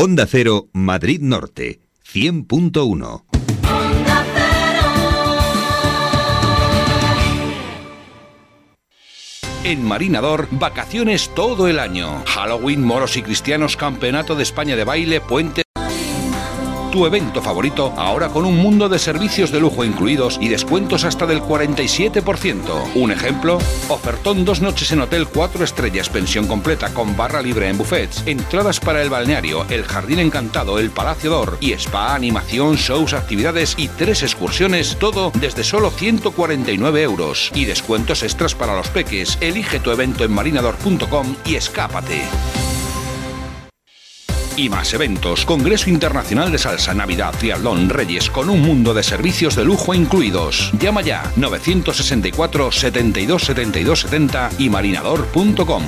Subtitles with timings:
[0.00, 1.80] Onda Cero, Madrid Norte,
[2.12, 3.24] 100.1.
[9.64, 12.22] En Marinador, vacaciones todo el año.
[12.26, 15.62] Halloween, moros y cristianos, campeonato de España de baile, puente
[16.90, 21.26] tu evento favorito, ahora con un mundo de servicios de lujo incluidos y descuentos hasta
[21.26, 22.94] del 47%.
[22.94, 27.78] Un ejemplo, ofertón dos noches en hotel 4 estrellas, pensión completa con barra libre en
[27.78, 33.12] buffets, entradas para el balneario, el jardín encantado, el Palacio Dor y spa, animación, shows,
[33.12, 37.50] actividades y tres excursiones, todo desde solo 149 euros.
[37.54, 39.38] Y descuentos extras para los peques.
[39.40, 42.22] Elige tu evento en marinador.com y escápate
[44.58, 45.46] y más eventos.
[45.46, 50.72] Congreso Internacional de Salsa, Navidad, Triatlón, Reyes, con un mundo de servicios de lujo incluidos.
[50.78, 55.84] Llama ya 964 72 72 70 y marinador.com.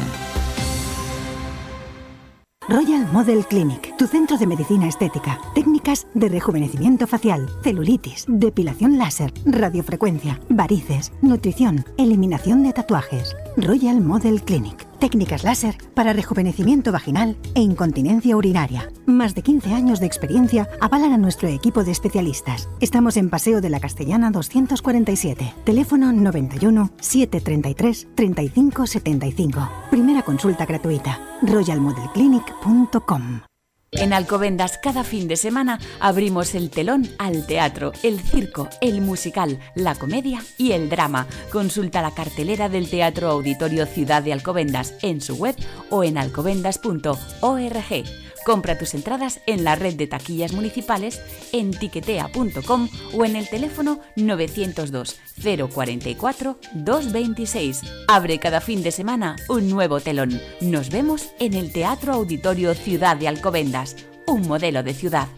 [2.70, 9.32] Royal Model Clinic, tu centro de medicina estética, técnicas de rejuvenecimiento facial, celulitis, depilación láser,
[9.44, 13.34] radiofrecuencia, varices, nutrición, eliminación de tatuajes.
[13.62, 18.92] Royal Model Clinic técnicas láser para rejuvenecimiento vaginal e incontinencia urinaria.
[19.06, 22.68] Más de 15 años de experiencia avalan a nuestro equipo de especialistas.
[22.80, 29.68] Estamos en Paseo de la Castellana 247, teléfono 91 733 35 75.
[29.90, 31.18] Primera consulta gratuita.
[31.42, 33.49] royalmodelclinic.com
[33.92, 39.58] en Alcobendas cada fin de semana abrimos el telón al teatro, el circo, el musical,
[39.74, 41.26] la comedia y el drama.
[41.50, 45.56] Consulta la cartelera del Teatro Auditorio Ciudad de Alcobendas en su web
[45.90, 48.29] o en alcobendas.org.
[48.44, 51.20] Compra tus entradas en la red de taquillas municipales
[51.52, 57.82] en tiquetea.com o en el teléfono 902 044 226.
[58.08, 60.40] Abre cada fin de semana un nuevo telón.
[60.60, 65.28] Nos vemos en el Teatro Auditorio Ciudad de Alcobendas, un modelo de ciudad.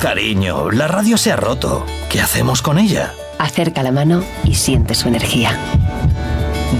[0.00, 1.84] Cariño, la radio se ha roto.
[2.08, 3.12] ¿Qué hacemos con ella?
[3.38, 5.58] Acerca la mano y siente su energía.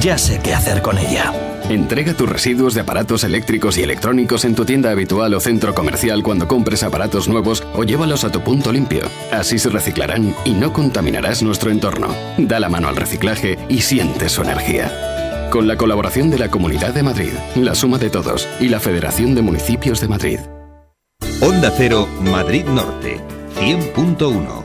[0.01, 1.33] Ya sé qué hacer con ella.
[1.69, 6.23] Entrega tus residuos de aparatos eléctricos y electrónicos en tu tienda habitual o centro comercial
[6.23, 9.03] cuando compres aparatos nuevos o llévalos a tu punto limpio.
[9.33, 12.09] Así se reciclarán y no contaminarás nuestro entorno.
[12.37, 15.49] Da la mano al reciclaje y siente su energía.
[15.51, 19.35] Con la colaboración de la Comunidad de Madrid, la Suma de Todos y la Federación
[19.35, 20.41] de Municipios de Madrid.
[21.41, 23.21] Onda Cero, Madrid Norte,
[23.59, 24.65] 100.1.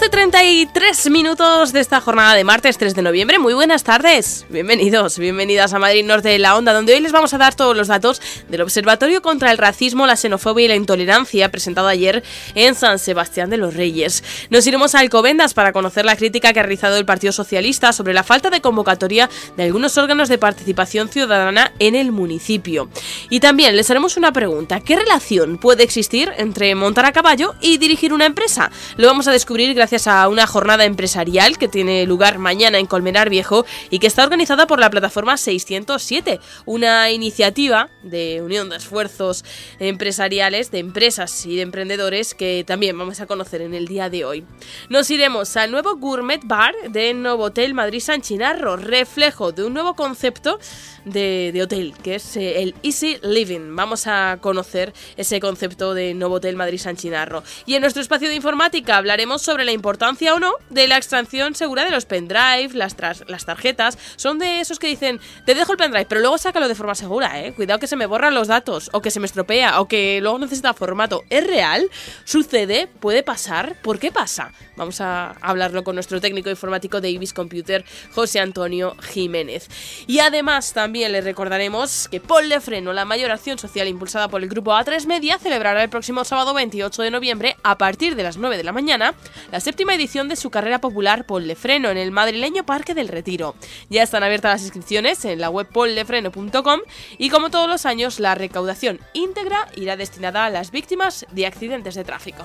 [0.00, 3.38] 12.33 minutos de esta jornada de martes 3 de noviembre.
[3.38, 4.46] Muy buenas tardes.
[4.48, 7.76] Bienvenidos, bienvenidas a Madrid Norte de la Onda, donde hoy les vamos a dar todos
[7.76, 12.22] los datos del Observatorio contra el Racismo, la Xenofobia y la Intolerancia presentado ayer
[12.54, 14.24] en San Sebastián de los Reyes.
[14.48, 18.14] Nos iremos a Alcobendas para conocer la crítica que ha realizado el Partido Socialista sobre
[18.14, 19.28] la falta de convocatoria
[19.58, 22.88] de algunos órganos de participación ciudadana en el municipio.
[23.28, 24.80] Y también les haremos una pregunta.
[24.80, 28.70] ¿Qué relación puede existir entre montar a caballo y dirigir una empresa?
[28.96, 33.28] Lo vamos a descubrir gracias a una jornada empresarial que tiene lugar mañana en Colmenar
[33.28, 39.44] Viejo y que está organizada por la plataforma 607, una iniciativa de unión de esfuerzos
[39.80, 44.24] empresariales de empresas y de emprendedores que también vamos a conocer en el día de
[44.24, 44.44] hoy.
[44.88, 49.94] Nos iremos al nuevo Gourmet Bar de Novotel Madrid San Chinarro, reflejo de un nuevo
[49.94, 50.60] concepto
[51.04, 53.74] de, hotel, que es eh, el Easy Living.
[53.74, 57.42] Vamos a conocer ese concepto de Novotel Madrid San Chinarro.
[57.66, 61.54] Y en nuestro espacio de informática hablaremos sobre la importancia o no de la extracción
[61.54, 62.94] segura de los pendrive, las,
[63.26, 63.96] las tarjetas.
[64.16, 67.40] Son de esos que dicen, te dejo el pendrive, pero luego sácalo de forma segura,
[67.40, 67.54] ¿eh?
[67.54, 70.38] Cuidado que se me borran los datos, o que se me estropea, o que luego
[70.38, 71.22] necesita formato.
[71.30, 71.88] ¿Es real?
[72.24, 72.88] ¿Sucede?
[73.00, 73.80] ¿Puede pasar?
[73.80, 74.52] ¿Por qué pasa?
[74.76, 79.68] Vamos a hablarlo con nuestro técnico informático de Ibis Computer, José Antonio Jiménez.
[80.06, 84.42] Y además también le recordaremos que Paul de Freno, la mayor acción social impulsada por
[84.42, 88.36] el grupo A3 Media, celebrará el próximo sábado 28 de noviembre a partir de las
[88.36, 89.14] 9 de la mañana
[89.50, 93.06] la séptima edición de su carrera popular Paul de Freno en el madrileño Parque del
[93.06, 93.54] Retiro.
[93.88, 96.80] Ya están abiertas las inscripciones en la web poldefreno.com
[97.18, 101.94] y como todos los años la recaudación íntegra irá destinada a las víctimas de accidentes
[101.94, 102.42] de tráfico.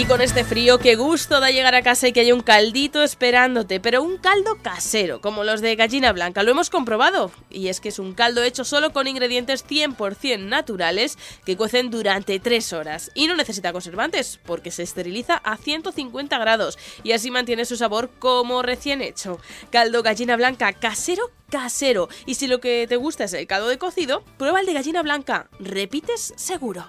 [0.00, 3.02] Y con este frío, qué gusto da llegar a casa y que haya un caldito
[3.02, 7.30] esperándote, pero un caldo casero, como los de gallina blanca, lo hemos comprobado.
[7.50, 12.40] Y es que es un caldo hecho solo con ingredientes 100% naturales que cuecen durante
[12.40, 13.10] 3 horas.
[13.14, 18.08] Y no necesita conservantes, porque se esteriliza a 150 grados y así mantiene su sabor
[18.18, 19.38] como recién hecho.
[19.70, 22.08] Caldo gallina blanca casero casero.
[22.24, 25.02] Y si lo que te gusta es el caldo de cocido, prueba el de gallina
[25.02, 25.50] blanca.
[25.58, 26.86] Repites seguro.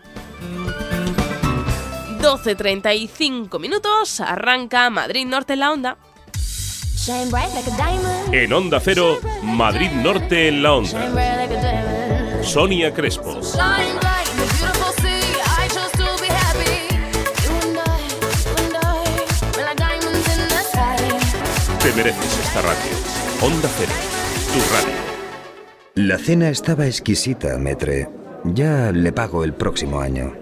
[2.22, 5.98] 12.35 minutos, arranca Madrid Norte en la onda.
[8.32, 11.10] En Onda Cero, Madrid Norte en la onda.
[12.44, 13.40] Sonia Crespo.
[21.80, 22.92] Te mereces esta radio.
[23.42, 23.92] Onda Cero,
[24.54, 25.12] tu radio.
[25.96, 28.08] La cena estaba exquisita, Metre.
[28.44, 30.34] Ya le pago el próximo año.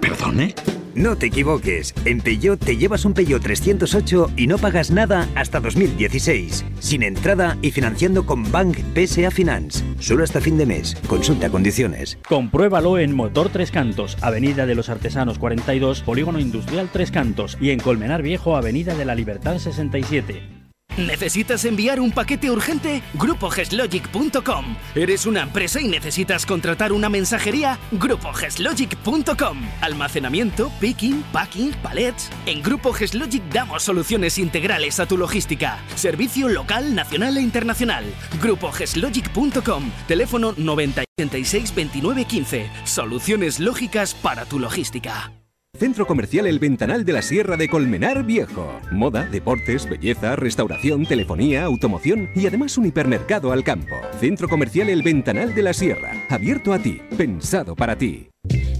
[0.00, 0.54] ¿Perdone?
[0.94, 1.94] No te equivoques.
[2.04, 6.64] En Peugeot te llevas un Peugeot 308 y no pagas nada hasta 2016.
[6.80, 9.84] Sin entrada y financiando con Bank PSA Finance.
[9.98, 10.94] Solo hasta fin de mes.
[11.06, 12.18] Consulta condiciones.
[12.28, 17.70] Compruébalo en Motor Tres Cantos, Avenida de los Artesanos 42, Polígono Industrial Tres Cantos y
[17.70, 20.61] en Colmenar Viejo, Avenida de la Libertad 67.
[20.96, 23.02] ¿Necesitas enviar un paquete urgente?
[23.14, 24.76] GrupoGesLogic.com.
[24.94, 27.78] ¿Eres una empresa y necesitas contratar una mensajería?
[27.92, 29.62] GrupoGesLogic.com.
[29.80, 32.30] Almacenamiento, picking, packing, palets.
[32.46, 35.78] En Grupo GesLogic damos soluciones integrales a tu logística.
[35.94, 38.04] Servicio local, nacional e internacional.
[38.40, 39.90] GrupoGesLogic.com.
[40.06, 42.70] Teléfono 9086 29 15.
[42.84, 45.32] Soluciones lógicas para tu logística.
[45.78, 48.78] Centro Comercial El Ventanal de la Sierra de Colmenar Viejo.
[48.90, 53.96] Moda, deportes, belleza, restauración, telefonía, automoción y además un hipermercado al campo.
[54.20, 56.12] Centro Comercial El Ventanal de la Sierra.
[56.28, 58.28] Abierto a ti, pensado para ti.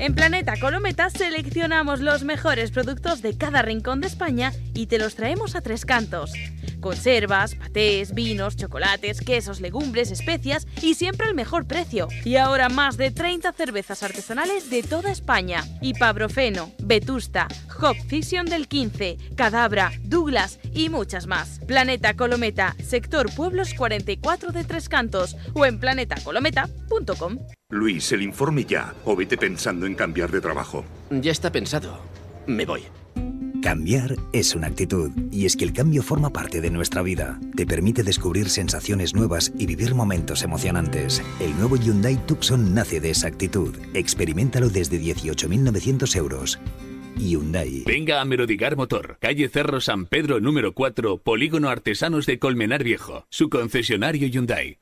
[0.02, 5.14] En Planeta Colometa seleccionamos los mejores productos de cada rincón de España y te los
[5.14, 6.32] traemos a tres cantos.
[6.80, 12.08] Conservas, patés, vinos, chocolates, quesos, legumbres, especias y siempre al mejor precio.
[12.24, 15.62] Y ahora más de 30 cervezas artesanales de toda España.
[15.80, 17.46] Y Pabrofeno, Vetusta,
[17.80, 21.60] Hop Fission del 15, Cadabra, Douglas y muchas más.
[21.68, 27.38] Planeta Colometa, sector Pueblos 44 de Tres Cantos o en planetacolometa.com.
[27.72, 30.84] Luis, el informe ya, o vete pensando en cambiar de trabajo.
[31.10, 32.00] Ya está pensado.
[32.46, 32.82] Me voy.
[33.62, 37.40] Cambiar es una actitud, y es que el cambio forma parte de nuestra vida.
[37.56, 41.22] Te permite descubrir sensaciones nuevas y vivir momentos emocionantes.
[41.40, 43.74] El nuevo Hyundai Tucson nace de esa actitud.
[43.94, 46.60] Experimentalo desde 18.900 euros.
[47.16, 47.84] Hyundai.
[47.86, 53.24] Venga a Merodigar Motor, calle Cerro San Pedro número 4, Polígono Artesanos de Colmenar Viejo,
[53.30, 54.81] su concesionario Hyundai.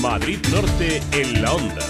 [0.00, 1.82] Madrid Norte en la onda.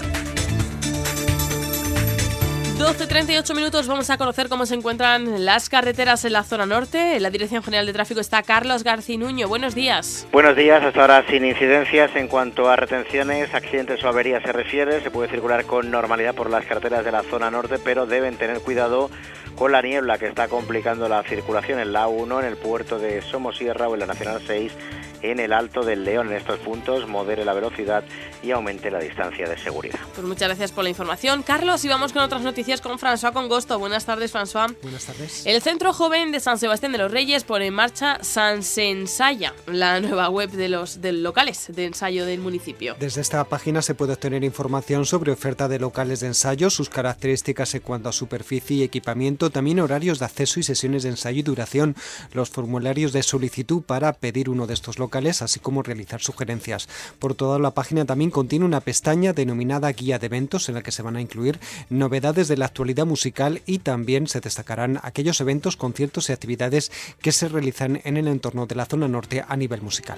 [2.77, 7.15] 12.38 minutos vamos a conocer cómo se encuentran las carreteras en la zona norte.
[7.15, 9.47] En la Dirección General de Tráfico está Carlos Garcinuño.
[9.47, 10.27] Buenos días.
[10.33, 15.01] Buenos días, hasta ahora sin incidencias en cuanto a retenciones, accidentes o averías se refiere.
[15.01, 18.59] Se puede circular con normalidad por las carreteras de la zona norte, pero deben tener
[18.59, 19.09] cuidado
[19.55, 23.21] con la niebla que está complicando la circulación en la 1, en el puerto de
[23.21, 24.73] Somosierra o en la Nacional 6
[25.21, 26.29] en el Alto del León.
[26.29, 28.03] En estos puntos modere la velocidad
[28.43, 29.99] y aumente la distancia de seguridad.
[30.15, 31.83] Pues muchas gracias por la información, Carlos.
[31.85, 33.77] Y vamos con otras noticias con François Congosto.
[33.79, 34.75] Buenas tardes, François.
[34.81, 35.45] Buenas tardes.
[35.45, 39.99] El Centro Joven de San Sebastián de los Reyes pone en marcha San Sensaya, la
[39.99, 42.95] nueva web de los de locales de ensayo del municipio.
[42.99, 47.75] Desde esta página se puede obtener información sobre oferta de locales de ensayo, sus características
[47.75, 51.43] en cuanto a superficie y equipamiento, también horarios de acceso y sesiones de ensayo y
[51.43, 51.95] duración,
[52.33, 55.10] los formularios de solicitud para pedir uno de estos locales,
[55.41, 56.87] así como realizar sugerencias.
[57.19, 60.91] Por toda la página también contiene una pestaña denominada Guía de Eventos en la que
[60.91, 65.75] se van a incluir novedades de la actualidad musical y también se destacarán aquellos eventos,
[65.77, 66.91] conciertos y actividades
[67.21, 70.17] que se realizan en el entorno de la zona norte a nivel musical.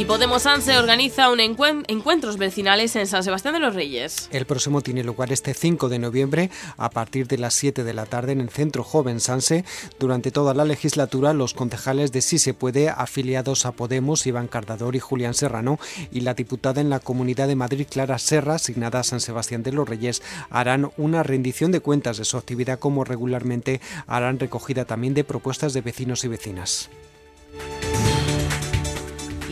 [0.00, 4.30] Y Podemos Sanse organiza un encuentros vecinales en San Sebastián de los Reyes.
[4.32, 8.06] El próximo tiene lugar este 5 de noviembre a partir de las 7 de la
[8.06, 9.62] tarde en el Centro Joven Sanse.
[9.98, 14.96] Durante toda la legislatura, los concejales de Sí se puede, afiliados a Podemos, Iván Cardador
[14.96, 15.78] y Julián Serrano,
[16.10, 19.72] y la diputada en la Comunidad de Madrid, Clara Serra, asignada a San Sebastián de
[19.72, 25.12] los Reyes, harán una rendición de cuentas de su actividad como regularmente harán recogida también
[25.12, 26.88] de propuestas de vecinos y vecinas.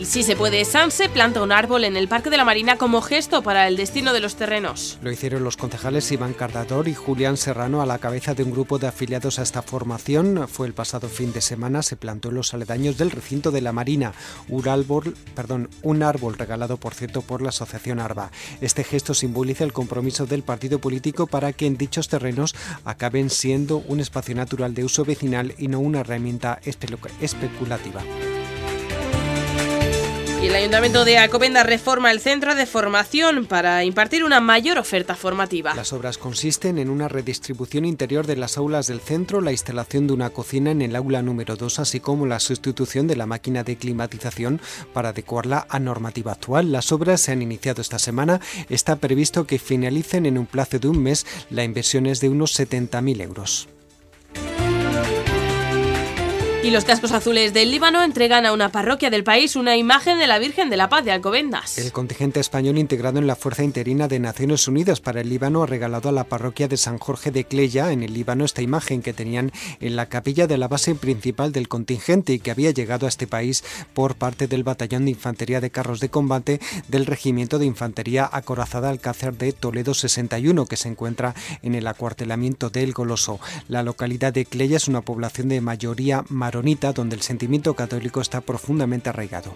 [0.09, 3.43] Si se puede, Sanse planta un árbol en el Parque de la Marina como gesto
[3.43, 4.97] para el destino de los terrenos.
[5.03, 8.79] Lo hicieron los concejales Iván Cardador y Julián Serrano a la cabeza de un grupo
[8.79, 10.47] de afiliados a esta formación.
[10.47, 13.71] Fue el pasado fin de semana, se plantó en los aledaños del recinto de la
[13.71, 14.13] Marina,
[14.47, 18.31] un árbol, perdón, un árbol regalado, por cierto, por la Asociación ARBA.
[18.61, 23.77] Este gesto simboliza el compromiso del partido político para que en dichos terrenos acaben siendo
[23.87, 28.01] un espacio natural de uso vecinal y no una herramienta especulativa.
[30.49, 35.75] El Ayuntamiento de Alcobendas reforma el centro de formación para impartir una mayor oferta formativa.
[35.75, 40.13] Las obras consisten en una redistribución interior de las aulas del centro, la instalación de
[40.13, 43.75] una cocina en el aula número 2, así como la sustitución de la máquina de
[43.75, 44.59] climatización
[44.91, 46.71] para adecuarla a normativa actual.
[46.71, 48.41] Las obras se han iniciado esta semana.
[48.69, 51.27] Está previsto que finalicen en un plazo de un mes.
[51.51, 53.69] La inversión es de unos 70.000 euros.
[56.61, 60.27] Y los cascos azules del Líbano entregan a una parroquia del país una imagen de
[60.27, 61.77] la Virgen de la Paz de Alcobendas.
[61.77, 65.67] El contingente español integrado en la Fuerza Interina de Naciones Unidas para el Líbano ha
[65.67, 69.13] regalado a la parroquia de San Jorge de Cleya, en el Líbano, esta imagen que
[69.13, 73.09] tenían en la capilla de la base principal del contingente y que había llegado a
[73.09, 73.63] este país
[73.93, 78.89] por parte del Batallón de Infantería de Carros de Combate del Regimiento de Infantería Acorazada
[78.89, 83.39] Alcácer de Toledo 61, que se encuentra en el acuartelamiento del Goloso.
[83.69, 88.41] La localidad de Cleya es una población de mayoría maronita donde el sentimiento católico está
[88.41, 89.53] profundamente arraigado.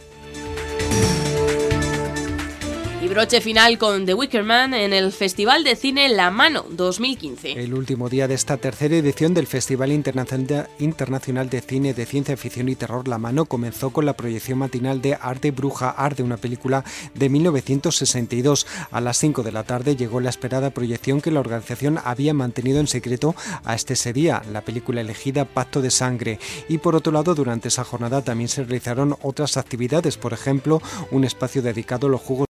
[3.04, 7.52] Y broche final con The Wicker Man en el Festival de Cine La Mano 2015.
[7.52, 12.70] El último día de esta tercera edición del Festival Internacional de Cine de Ciencia Ficción
[12.70, 16.86] y Terror La Mano comenzó con la proyección matinal de Arte Bruja Arte, una película
[17.14, 18.68] de 1962.
[18.90, 22.80] A las 5 de la tarde llegó la esperada proyección que la organización había mantenido
[22.80, 26.40] en secreto hasta ese día, la película elegida Pacto de Sangre.
[26.70, 30.82] Y por otro lado, durante esa jornada también se realizaron otras actividades, por ejemplo,
[31.12, 32.48] un espacio dedicado a los jugos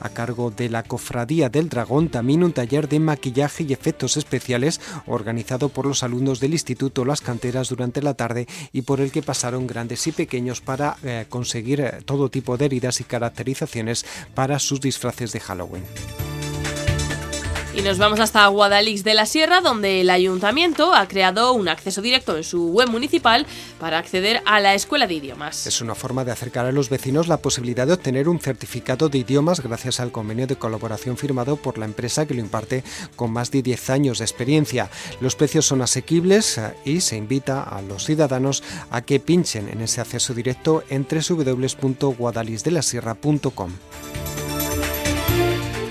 [0.00, 4.80] a cargo de la Cofradía del Dragón, también un taller de maquillaje y efectos especiales
[5.06, 9.22] organizado por los alumnos del Instituto Las Canteras durante la tarde y por el que
[9.22, 14.58] pasaron grandes y pequeños para eh, conseguir eh, todo tipo de heridas y caracterizaciones para
[14.58, 15.84] sus disfraces de Halloween.
[17.76, 22.02] Y nos vamos hasta Guadalix de la Sierra, donde el ayuntamiento ha creado un acceso
[22.02, 23.48] directo en su web municipal
[23.80, 25.66] para acceder a la escuela de idiomas.
[25.66, 29.18] Es una forma de acercar a los vecinos la posibilidad de obtener un certificado de
[29.18, 32.84] idiomas gracias al convenio de colaboración firmado por la empresa que lo imparte
[33.16, 34.88] con más de 10 años de experiencia.
[35.20, 39.80] Los precios son asequibles eh, y se invita a los ciudadanos a que pinchen en
[39.80, 43.72] ese acceso directo en www.guadalixdelasierra.com.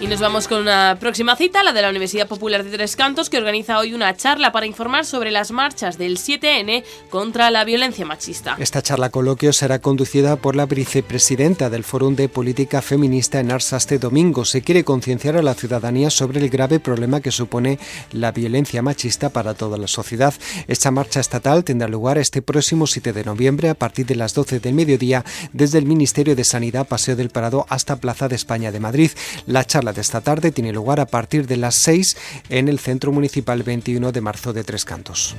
[0.04, 3.30] Y nos vamos con una próxima cita, la de la Universidad Popular de Tres Cantos,
[3.30, 8.06] que organiza hoy una charla para informar sobre las marchas del 7N contra la violencia
[8.06, 8.58] machista.
[8.60, 13.78] Esta charla coloquio será conducida por la vicepresidenta del Fórum de Política Feminista en Arsa
[13.78, 14.44] este domingo.
[14.44, 17.80] Se quiere concienciar a la ciudadanía sobre el grave problema que supone
[18.12, 20.34] la violencia machista para toda la sociedad.
[20.68, 24.60] Esta marcha estatal tendrá lugar este próximo 7 de noviembre a partir de las 12
[24.60, 28.82] del mediodía desde el Ministerio de Sanidad Paseo del Parado hasta Plaza de España de
[28.82, 29.12] Madrid.
[29.48, 32.18] La charla esta tarde tiene lugar a partir de las 6
[32.50, 35.36] en el Centro Municipal 21 de marzo de Tres Cantos.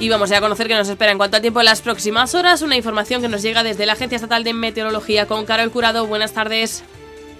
[0.00, 2.62] Y vamos a conocer qué nos espera en cuanto al tiempo en las próximas horas.
[2.62, 6.06] Una información que nos llega desde la Agencia Estatal de Meteorología con Carol Curado.
[6.06, 6.84] Buenas tardes.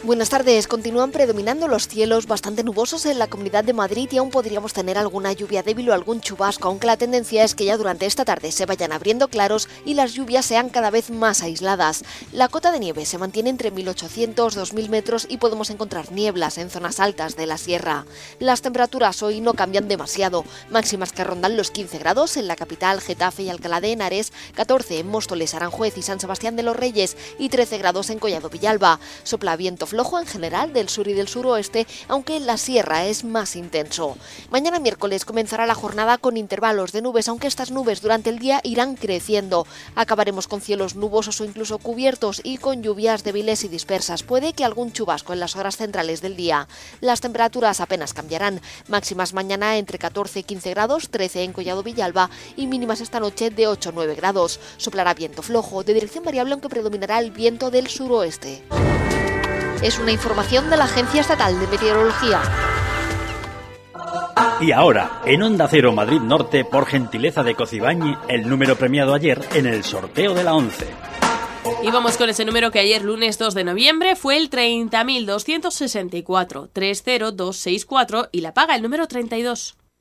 [0.05, 0.69] Buenas tardes.
[0.69, 4.97] Continúan predominando los cielos bastante nubosos en la Comunidad de Madrid y aún podríamos tener
[4.97, 8.53] alguna lluvia débil o algún chubasco, aunque la tendencia es que ya durante esta tarde
[8.53, 12.05] se vayan abriendo claros y las lluvias sean cada vez más aisladas.
[12.33, 16.59] La cota de nieve se mantiene entre 1800 y 2000 metros y podemos encontrar nieblas
[16.59, 18.07] en zonas altas de la sierra.
[18.39, 23.01] Las temperaturas hoy no cambian demasiado, máximas que rondan los 15 grados en la capital,
[23.01, 27.17] Getafe y Alcalá de Henares, 14 en Móstoles, Aranjuez y San Sebastián de los Reyes
[27.37, 29.01] y 13 grados en Collado Villalba.
[29.25, 33.25] Sopla viento flojo en general del sur y del suroeste, aunque en la sierra es
[33.25, 34.17] más intenso.
[34.51, 38.61] Mañana miércoles comenzará la jornada con intervalos de nubes, aunque estas nubes durante el día
[38.63, 39.67] irán creciendo.
[39.97, 44.23] Acabaremos con cielos nubosos o incluso cubiertos y con lluvias débiles y dispersas.
[44.23, 46.69] Puede que algún chubasco en las horas centrales del día.
[47.01, 48.61] Las temperaturas apenas cambiarán.
[48.89, 53.51] Máximas mañana entre 14 y 15 grados, 13 en Collado Villalba y mínimas esta noche
[53.51, 54.61] de 8 9 grados.
[54.77, 58.63] Soplará viento flojo de dirección variable aunque predominará el viento del suroeste.
[59.83, 62.41] Es una información de la Agencia Estatal de Meteorología.
[64.61, 69.41] Y ahora, en Onda Cero Madrid Norte, por gentileza de Cocibañi, el número premiado ayer
[69.55, 70.89] en el sorteo de la 11.
[71.85, 78.31] Y vamos con ese número que ayer, lunes 2 de noviembre, fue el 30.264, 30264
[78.33, 79.78] y la paga el número 32.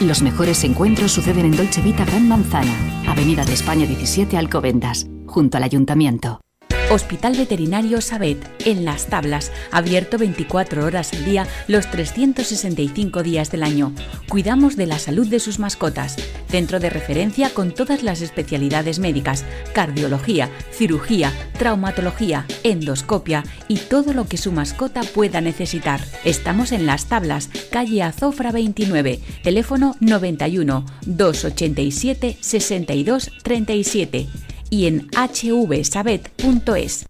[0.00, 2.72] Los mejores encuentros suceden en Dolce Vita Gran Manzana,
[3.06, 6.40] Avenida de España 17 Alcobendas, junto al Ayuntamiento.
[6.88, 13.64] Hospital Veterinario Sabet, en Las Tablas, abierto 24 horas al día, los 365 días del
[13.64, 13.92] año.
[14.28, 16.14] Cuidamos de la salud de sus mascotas.
[16.48, 24.26] Centro de referencia con todas las especialidades médicas, cardiología, cirugía, traumatología, endoscopia y todo lo
[24.26, 26.00] que su mascota pueda necesitar.
[26.24, 34.28] Estamos en Las Tablas, calle Azofra 29, teléfono 91 287 62 37
[34.70, 37.06] y en hvsabet.es.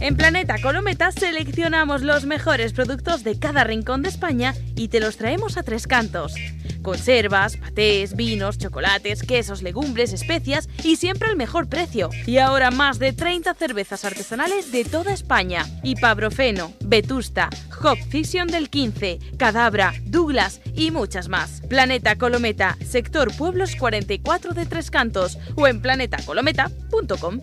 [0.00, 5.18] En Planeta Colometa seleccionamos los mejores productos de cada rincón de España y te los
[5.18, 6.34] traemos a tres cantos.
[6.80, 12.08] Conservas, patés, vinos, chocolates, quesos, legumbres, especias y siempre al mejor precio.
[12.26, 15.66] Y ahora más de 30 cervezas artesanales de toda España.
[15.82, 17.50] Ipabrofeno, Vetusta,
[17.82, 21.60] Hop Fission del 15, Cadabra, Douglas y muchas más.
[21.68, 27.40] Planeta Colometa, sector Pueblos 44 de Tres Cantos o en planetacolometa.com.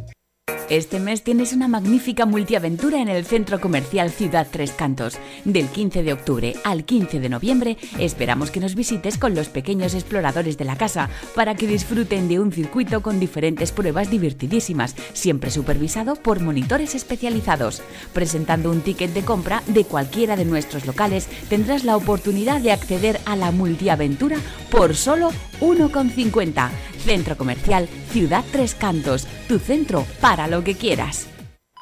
[0.70, 5.18] Este mes tienes una magnífica multiaventura en el Centro Comercial Ciudad Tres Cantos.
[5.46, 9.94] Del 15 de octubre al 15 de noviembre esperamos que nos visites con los pequeños
[9.94, 15.52] exploradores de la casa para que disfruten de un circuito con diferentes pruebas divertidísimas, siempre
[15.52, 17.82] supervisado por monitores especializados.
[18.12, 23.22] Presentando un ticket de compra de cualquiera de nuestros locales tendrás la oportunidad de acceder
[23.26, 24.36] a la multiaventura
[24.70, 26.70] por solo 1,50.
[27.04, 31.28] Centro Comercial Ciudad Tres Cantos, tu centro para lo que quieras.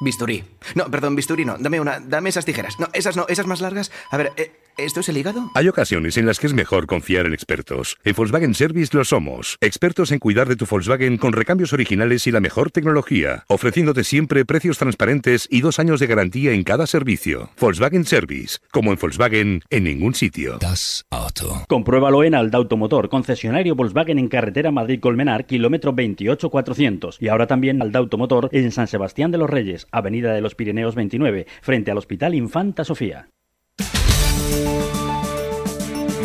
[0.02, 0.44] Bisturí.
[0.76, 1.58] No, perdón, bisturí no.
[1.58, 2.00] Dame una.
[2.00, 2.80] Dame esas tijeras.
[2.80, 3.92] No, esas no, esas más largas.
[4.12, 5.52] A ver, eh, ¿esto es el hígado?
[5.54, 7.98] Hay ocasiones en las que es mejor confiar en expertos.
[8.04, 9.58] En Volkswagen Service lo somos.
[9.62, 13.44] Expertos en cuidar de tu Volkswagen con recambios originales y la mejor tecnología.
[13.48, 17.50] Ofreciéndote siempre precios transparentes y dos años de garantía en cada servicio.
[17.60, 18.60] Volkswagen Service.
[18.72, 20.58] Como en Volkswagen, en ningún sitio.
[20.60, 21.66] Das Auto.
[21.68, 27.18] Compruébalo en Alda Automotor, concesionario Volkswagen en carretera Madrid-Colmenar, kilómetro 28400.
[27.22, 30.96] Y ahora también Alda Automotor en San Sebastián de los Reyes, avenida de los Pirineos
[30.96, 33.30] 29, frente al Hospital Infanta Sofía.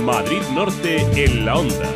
[0.02, 1.90] Madrid Norte en la onda.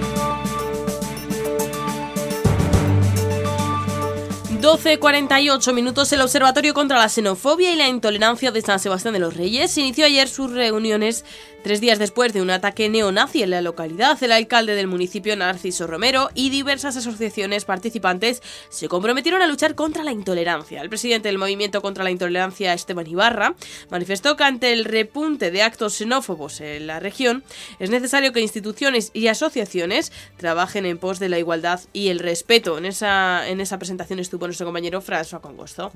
[4.64, 6.10] 12.48 minutos.
[6.14, 10.06] El Observatorio contra la Xenofobia y la Intolerancia de San Sebastián de los Reyes inició
[10.06, 11.26] ayer sus reuniones
[11.64, 15.87] Tres días después de un ataque neonazi en la localidad, el alcalde del municipio, Narciso
[15.87, 20.83] Romero, y diversas asociaciones participantes se comprometieron a luchar contra la intolerancia.
[20.83, 23.55] El presidente del Movimiento contra la Intolerancia, Esteban Ibarra,
[23.88, 27.42] manifestó que ante el repunte de actos xenófobos en la región,
[27.79, 32.77] es necesario que instituciones y asociaciones trabajen en pos de la igualdad y el respeto.
[32.77, 35.90] En esa, en esa presentación estuvo nuestro compañero François Congosto.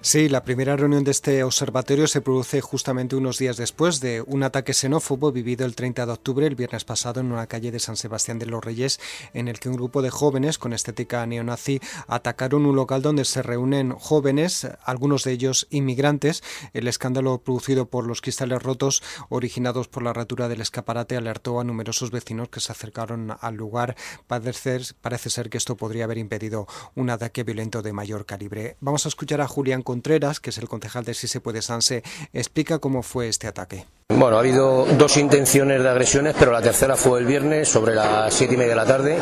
[0.00, 4.42] Sí, la primera reunión de este observatorio se produce justamente unos días después de un
[4.42, 4.95] ataque xenófobo
[5.32, 8.46] vivido el 30 de octubre, el viernes pasado, en una calle de San Sebastián de
[8.46, 8.98] los Reyes,
[9.34, 13.42] en el que un grupo de jóvenes con estética neonazi atacaron un local donde se
[13.42, 16.42] reúnen jóvenes, algunos de ellos inmigrantes.
[16.72, 21.64] El escándalo producido por los cristales rotos originados por la rotura del escaparate alertó a
[21.64, 23.96] numerosos vecinos que se acercaron al lugar.
[24.26, 28.76] Parece, parece ser que esto podría haber impedido un ataque violento de mayor calibre.
[28.80, 32.02] Vamos a escuchar a Julián Contreras, que es el concejal de Si se puede Sanse,
[32.32, 33.86] explica cómo fue este ataque.
[34.08, 38.32] Bueno, ha habido dos intenciones de agresiones, pero la tercera fue el viernes sobre las
[38.32, 39.18] siete y media de la tarde,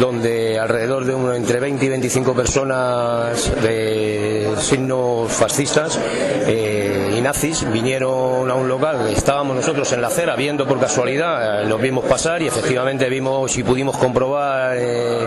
[0.00, 5.98] donde alrededor de uno, entre 20 y 25 personas de signos fascistas
[6.46, 6.83] eh,
[7.24, 9.08] nazis vinieron a un local.
[9.08, 13.56] Estábamos nosotros en la acera viendo por casualidad, eh, los vimos pasar y efectivamente vimos
[13.56, 15.26] y pudimos comprobar eh,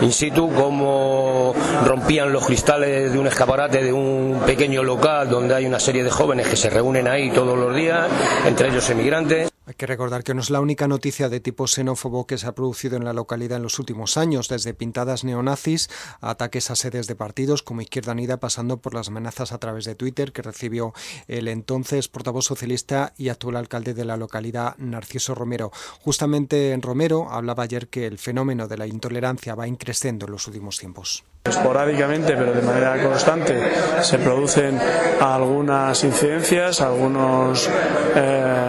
[0.00, 1.54] in situ cómo
[1.84, 6.10] rompían los cristales de un escaparate de un pequeño local donde hay una serie de
[6.10, 8.08] jóvenes que se reúnen ahí todos los días
[8.44, 9.55] entre ellos emigrantes.
[9.68, 12.54] Hay que recordar que no es la única noticia de tipo xenófobo que se ha
[12.54, 17.08] producido en la localidad en los últimos años, desde pintadas neonazis a ataques a sedes
[17.08, 20.94] de partidos como Izquierda Unida, pasando por las amenazas a través de Twitter que recibió
[21.26, 25.72] el entonces portavoz socialista y actual alcalde de la localidad, Narciso Romero.
[26.00, 30.46] Justamente en Romero hablaba ayer que el fenómeno de la intolerancia va increciendo en los
[30.46, 31.24] últimos tiempos.
[31.42, 33.60] Esporádicamente, pero de manera constante,
[34.02, 34.78] se producen
[35.20, 37.68] algunas incidencias, algunos,
[38.16, 38.66] eh,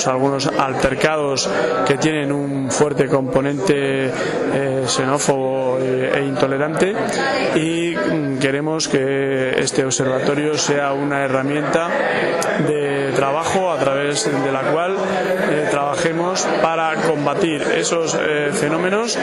[0.00, 1.48] pues algunos altercados
[1.86, 4.10] que tienen un fuerte componente
[4.52, 6.94] eh, xenófobo e intolerante.
[7.56, 7.94] Y
[8.38, 11.88] queremos que este observatorio sea una herramienta
[12.66, 14.96] de trabajo a través de la cual
[15.50, 15.68] eh,
[16.62, 19.18] para combatir esos eh, fenómenos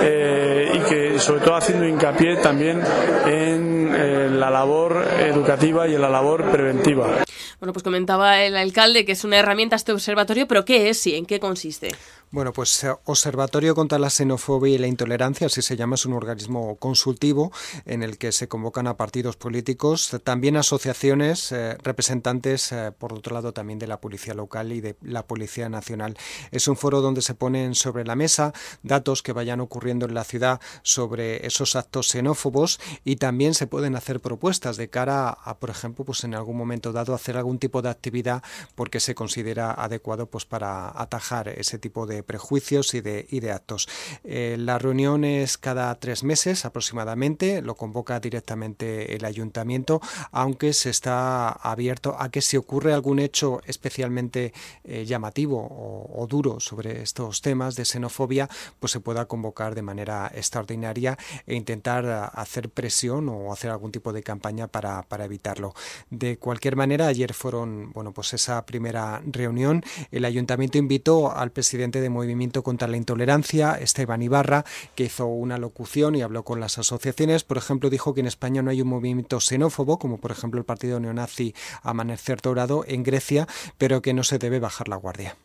[0.00, 2.80] eh, y que sobre todo haciendo hincapié también
[3.26, 7.24] en eh, la labor educativa y en la labor preventiva.
[7.60, 11.14] Bueno, pues comentaba el alcalde que es una herramienta este observatorio, pero ¿qué es y
[11.14, 11.90] en qué consiste?
[12.30, 16.14] Bueno, pues eh, Observatorio contra la Xenofobia y la Intolerancia, así se llama, es un
[16.14, 17.52] organismo consultivo
[17.86, 23.34] en el que se convocan a partidos políticos, también asociaciones, eh, representantes, eh, por otro
[23.34, 26.16] lado, también de la Policía Local y de la Policía Nacional.
[26.50, 30.24] Es un foro donde se ponen sobre la mesa datos que vayan ocurriendo en la
[30.24, 35.70] ciudad sobre esos actos xenófobos y también se pueden hacer propuestas de cara a, por
[35.70, 38.42] ejemplo, pues en algún momento dado hacer algún tipo de actividad
[38.74, 43.88] porque se considera adecuado pues para atajar ese tipo de prejuicios y de, actos.
[44.24, 50.00] Eh, la reunión es cada tres meses aproximadamente, lo convoca directamente el ayuntamiento,
[50.32, 54.52] aunque se está abierto a que si ocurre algún hecho especialmente
[54.84, 58.48] eh, llamativo o, o, duro sobre estos temas de xenofobia,
[58.80, 64.12] pues se pueda convocar de manera extraordinaria e intentar hacer presión o hacer algún tipo
[64.12, 65.74] de campaña para, para evitarlo.
[66.10, 72.00] De cualquier manera, ayer fueron, bueno, pues esa primera reunión, el ayuntamiento invitó al presidente
[72.04, 74.64] de Movimiento contra la Intolerancia, Esteban Ibarra,
[74.94, 77.42] que hizo una locución y habló con las asociaciones.
[77.44, 80.66] Por ejemplo, dijo que en España no hay un movimiento xenófobo, como por ejemplo el
[80.66, 85.36] partido neonazi Amanecer Dorado en Grecia, pero que no se debe bajar la guardia.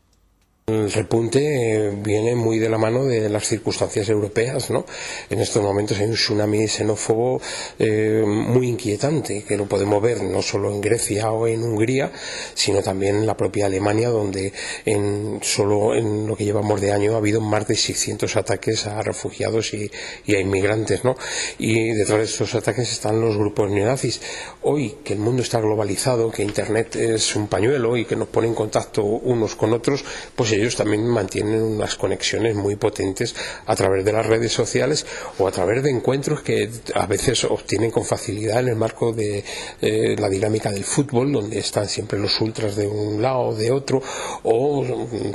[0.70, 4.86] El repunte viene muy de la mano de las circunstancias europeas, ¿no?
[5.28, 7.42] En estos momentos hay un tsunami xenófobo
[7.80, 12.12] eh, muy inquietante, que lo podemos ver no solo en Grecia o en Hungría,
[12.54, 14.54] sino también en la propia Alemania, donde
[14.86, 19.02] en, solo en lo que llevamos de año ha habido más de 600 ataques a
[19.02, 19.90] refugiados y,
[20.28, 21.16] y a inmigrantes, ¿no?
[21.58, 24.22] Y detrás de estos ataques están los grupos neonazis.
[24.62, 28.48] Hoy, que el mundo está globalizado, que Internet es un pañuelo y que nos pone
[28.48, 30.06] en contacto unos con otros,
[30.36, 35.06] pues ellos también mantienen unas conexiones muy potentes a través de las redes sociales
[35.38, 39.44] o a través de encuentros que a veces obtienen con facilidad en el marco de
[39.82, 43.72] eh, la dinámica del fútbol, donde están siempre los ultras de un lado o de
[43.72, 44.02] otro,
[44.44, 44.86] o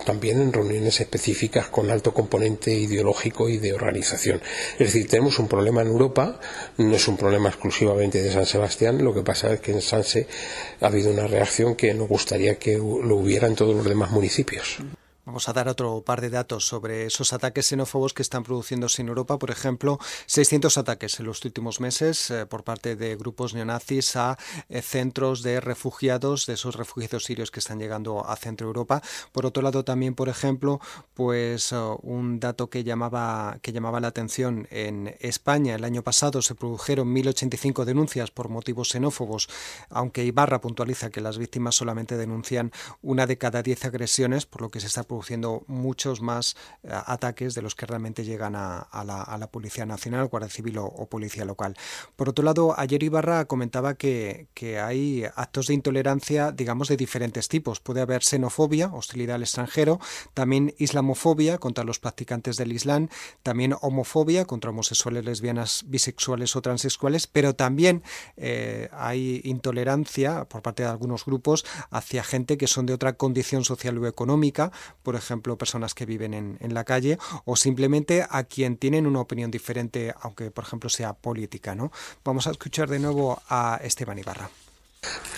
[0.05, 4.41] también en reuniones específicas con alto componente ideológico y de organización.
[4.73, 6.41] Es decir, tenemos un problema en Europa,
[6.79, 10.27] no es un problema exclusivamente de San Sebastián, lo que pasa es que en Sanse
[10.81, 14.79] ha habido una reacción que nos gustaría que lo hubiera en todos los demás municipios.
[15.27, 19.09] Vamos a dar otro par de datos sobre esos ataques xenófobos que están produciéndose en
[19.09, 19.39] Europa.
[19.39, 24.37] Por ejemplo, 600 ataques en los últimos meses eh, por parte de grupos neonazis a
[24.69, 29.01] eh, centros de refugiados, de esos refugiados sirios que están llegando a Centro Europa.
[29.33, 30.79] Por otro lado, también, por ejemplo,
[31.15, 35.75] pues eh, un dato que llamaba, que llamaba la atención en España.
[35.75, 39.49] El año pasado se produjeron 1.085 denuncias por motivos xenófobos,
[39.89, 44.69] aunque Ibarra puntualiza que las víctimas solamente denuncian una de cada 10 agresiones, por lo
[44.69, 49.49] que se está produciendo muchos más eh, ataques de los que realmente llegan a, la,
[49.53, 51.77] Policía Nacional, Guardia Civil o, Policía Local.
[52.17, 54.49] Por otro lado, ayer Ibarra comentaba que,
[54.83, 57.79] hay actos de intolerancia, digamos, de diferentes tipos.
[57.79, 60.01] Puede haber xenofobia, hostilidad al extranjero,
[60.33, 63.09] también islamofobia contra los practicantes del Islam,
[63.43, 68.03] también homofobia contra homosexuales, lesbianas, bisexuales o transexuales, pero también
[68.37, 73.65] eh, hay intolerancia por parte de algunos grupos hacia gente que son de otra condición
[73.65, 74.73] social o económica,
[75.05, 79.21] por ejemplo, personas que viven en, en, la calle, o simplemente a quien tienen una
[79.21, 81.77] opinión diferente, aunque por ejemplo sea política.
[81.77, 81.93] ¿no?
[82.25, 84.51] Vamos a escuchar de nuevo a Esteban Ibarra.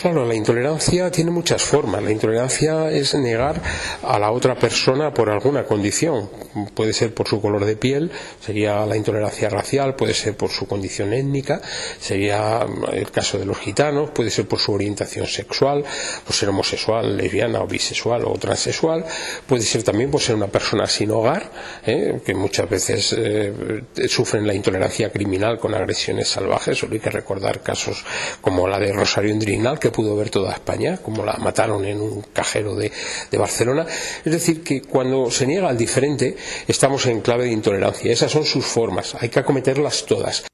[0.01, 2.03] Claro, la intolerancia tiene muchas formas.
[2.03, 3.63] La intolerancia es negar
[4.03, 6.29] a la otra persona por alguna condición.
[6.75, 10.67] Puede ser por su color de piel, sería la intolerancia racial, puede ser por su
[10.67, 11.63] condición étnica,
[11.99, 15.85] sería el caso de los gitanos, puede ser por su orientación sexual,
[16.25, 19.05] por ser homosexual, lesbiana o bisexual o transexual,
[19.47, 21.51] puede ser también por ser una persona sin hogar,
[21.87, 22.21] ¿eh?
[22.25, 26.79] que muchas veces eh, sufren la intolerancia criminal con agresiones salvajes.
[26.79, 28.05] Solo hay que recordar casos
[28.41, 32.23] como la de Rosario Indri que pudo ver toda España, como la mataron en un
[32.33, 32.93] cajero de,
[33.31, 33.87] de Barcelona.
[34.25, 36.37] Es decir, que cuando se niega al diferente,
[36.69, 38.13] estamos en clave de intolerancia.
[38.13, 40.45] Esas son sus formas, hay que acometerlas todas.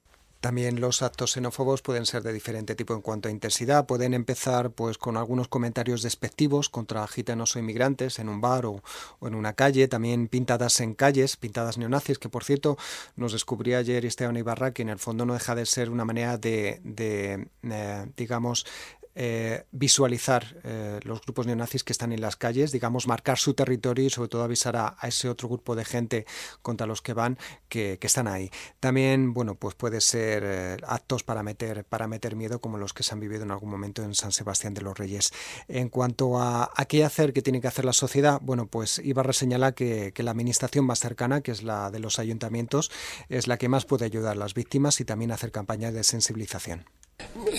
[0.43, 3.87] También los actos xenófobos pueden ser de diferente tipo en cuanto a intensidad.
[3.87, 8.83] Pueden empezar pues con algunos comentarios despectivos contra gitanos o inmigrantes en un bar o,
[9.23, 12.77] en una calle, también pintadas en calles, pintadas neonazis, que por cierto
[13.15, 16.39] nos descubrió ayer Esteban Ibarra que en el fondo no deja de ser una manera
[16.39, 18.67] de, de eh, digamos,
[19.15, 24.07] eh, visualizar eh, los grupos neonazis que están en las calles, digamos, marcar su territorio
[24.07, 26.27] y sobre todo avisar a, ese otro grupo de gente
[26.63, 28.51] contra los que van que, están ahí.
[28.81, 33.03] También, bueno, pues puede ser eh, actos para meter, para meter miedo como los que
[33.03, 35.33] se han vivido en algún momento en San Sebastián de los Reyes.
[35.69, 39.73] En cuanto a, qué hacer, qué tiene que hacer la sociedad, bueno, pues Ibarra señala
[39.73, 42.91] que, que la administración más cercana, que es la de los ayuntamientos,
[43.29, 46.87] es la que más puede ayudar a las víctimas y también hacer campañas de sensibilización.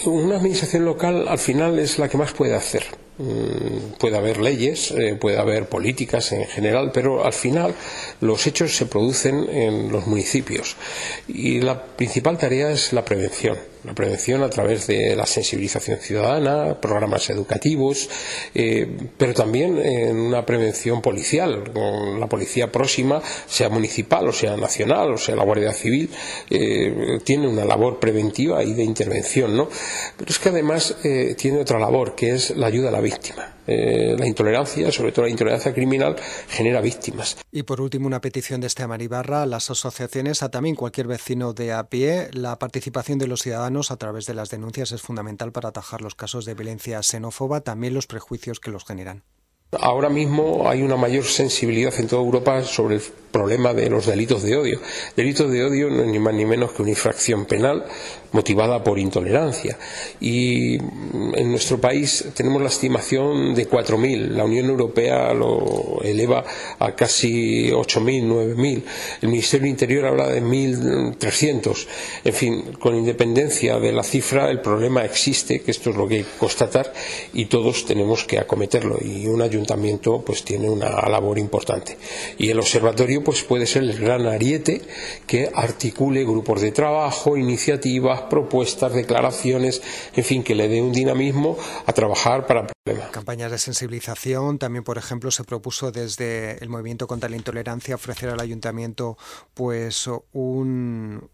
[0.06, 2.84] Una administración local al final es la que más puede hacer.
[3.18, 7.76] Mm, puede haber leyes, eh, puede haber políticas en general, pero al final
[8.22, 10.76] los hechos se producen en los municipios
[11.28, 16.80] y la principal tarea es la prevención la prevención a través de la sensibilización ciudadana,
[16.80, 18.10] programas educativos,
[18.54, 24.56] eh, pero también en una prevención policial, con la policía próxima, sea municipal o sea
[24.58, 26.10] nacional o sea la Guardia Civil,
[26.50, 29.70] eh, tiene una labor preventiva y de intervención, ¿no?
[30.18, 33.53] Pero es que además eh, tiene otra labor, que es la ayuda a la víctima.
[33.66, 36.16] La intolerancia, sobre todo la intolerancia criminal,
[36.50, 37.38] genera víctimas.
[37.52, 41.54] Y por último, una petición de este Ibarra a las asociaciones, a también cualquier vecino
[41.54, 45.52] de a pie, la participación de los ciudadanos a través de las denuncias es fundamental
[45.52, 49.24] para atajar los casos de violencia xenófoba, también los prejuicios que los generan.
[49.80, 53.02] Ahora mismo hay una mayor sensibilidad en toda Europa sobre el
[53.34, 54.80] problema de los delitos de odio.
[55.18, 57.86] Delitos de odio no es ni más ni menos que una infracción penal
[58.34, 59.78] motivada por intolerancia.
[60.20, 64.30] Y en nuestro país tenemos la estimación de 4.000.
[64.30, 66.44] La Unión Europea lo eleva
[66.80, 68.84] a casi 8.000, 9.000.
[69.22, 71.88] El Ministerio del Interior habla de 1.300.
[72.26, 76.16] En fin, con independencia de la cifra, el problema existe, que esto es lo que
[76.16, 76.92] hay que constatar,
[77.34, 78.98] y todos tenemos que acometerlo.
[79.02, 81.98] Y un ayuntamiento pues tiene una labor importante.
[82.38, 84.82] Y el observatorio pues puede ser el gran ariete
[85.28, 89.82] que articule grupos de trabajo, iniciativas, propuestas, declaraciones,
[90.16, 92.73] en fin, que le dé un dinamismo a trabajar para.
[93.14, 98.28] Campañas de sensibilización, también por ejemplo se propuso desde el movimiento contra la intolerancia ofrecer
[98.28, 99.18] al ayuntamiento
[99.54, 101.30] pues un,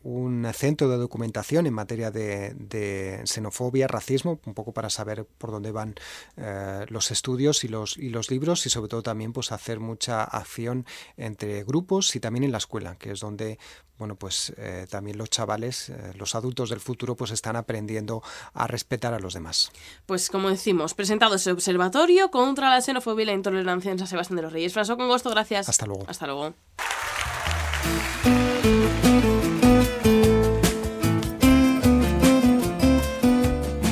[0.53, 5.95] centro de documentación en materia de, xenofobia, racismo, un poco para saber por dónde van
[6.37, 10.23] eh, los estudios y los, y los libros y sobre todo también pues hacer mucha
[10.23, 10.85] acción
[11.17, 13.57] entre grupos y también en la escuela, que es donde
[13.99, 18.65] bueno, pues eh, también los chavales, eh, los adultos del futuro, pues están aprendiendo a
[18.65, 19.71] respetar a los demás.
[20.05, 24.43] Pues como decimos, presentado observatorio contra la xenofobia y la intolerancia en San Sebastián de
[24.43, 24.75] los Reyes.
[24.75, 25.69] François, con gusto, gracias.
[25.69, 26.05] Hasta luego.
[26.07, 26.53] Hasta luego.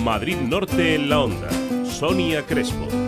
[0.04, 1.50] Madrid Norte en la onda.
[1.86, 3.07] Sonia Crespo.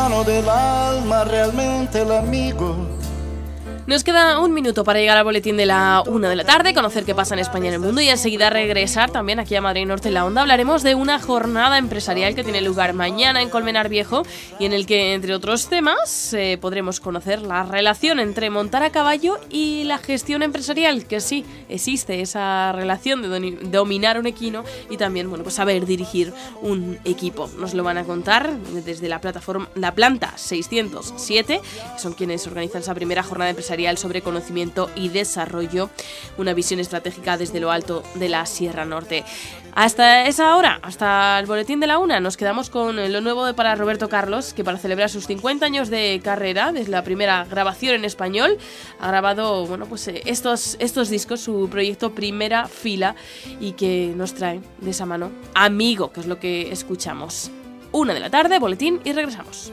[0.00, 2.74] Hermano del alma, realmente el amigo
[3.86, 7.04] nos queda un minuto para llegar al boletín de la una de la tarde, conocer
[7.04, 9.86] qué pasa en España y en el mundo y enseguida regresar también aquí a Madrid
[9.86, 10.42] Norte en la Onda.
[10.42, 14.22] Hablaremos de una jornada empresarial que tiene lugar mañana en Colmenar Viejo
[14.58, 18.90] y en el que, entre otros temas, eh, podremos conocer la relación entre montar a
[18.90, 24.98] caballo y la gestión empresarial, que sí, existe esa relación de dominar un equino y
[24.98, 27.50] también, bueno, pues saber dirigir un equipo.
[27.58, 31.60] Nos lo van a contar desde la plataforma, la planta 607,
[31.94, 35.90] que son quienes organizan esa primera jornada empresarial sobre conocimiento y desarrollo,
[36.36, 39.24] una visión estratégica desde lo alto de la Sierra Norte.
[39.74, 43.54] Hasta esa hora, hasta el boletín de la una, nos quedamos con lo nuevo de
[43.54, 47.94] para Roberto Carlos, que para celebrar sus 50 años de carrera, desde la primera grabación
[47.94, 48.58] en español,
[49.00, 53.14] ha grabado bueno, pues, eh, estos, estos discos, su proyecto Primera Fila,
[53.60, 57.50] y que nos trae de esa mano Amigo, que es lo que escuchamos.
[57.92, 59.72] Una de la tarde, boletín y regresamos.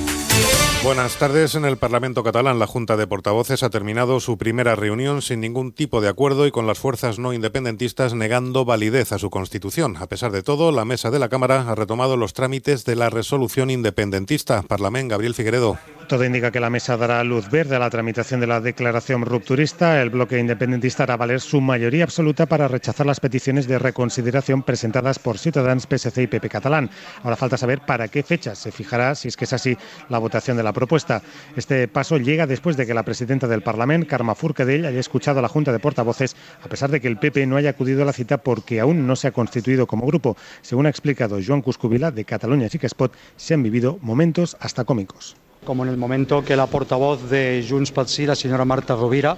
[0.83, 1.53] Buenas tardes.
[1.53, 5.73] En el Parlamento catalán, la Junta de Portavoces ha terminado su primera reunión sin ningún
[5.73, 9.95] tipo de acuerdo y con las fuerzas no independentistas negando validez a su constitución.
[9.97, 13.11] A pesar de todo, la mesa de la Cámara ha retomado los trámites de la
[13.11, 14.63] resolución independentista.
[14.63, 15.77] Parlamento, Gabriel Figueredo.
[16.07, 20.01] Todo indica que la mesa dará luz verde a la tramitación de la declaración rupturista.
[20.01, 25.19] El bloque independentista hará valer su mayoría absoluta para rechazar las peticiones de reconsideración presentadas
[25.19, 26.89] por Ciutadans, PSC y PP catalán.
[27.23, 29.77] Ahora falta saber para qué fecha se fijará, si es que es así,
[30.09, 31.21] la votación de la propuesta.
[31.55, 35.41] Este paso llega después de que la presidenta del Parlamento, Carme Forcadell, haya escuchado a
[35.41, 38.13] la Junta de Portavoces, a pesar de que el PP no haya acudido a la
[38.13, 40.37] cita porque aún no se ha constituido como grupo.
[40.61, 45.83] Según ha explicado Joan Cuscubila, de Cataluña Spot, se han vivido momentos hasta cómicos como
[45.83, 49.37] en el momento que la portavoz de Junts Sí, la señora Marta Rovira,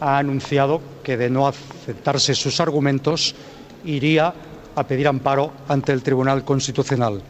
[0.00, 3.34] ha anunciado que de no aceptarse sus argumentos
[3.84, 4.34] iría
[4.74, 7.22] a pedir amparo ante el Tribunal Constitucional.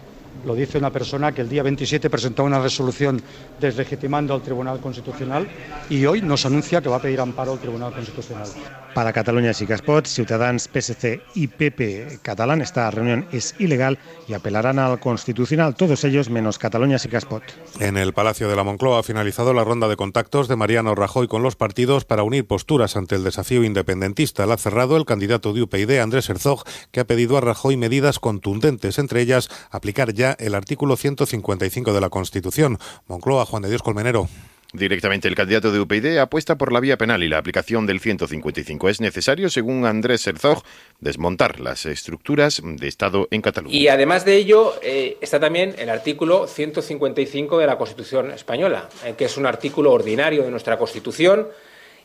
[0.45, 3.23] Lo dice una persona que el día 27 presentó una resolución
[3.61, 5.49] deslegitimando al Tribunal Constitucional
[5.89, 8.49] y hoy nos anuncia que va a pedir amparo al Tribunal Constitucional.
[8.95, 14.79] Para Cataluña y Caspot, Ciutadans, PSC y PP catalán, esta reunión es ilegal y apelarán
[14.79, 17.43] al Constitucional, todos ellos menos Cataluña y Caspot.
[17.81, 21.27] En el Palacio de la Moncloa ha finalizado la ronda de contactos de Mariano Rajoy
[21.27, 24.47] con los partidos para unir posturas ante el desafío independentista.
[24.47, 28.21] La ha cerrado el candidato de UPyD, Andrés Herzog, que ha pedido a Rajoy medidas
[28.21, 32.79] contundentes, entre ellas aplicar ya el artículo 155 de la Constitución.
[33.07, 34.29] Moncloa, Juan de Dios Colmenero.
[34.75, 38.89] Directamente el candidato de UPyD apuesta por la vía penal y la aplicación del 155.
[38.89, 40.65] Es necesario, según Andrés Herzog,
[40.99, 43.73] desmontar las estructuras de Estado en Cataluña.
[43.73, 49.15] Y además de ello eh, está también el artículo 155 de la Constitución española, eh,
[49.17, 51.47] que es un artículo ordinario de nuestra Constitución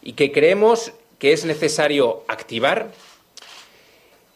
[0.04, 2.92] y que creemos que es necesario activar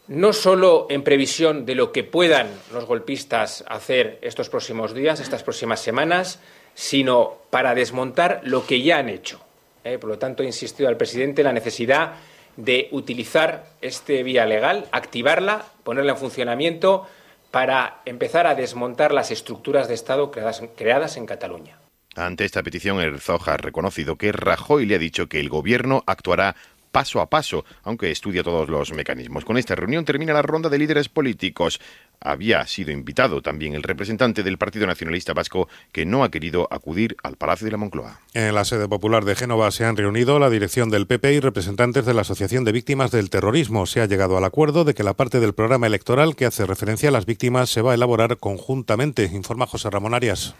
[0.06, 5.42] no solo en previsión de lo que puedan los golpistas hacer estos próximos días, estas
[5.42, 6.40] próximas semanas,
[6.74, 9.40] sino para desmontar lo que ya han hecho.
[9.84, 9.98] ¿eh?
[9.98, 12.14] Por lo tanto, he insistido al presidente en la necesidad
[12.56, 17.06] de utilizar este vía legal, activarla, ponerla en funcionamiento
[17.50, 21.78] para empezar a desmontar las estructuras de Estado creadas, creadas en Cataluña.
[22.16, 26.54] Ante esta petición, Herzog ha reconocido que Rajoy le ha dicho que el Gobierno actuará
[26.94, 29.44] paso a paso, aunque estudia todos los mecanismos.
[29.44, 31.80] Con esta reunión termina la ronda de líderes políticos.
[32.20, 37.16] Había sido invitado también el representante del Partido Nacionalista Vasco, que no ha querido acudir
[37.24, 38.20] al Palacio de la Moncloa.
[38.32, 42.06] En la sede popular de Génova se han reunido la dirección del PP y representantes
[42.06, 43.86] de la Asociación de Víctimas del Terrorismo.
[43.86, 47.08] Se ha llegado al acuerdo de que la parte del programa electoral que hace referencia
[47.08, 50.54] a las víctimas se va a elaborar conjuntamente, informa José Ramón Arias.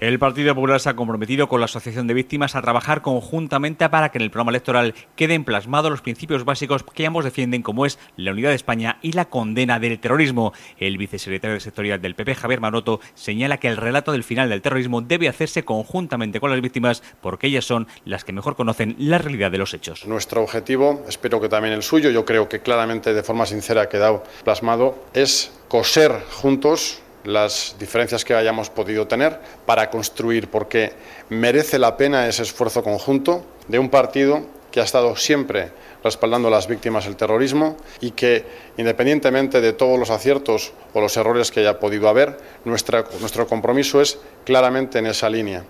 [0.00, 4.08] El Partido Popular se ha comprometido con la Asociación de Víctimas a trabajar conjuntamente para
[4.08, 7.98] que en el programa electoral queden plasmados los principios básicos que ambos defienden, como es
[8.16, 10.54] la unidad de España y la condena del terrorismo.
[10.78, 15.02] El vicesecretario sectorial del PP, Javier Maroto, señala que el relato del final del terrorismo
[15.02, 19.50] debe hacerse conjuntamente con las víctimas porque ellas son las que mejor conocen la realidad
[19.50, 20.06] de los hechos.
[20.06, 23.88] Nuestro objetivo, espero que también el suyo, yo creo que claramente de forma sincera ha
[23.90, 30.92] quedado plasmado, es coser juntos las diferencias que hayamos podido tener para construir, porque
[31.28, 36.50] merece la pena ese esfuerzo conjunto de un partido que ha estado siempre respaldando a
[36.50, 38.44] las víctimas del terrorismo y que,
[38.78, 44.18] independientemente de todos los aciertos o los errores que haya podido haber, nuestro compromiso es
[44.44, 45.64] claramente en esa línea.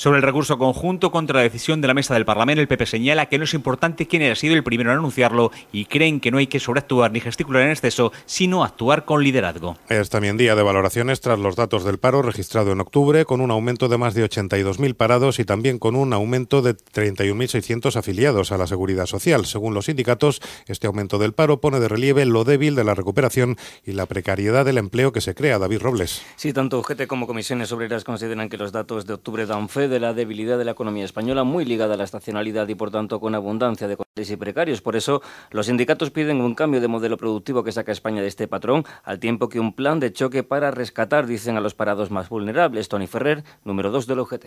[0.00, 3.26] Sobre el recurso conjunto contra la decisión de la mesa del Parlamento, el PP señala
[3.26, 6.38] que no es importante quién haya sido el primero en anunciarlo y creen que no
[6.38, 9.76] hay que sobreactuar ni gesticular en exceso, sino actuar con liderazgo.
[9.90, 13.50] Es también día de valoraciones tras los datos del paro registrado en octubre, con un
[13.50, 18.56] aumento de más de 82.000 parados y también con un aumento de 31.600 afiliados a
[18.56, 19.44] la seguridad social.
[19.44, 23.58] Según los sindicatos, este aumento del paro pone de relieve lo débil de la recuperación
[23.84, 25.58] y la precariedad del empleo que se crea.
[25.58, 26.22] David Robles.
[26.36, 30.00] Sí, tanto UGT como comisiones obreras consideran que los datos de octubre dan fe de
[30.00, 33.34] la debilidad de la economía española, muy ligada a la estacionalidad y por tanto con
[33.34, 34.82] abundancia de y precarios.
[34.82, 38.28] Por eso, los sindicatos piden un cambio de modelo productivo que saca a España de
[38.28, 42.10] este patrón, al tiempo que un plan de choque para rescatar, dicen a los parados
[42.10, 42.88] más vulnerables.
[42.88, 44.44] Tony Ferrer, número 2 del UGT.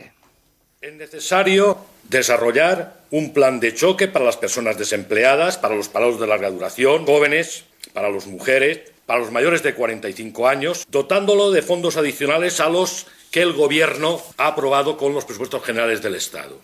[0.81, 1.77] Es necesario
[2.09, 7.05] desarrollar un plan de choque para las personas desempleadas, para los parados de larga duración,
[7.05, 7.63] jóvenes,
[7.93, 13.07] para las mujeres, para los mayores de 45 años, dotándolo de fondos adicionales a los
[13.33, 16.55] que el Gobierno ha aprobado con los presupuestos generales del Estado.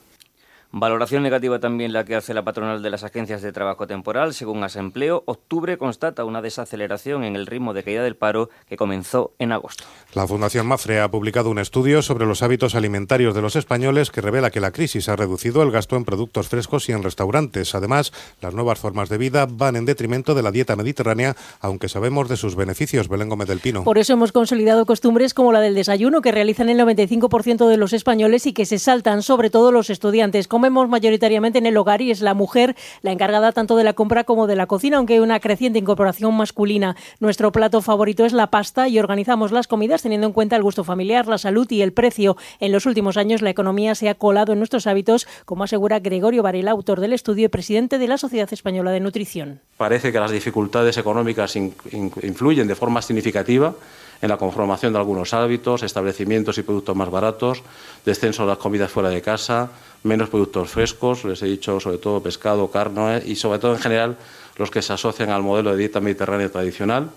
[0.71, 4.35] Valoración negativa también la que hace la patronal de las agencias de trabajo temporal.
[4.35, 9.31] Según Asempleo, octubre constata una desaceleración en el ritmo de caída del paro que comenzó
[9.39, 9.83] en agosto.
[10.13, 14.21] La Fundación Mafre ha publicado un estudio sobre los hábitos alimentarios de los españoles que
[14.21, 17.73] revela que la crisis ha reducido el gasto en productos frescos y en restaurantes.
[17.73, 22.29] Además, las nuevas formas de vida van en detrimento de la dieta mediterránea, aunque sabemos
[22.29, 23.07] de sus beneficios.
[23.07, 23.85] Belén Gómez del Pino.
[23.85, 27.93] Por eso hemos consolidado costumbres como la del desayuno que realizan el 95% de los
[27.93, 32.11] españoles y que se saltan sobre todo los estudiantes comemos mayoritariamente en el hogar y
[32.11, 35.19] es la mujer la encargada tanto de la compra como de la cocina, aunque hay
[35.19, 36.97] una creciente incorporación masculina.
[37.21, 40.83] Nuestro plato favorito es la pasta y organizamos las comidas teniendo en cuenta el gusto
[40.83, 42.35] familiar, la salud y el precio.
[42.59, 46.43] En los últimos años la economía se ha colado en nuestros hábitos, como asegura Gregorio
[46.43, 49.61] Varela, autor del estudio y presidente de la Sociedad Española de Nutrición.
[49.77, 53.75] Parece que las dificultades económicas influyen de forma significativa
[54.21, 57.63] en la conformación de algunos hábitos, establecimientos y productos más baratos,
[58.05, 59.69] descenso de las comidas fuera de casa,
[60.03, 64.17] menos productos frescos, les he dicho sobre todo pescado, carne y sobre todo en general
[64.57, 67.11] los que se asocian al modelo de dieta mediterránea tradicional.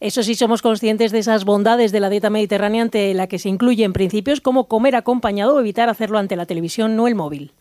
[0.00, 3.48] Eso sí, somos conscientes de esas bondades de la dieta mediterránea ante la que se
[3.48, 7.52] incluyen principios como comer acompañado o evitar hacerlo ante la televisión, no el móvil.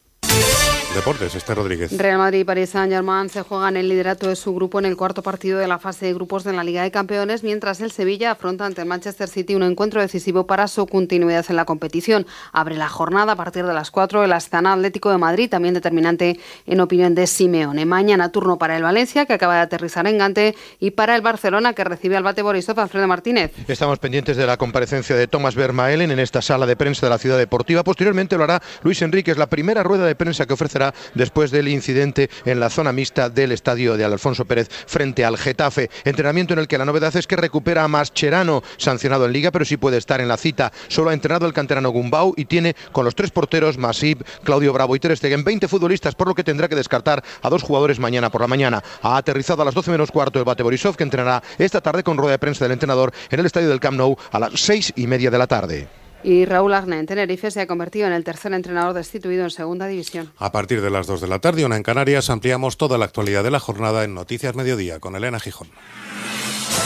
[0.95, 1.97] Deportes, este Rodríguez.
[1.97, 5.21] Real Madrid y Paris Saint-Germain se juegan el liderato de su grupo en el cuarto
[5.21, 8.65] partido de la fase de grupos de la Liga de Campeones, mientras el Sevilla afronta
[8.65, 12.25] ante el Manchester City un encuentro decisivo para su continuidad en la competición.
[12.53, 16.39] Abre la jornada a partir de las 4 el Astana Atlético de Madrid, también determinante
[16.65, 17.85] en opinión de Simeone.
[17.85, 21.73] Mañana turno para el Valencia, que acaba de aterrizar en Gante, y para el Barcelona,
[21.73, 23.51] que recibe al bate Borisov Alfredo Martínez.
[23.67, 27.17] Estamos pendientes de la comparecencia de Thomas Vermaelen en esta sala de prensa de la
[27.17, 27.83] Ciudad Deportiva.
[27.83, 31.67] Posteriormente lo hará Luis Enrique, es la primera rueda de prensa que ofrecerá después del
[31.67, 35.89] incidente en la zona mixta del estadio de Alfonso Pérez frente al Getafe.
[36.03, 39.65] Entrenamiento en el que la novedad es que recupera a Mascherano, sancionado en liga, pero
[39.65, 40.71] sí puede estar en la cita.
[40.87, 44.95] Solo ha entrenado el canterano Gumbau y tiene con los tres porteros Masip, Claudio Bravo
[44.95, 48.29] y Ter Stegen 20 futbolistas, por lo que tendrá que descartar a dos jugadores mañana
[48.29, 48.83] por la mañana.
[49.01, 52.17] Ha aterrizado a las 12 menos cuarto el Bate Borisov, que entrenará esta tarde con
[52.17, 55.07] rueda de prensa del entrenador en el estadio del Camp Nou a las seis y
[55.07, 56.04] media de la tarde.
[56.23, 59.87] Y Raúl Agne en Tenerife se ha convertido en el tercer entrenador destituido en segunda
[59.87, 60.31] división.
[60.37, 63.43] A partir de las 2 de la tarde, una en Canarias, ampliamos toda la actualidad
[63.43, 65.69] de la jornada en Noticias Mediodía con Elena Gijón.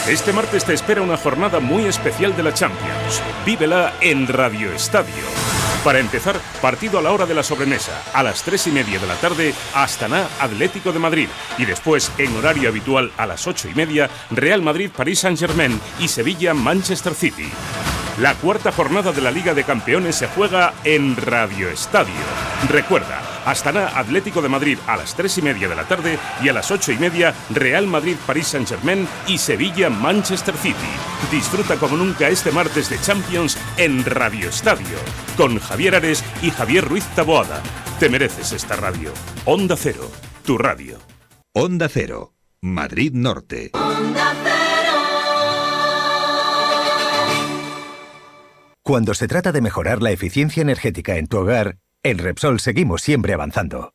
[0.07, 3.21] Este martes te espera una jornada muy especial de la Champions.
[3.45, 5.58] Vívela en Radio Estadio.
[5.83, 9.07] Para empezar, partido a la hora de la sobremesa, a las 3 y media de
[9.07, 11.29] la tarde, Astana Atlético de Madrid.
[11.57, 15.79] Y después, en horario habitual, a las 8 y media, Real Madrid París Saint Germain
[15.99, 17.49] y Sevilla Manchester City.
[18.19, 22.13] La cuarta jornada de la Liga de Campeones se juega en Radio Estadio.
[22.69, 26.53] Recuerda, Astana Atlético de Madrid a las 3 y media de la tarde y a
[26.53, 30.75] las 8 y media Real Madrid París Saint Germain y Sevilla Manchester City.
[31.31, 34.97] Disfruta como nunca este martes de Champions en Radio Estadio
[35.35, 37.61] con Javier Ares y Javier Ruiz Taboada.
[37.99, 39.11] Te mereces esta radio.
[39.45, 40.09] Onda Cero,
[40.45, 40.99] tu radio.
[41.53, 43.71] Onda Cero, Madrid Norte.
[48.83, 53.33] Cuando se trata de mejorar la eficiencia energética en tu hogar, en Repsol seguimos siempre
[53.33, 53.93] avanzando.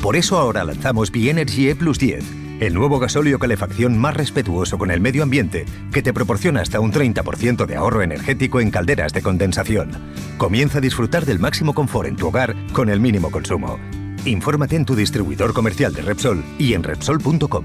[0.00, 2.24] Por eso ahora lanzamos Bienergy E Plus 10,
[2.60, 6.92] el nuevo gasóleo calefacción más respetuoso con el medio ambiente que te proporciona hasta un
[6.92, 9.90] 30% de ahorro energético en calderas de condensación.
[10.38, 13.78] Comienza a disfrutar del máximo confort en tu hogar con el mínimo consumo.
[14.24, 17.64] Infórmate en tu distribuidor comercial de Repsol y en Repsol.com.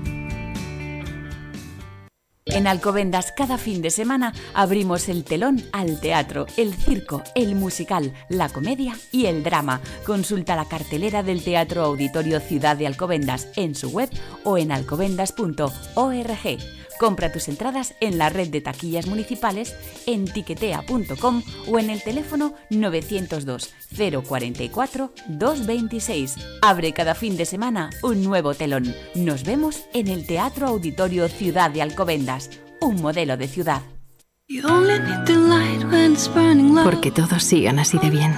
[2.49, 8.13] En Alcobendas cada fin de semana abrimos el telón al teatro, el circo, el musical,
[8.29, 9.81] la comedia y el drama.
[10.05, 14.09] Consulta la cartelera del Teatro Auditorio Ciudad de Alcobendas en su web
[14.43, 16.57] o en alcobendas.org.
[16.97, 19.75] Compra tus entradas en la red de taquillas municipales,
[20.05, 26.35] en tiquetea.com o en el teléfono 902 044 226.
[26.61, 28.95] Abre cada fin de semana un nuevo telón.
[29.15, 32.49] Nos vemos en el Teatro Auditorio Ciudad de Alcobendas,
[32.81, 33.81] un modelo de ciudad.
[36.83, 38.33] Porque todos sigan así de bien.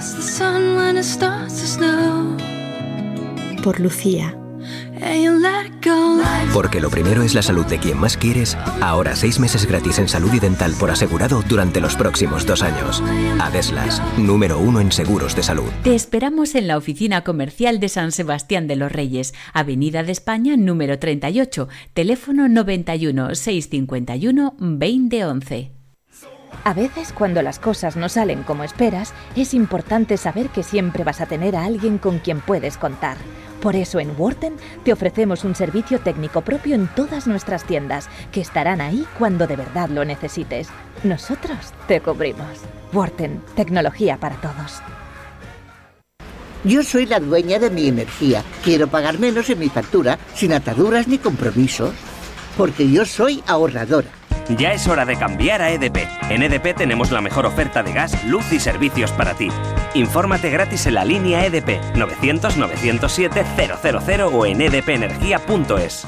[3.63, 4.35] Por Lucía.
[6.53, 10.09] Porque lo primero es la salud de quien más quieres, ahora seis meses gratis en
[10.09, 13.01] salud y dental por asegurado durante los próximos dos años.
[13.39, 15.69] Adeslas, número uno en seguros de salud.
[15.83, 20.57] Te esperamos en la oficina comercial de San Sebastián de los Reyes, Avenida de España
[20.57, 25.71] número 38, teléfono 91 651 2011.
[26.63, 31.21] A veces cuando las cosas no salen como esperas, es importante saber que siempre vas
[31.21, 33.17] a tener a alguien con quien puedes contar.
[33.61, 38.41] Por eso en Worten te ofrecemos un servicio técnico propio en todas nuestras tiendas, que
[38.41, 40.69] estarán ahí cuando de verdad lo necesites.
[41.03, 41.57] Nosotros
[41.87, 42.59] te cubrimos.
[42.93, 44.81] Worten, tecnología para todos.
[46.63, 48.43] Yo soy la dueña de mi energía.
[48.63, 51.93] Quiero pagar menos en mi factura, sin ataduras ni compromisos,
[52.57, 54.18] porque yo soy ahorradora.
[54.57, 56.07] Ya es hora de cambiar a EDP.
[56.29, 59.49] En EDP tenemos la mejor oferta de gas, luz y servicios para ti.
[59.93, 66.07] Infórmate gratis en la línea EDP 900-907-000 o en edpenergia.es.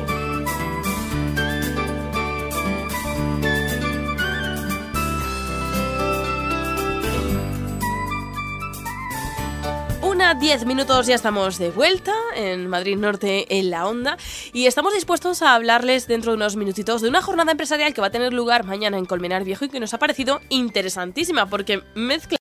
[10.31, 14.15] Una 10 minutos ya estamos de vuelta en Madrid Norte en la onda
[14.53, 18.07] y estamos dispuestos a hablarles dentro de unos minutitos de una jornada empresarial que va
[18.07, 22.37] a tener lugar mañana en Colmenar Viejo y que nos ha parecido interesantísima porque mezcla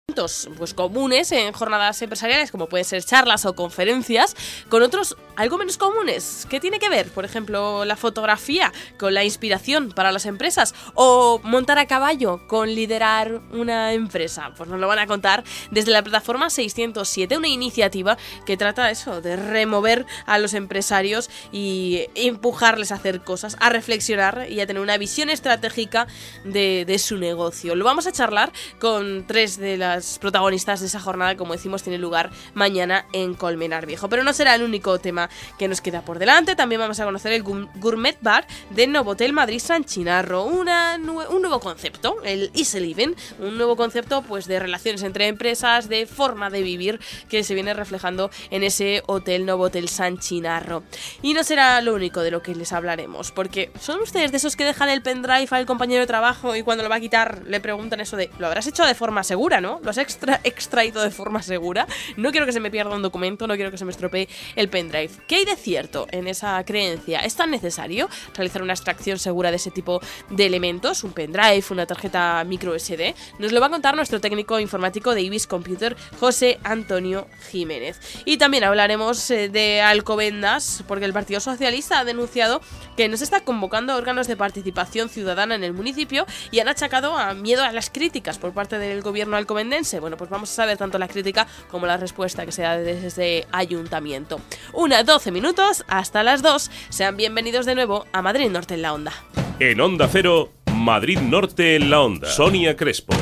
[0.56, 4.36] pues comunes en jornadas empresariales como pueden ser charlas o conferencias
[4.68, 7.10] con otros algo menos comunes ¿qué tiene que ver?
[7.10, 12.74] por ejemplo la fotografía con la inspiración para las empresas o montar a caballo con
[12.74, 18.16] liderar una empresa pues nos lo van a contar desde la plataforma 607 una iniciativa
[18.44, 24.46] que trata eso de remover a los empresarios y empujarles a hacer cosas a reflexionar
[24.48, 26.06] y a tener una visión estratégica
[26.44, 31.00] de, de su negocio lo vamos a charlar con tres de las protagonistas de esa
[31.00, 34.08] jornada, como decimos, tiene lugar mañana en Colmenar Viejo.
[34.08, 36.56] Pero no será el único tema que nos queda por delante.
[36.56, 40.44] También vamos a conocer el Gourmet Bar de Novotel Madrid San Chinarro.
[40.44, 43.14] Una un nuevo concepto, el Easy Living.
[43.38, 47.74] Un nuevo concepto pues, de relaciones entre empresas, de forma de vivir que se viene
[47.74, 50.82] reflejando en ese hotel Novotel San Chinarro.
[51.22, 54.56] Y no será lo único de lo que les hablaremos, porque son ustedes de esos
[54.56, 57.60] que dejan el pendrive al compañero de trabajo y cuando lo va a quitar le
[57.60, 59.80] preguntan eso de, lo habrás hecho de forma segura, ¿no?
[59.90, 61.84] ¿Lo has extra extraído de forma segura?
[62.16, 64.68] No quiero que se me pierda un documento, no quiero que se me estropee el
[64.68, 65.10] pendrive.
[65.26, 67.18] ¿Qué hay de cierto en esa creencia?
[67.18, 71.02] ¿Es tan necesario realizar una extracción segura de ese tipo de elementos?
[71.02, 73.16] ¿Un pendrive, una tarjeta micro SD?
[73.40, 77.98] Nos lo va a contar nuestro técnico informático de Ibis Computer, José Antonio Jiménez.
[78.24, 82.60] Y también hablaremos eh, de Alcobendas, porque el Partido Socialista ha denunciado
[82.96, 87.16] que no se está convocando órganos de participación ciudadana en el municipio y han achacado
[87.16, 90.76] a miedo a las críticas por parte del gobierno alcobendense bueno, pues vamos a saber
[90.76, 94.40] tanto la crítica como la respuesta que se da desde ayuntamiento.
[94.72, 96.70] Una 12 minutos hasta las 2.
[96.90, 99.12] Sean bienvenidos de nuevo a Madrid Norte en la Onda.
[99.58, 102.28] En Onda Cero, Madrid Norte en la Onda.
[102.28, 103.14] Sonia Crespo.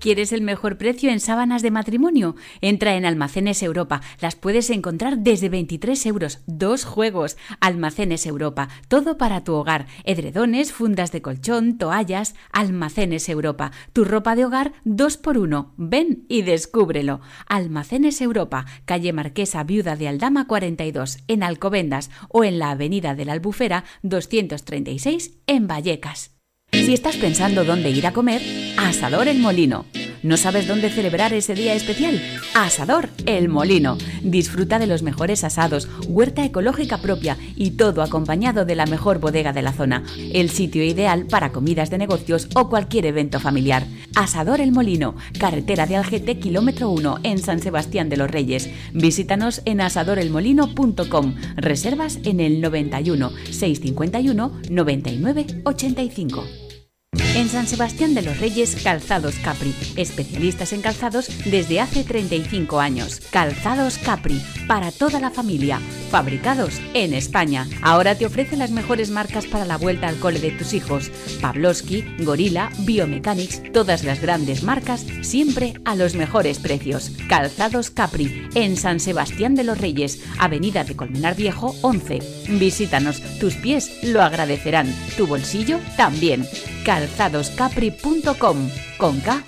[0.00, 2.34] ¿Quieres el mejor precio en sábanas de matrimonio?
[2.62, 4.00] Entra en Almacenes Europa.
[4.18, 6.38] Las puedes encontrar desde 23 euros.
[6.46, 7.36] Dos juegos.
[7.60, 8.70] Almacenes Europa.
[8.88, 9.86] Todo para tu hogar.
[10.04, 12.34] Edredones, fundas de colchón, toallas.
[12.50, 13.72] Almacenes Europa.
[13.92, 15.74] Tu ropa de hogar dos por uno.
[15.76, 17.20] Ven y descúbrelo.
[17.46, 18.64] Almacenes Europa.
[18.86, 23.84] Calle Marquesa Viuda de Aldama 42 en Alcobendas o en la Avenida de la Albufera
[24.02, 26.39] 236 en Vallecas.
[26.72, 28.42] Si estás pensando dónde ir a comer,
[28.76, 29.86] Asador El Molino.
[30.22, 32.20] ¿No sabes dónde celebrar ese día especial?
[32.54, 33.96] Asador El Molino.
[34.22, 39.52] Disfruta de los mejores asados, huerta ecológica propia y todo acompañado de la mejor bodega
[39.52, 40.04] de la zona.
[40.32, 43.86] El sitio ideal para comidas de negocios o cualquier evento familiar.
[44.14, 48.68] Asador El Molino, carretera de Algete, kilómetro 1, en San Sebastián de los Reyes.
[48.92, 51.34] Visítanos en asadorelmolino.com.
[51.56, 56.59] Reservas en el 91 651 99 85.
[57.40, 63.20] En San Sebastián de los Reyes, Calzados Capri, especialistas en calzados desde hace 35 años.
[63.30, 65.80] Calzados Capri, para toda la familia,
[66.10, 67.66] fabricados en España.
[67.82, 71.10] Ahora te ofrece las mejores marcas para la vuelta al cole de tus hijos.
[71.40, 77.10] Pavlovsky, Gorilla, Biomechanics, todas las grandes marcas, siempre a los mejores precios.
[77.28, 82.20] Calzados Capri, en San Sebastián de los Reyes, Avenida de Colmenar Viejo 11.
[82.50, 86.46] Visítanos, tus pies lo agradecerán, tu bolsillo también
[88.98, 89.44] con K.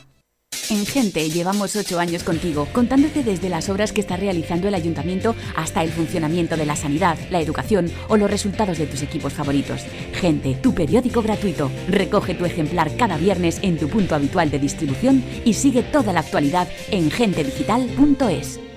[0.70, 5.34] En Gente llevamos ocho años contigo, contándote desde las obras que está realizando el ayuntamiento
[5.54, 9.82] hasta el funcionamiento de la sanidad, la educación o los resultados de tus equipos favoritos.
[10.14, 11.70] Gente, tu periódico gratuito.
[11.88, 16.20] Recoge tu ejemplar cada viernes en tu punto habitual de distribución y sigue toda la
[16.20, 18.71] actualidad en gentedigital.es.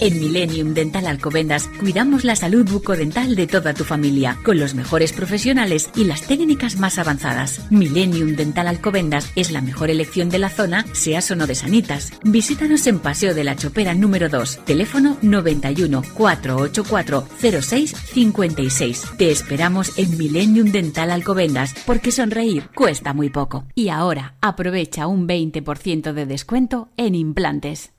[0.00, 5.12] En Millennium Dental Alcobendas cuidamos la salud bucodental de toda tu familia, con los mejores
[5.12, 7.70] profesionales y las técnicas más avanzadas.
[7.70, 12.14] Millennium Dental Alcobendas es la mejor elección de la zona, seas o no de Sanitas.
[12.24, 17.28] Visítanos en Paseo de la Chopera número 2, teléfono 91 484
[17.60, 19.04] 06 56.
[19.18, 23.66] Te esperamos en Millennium Dental Alcobendas, porque sonreír cuesta muy poco.
[23.74, 27.92] Y ahora aprovecha un 20% de descuento en implantes.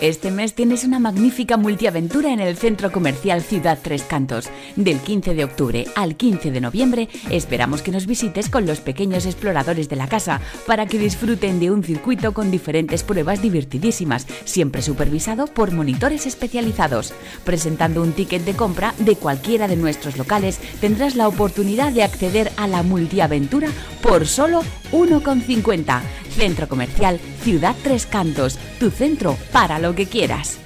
[0.00, 4.50] Este mes tienes una magnífica multiaventura en el Centro Comercial Ciudad Tres Cantos.
[4.74, 9.26] Del 15 de octubre al 15 de noviembre esperamos que nos visites con los pequeños
[9.26, 14.82] exploradores de la casa para que disfruten de un circuito con diferentes pruebas divertidísimas, siempre
[14.82, 17.14] supervisado por monitores especializados.
[17.44, 22.50] Presentando un ticket de compra de cualquiera de nuestros locales tendrás la oportunidad de acceder
[22.56, 23.68] a la multiaventura
[24.02, 26.02] por solo 1,50.
[26.32, 30.58] Centro Comercial Ciudad Tres Cantos, tu centro para lo que quieras.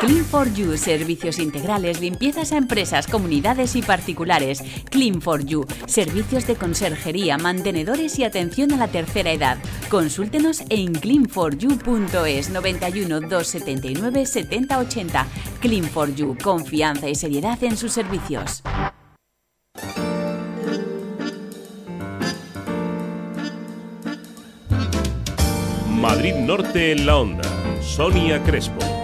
[0.00, 4.62] Clean for You, servicios integrales, limpiezas a empresas, comunidades y particulares.
[4.88, 9.58] Clean for You, servicios de conserjería, mantenedores y atención a la tercera edad.
[9.90, 15.26] Consúltenos en cleanforyou.es 91 279 7080.
[15.60, 18.62] Clean for You, confianza y seriedad en sus servicios.
[25.90, 27.59] Madrid Norte en la onda.
[27.80, 28.99] Sonia Crespo.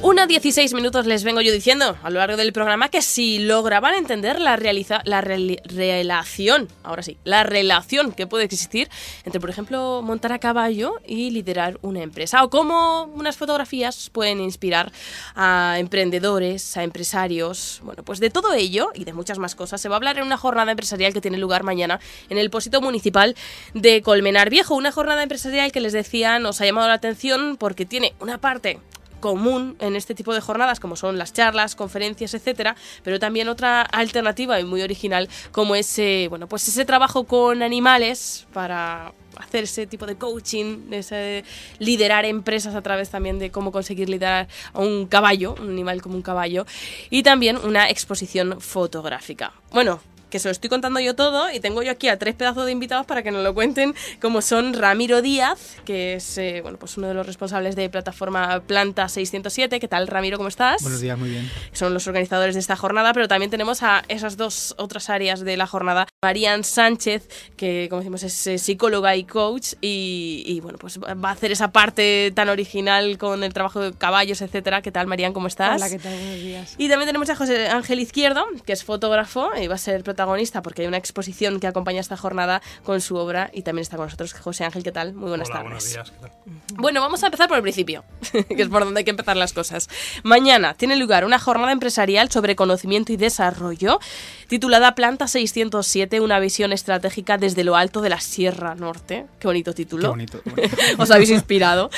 [0.00, 3.94] Una 16 minutos les vengo yo diciendo a lo largo del programa que si lograban
[3.94, 8.88] entender la, realiza, la rel- relación, ahora sí, la relación que puede existir
[9.24, 14.40] entre, por ejemplo, montar a caballo y liderar una empresa, o cómo unas fotografías pueden
[14.40, 14.92] inspirar
[15.34, 19.80] a emprendedores, a empresarios, bueno, pues de todo ello y de muchas más cosas.
[19.80, 21.98] Se va a hablar en una jornada empresarial que tiene lugar mañana
[22.30, 23.34] en el Pósito Municipal
[23.74, 27.84] de Colmenar Viejo, una jornada empresarial que les decía nos ha llamado la atención porque
[27.84, 28.78] tiene una parte
[29.20, 33.82] común en este tipo de jornadas, como son las charlas, conferencias, etcétera, pero también otra
[33.82, 39.86] alternativa y muy original, como ese, bueno, pues ese trabajo con animales para hacer ese
[39.86, 41.44] tipo de coaching, ese
[41.78, 46.16] liderar empresas a través también de cómo conseguir liderar a un caballo, un animal como
[46.16, 46.66] un caballo,
[47.10, 49.52] y también una exposición fotográfica.
[49.70, 50.00] Bueno,
[50.30, 52.72] que se lo estoy contando yo todo y tengo yo aquí a tres pedazos de
[52.72, 56.96] invitados para que nos lo cuenten, como son Ramiro Díaz, que es eh, bueno, pues
[56.96, 59.80] uno de los responsables de plataforma Planta 607.
[59.80, 60.36] ¿Qué tal, Ramiro?
[60.36, 60.82] ¿Cómo estás?
[60.82, 61.50] Buenos días, muy bien.
[61.72, 65.56] Son los organizadores de esta jornada, pero también tenemos a esas dos otras áreas de
[65.56, 66.06] la jornada.
[66.22, 71.28] Marían Sánchez, que como decimos es eh, psicóloga y coach, y, y, bueno, pues va
[71.28, 74.82] a hacer esa parte tan original con el trabajo de caballos, etcétera.
[74.82, 75.32] ¿Qué tal, Marían?
[75.32, 75.80] ¿Cómo estás?
[75.80, 76.14] Hola, ¿qué tal?
[76.14, 76.74] Buenos días.
[76.76, 80.62] Y también tenemos a José Ángel Izquierdo, que es fotógrafo y va a ser protagonista
[80.62, 84.06] porque hay una exposición que acompaña esta jornada con su obra y también está con
[84.06, 85.14] nosotros José Ángel, ¿qué tal?
[85.14, 85.70] Muy buenas Hola, tardes.
[85.70, 86.10] buenos días.
[86.10, 86.32] ¿qué tal?
[86.74, 88.02] Bueno, vamos a empezar por el principio,
[88.32, 89.88] que es por donde hay que empezar las cosas.
[90.24, 94.00] Mañana tiene lugar una jornada empresarial sobre conocimiento y desarrollo
[94.48, 99.26] titulada Planta 607, una visión estratégica desde lo alto de la Sierra Norte.
[99.38, 100.02] Qué bonito título.
[100.02, 100.40] Qué bonito.
[100.42, 100.76] qué bonito.
[100.98, 101.90] Os habéis inspirado.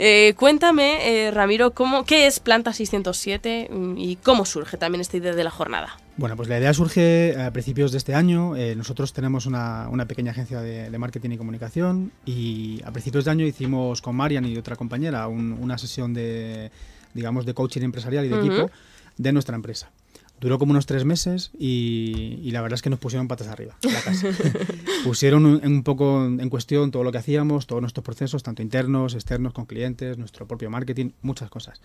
[0.00, 5.16] Eh, cuéntame, eh, Ramiro, ¿cómo, ¿qué es Planta 607 mm, y cómo surge también esta
[5.16, 5.96] idea de la jornada?
[6.18, 8.56] Bueno, pues la idea surge a principios de este año.
[8.56, 13.24] Eh, nosotros tenemos una, una pequeña agencia de, de marketing y comunicación y a principios
[13.24, 16.72] de año hicimos con Marian y otra compañera un- una sesión de,
[17.14, 18.70] digamos, de coaching empresarial y de equipo
[19.16, 19.92] de nuestra empresa.
[20.40, 23.76] Duró como unos tres meses y, la verdad es que nos pusieron patas arriba.
[23.82, 24.28] La casa.
[25.04, 29.52] pusieron un, poco en cuestión todo lo que hacíamos, todos nuestros procesos, tanto internos, externos,
[29.52, 31.80] con clientes, nuestro propio marketing, muchas cosas.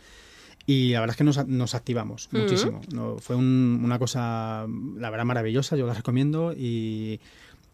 [0.66, 2.82] Y la verdad es que nos, nos activamos muchísimo.
[2.94, 4.66] No, fue una cosa,
[4.98, 7.20] la verdad, maravillosa, yo la recomiendo y,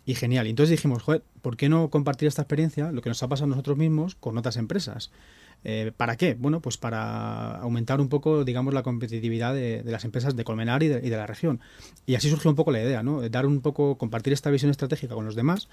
[0.06, 0.48] y genial.
[0.48, 3.46] Y entonces dijimos, joder, ¿por qué no compartir esta experiencia, lo que nos ha pasado
[3.46, 5.12] a nosotros mismos, con otras empresas?
[5.64, 6.36] Eh, ¿Para qué?
[6.36, 10.88] Bueno, pues para aumentar un poco, digamos, la competitividad de, las empresas de Colmenar y
[10.88, 11.60] de, la región.
[12.06, 13.28] Y así surgió un poco la idea, ¿no?
[13.30, 15.68] Dar un poco, compartir esta visión estratégica con los demás.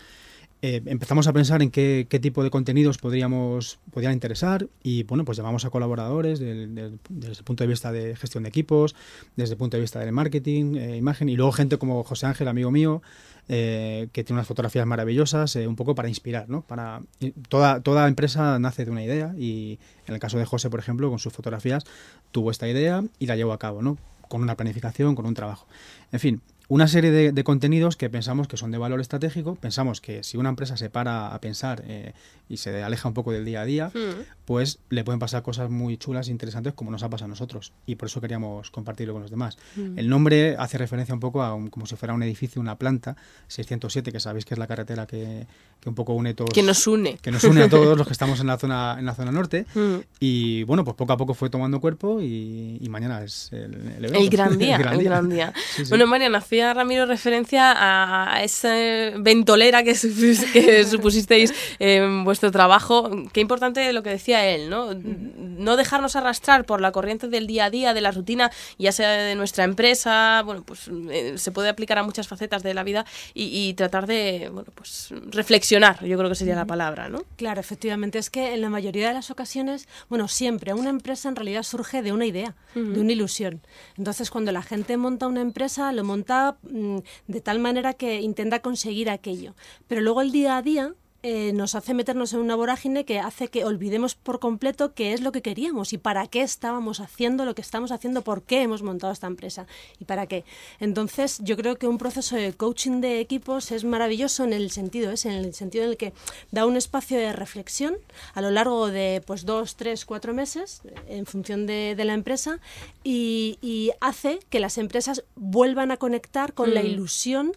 [0.63, 5.37] Eh, empezamos a pensar en qué, tipo de contenidos podríamos, podrían interesar y, bueno, pues
[5.37, 8.95] llamamos a colaboradores desde el punto de vista de gestión de equipos,
[9.37, 12.49] desde el punto de vista del marketing, eh, imagen y luego gente como José Ángel,
[12.49, 13.03] amigo mío,
[13.49, 16.63] eh, que tiene unas fotografías maravillosas, un poco para inspirar, ¿no?
[16.63, 17.03] Para,
[17.49, 21.11] toda, toda empresa nace de una idea y en el caso de José, por ejemplo,
[21.11, 21.85] con sus fotografías,
[22.33, 23.99] tuvo esta idea y la llevó a cabo, ¿no?
[24.29, 25.67] Con una planificación, con un trabajo.
[26.11, 29.55] En fin, una serie de, contenidos que pensamos que son de valor estratégico.
[29.55, 32.13] Pensamos que si una empresa se para a pensar eh,
[32.49, 34.23] y se aleja un poco del día a día, hmm.
[34.45, 37.73] pues le pueden pasar cosas muy chulas e interesantes como nos ha pasado a nosotros.
[37.87, 39.59] Y por eso queríamos compartirlo con los demás.
[39.77, 39.97] Hmm.
[39.97, 44.11] El nombre hace referencia un poco a como si fuera un edificio, una planta, 607,
[44.11, 45.47] que sabéis que es la carretera que,
[45.85, 46.51] un poco une todos.
[46.53, 47.17] Que nos une.
[47.19, 49.67] Que nos une a todos los que estamos en la zona, en la zona norte.
[49.73, 49.99] Hmm.
[50.19, 54.59] Y bueno, pues poco a poco fue tomando cuerpo y, mañana es el, el, gran
[54.59, 54.77] día.
[54.77, 55.53] el gran día.
[55.91, 56.41] Bueno, Mariana,
[56.75, 58.75] Ramiro referencia a esa
[59.19, 59.95] ventolera que,
[60.53, 63.11] que supusisteis en vuestro trabajo.
[63.33, 64.95] Qué importante lo que decía él, ¿no?
[64.95, 69.11] No dejarnos arrastrar por la corriente del día a día, de la rutina, ya sea
[69.11, 73.05] de nuestra empresa, bueno, pues eh, se puede aplicar a muchas facetas de la vida
[73.35, 77.23] y, tratar de, bueno, pues reflexionar, yo creo que sería la palabra, ¿no?
[77.37, 81.37] Claro, efectivamente, es que en la mayoría de las ocasiones, bueno, siempre una empresa en
[81.37, 83.61] realidad surge de una idea, de una ilusión.
[83.97, 89.11] Entonces, cuando la gente monta una empresa, lo monta de tal manera que intenta conseguir
[89.11, 89.55] aquello.
[89.89, 90.95] Pero luego el día a día
[91.29, 95.23] eh, nos hace meternos en una vorágine que hace que olvidemos por completo qué es
[95.23, 98.85] lo que queríamos y para qué estábamos haciendo lo que estamos haciendo, por qué hemos
[98.85, 99.67] montado esta empresa
[99.99, 100.45] y para qué.
[100.79, 105.11] Entonces, yo creo que un proceso de coaching de equipos es maravilloso en el sentido
[105.11, 106.13] ese, en el sentido en el que
[106.53, 107.97] da un espacio de reflexión
[108.35, 112.61] a lo largo de pues dos, tres, cuatro meses en función de, la empresa
[113.03, 116.87] y, hace que las empresas vuelvan a conectar con la mm.
[116.87, 117.53] ilusión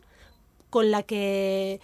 [0.71, 1.79] con la que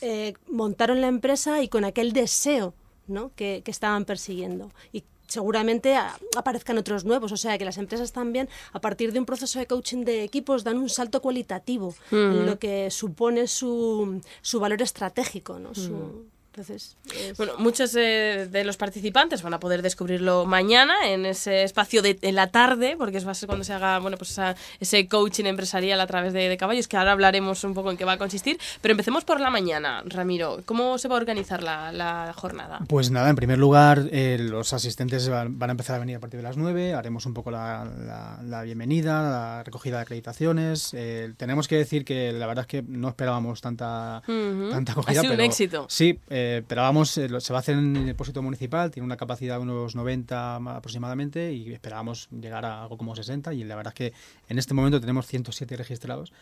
[0.00, 2.74] eh, montaron la empresa y con aquel deseo
[3.06, 3.32] ¿no?
[3.34, 4.70] que, estaban persiguiendo.
[4.92, 5.96] Y seguramente
[6.36, 7.32] aparezcan otros nuevos.
[7.32, 10.64] O sea, que las empresas también, a partir de un proceso de coaching de equipos,
[10.64, 15.74] dan un salto cualitativo en lo que supone su, su valor estratégico, ¿no?
[15.74, 16.96] Su, entonces,
[17.36, 22.34] bueno, muchos de, los participantes van a poder descubrirlo mañana en ese espacio de en
[22.34, 24.36] la tarde, porque es va a ser cuando se haga bueno, pues
[24.80, 28.14] ese coaching empresarial a través de, caballos, que ahora hablaremos un poco en qué va
[28.14, 28.58] a consistir.
[28.80, 30.62] Pero empecemos por la mañana, Ramiro.
[30.66, 32.80] ¿Cómo se va a organizar la, jornada?
[32.88, 36.38] Pues nada, en primer lugar, eh, los asistentes van, a empezar a venir a partir
[36.38, 36.94] de las 9.
[36.94, 40.90] Haremos un poco la, bienvenida, la recogida de acreditaciones.
[40.94, 45.20] Eh, tenemos que decir que la verdad es que no esperábamos tanta, tanta acogida.
[45.20, 45.86] Ha sido un éxito.
[45.88, 49.16] Sí, eh, pero vamos, eh, se va a hacer en el depósito municipal, tiene una
[49.16, 53.92] capacidad de unos 90 aproximadamente y esperábamos llegar a algo como 60 y la verdad
[53.92, 54.12] es que
[54.48, 56.32] en este momento tenemos 107 registrados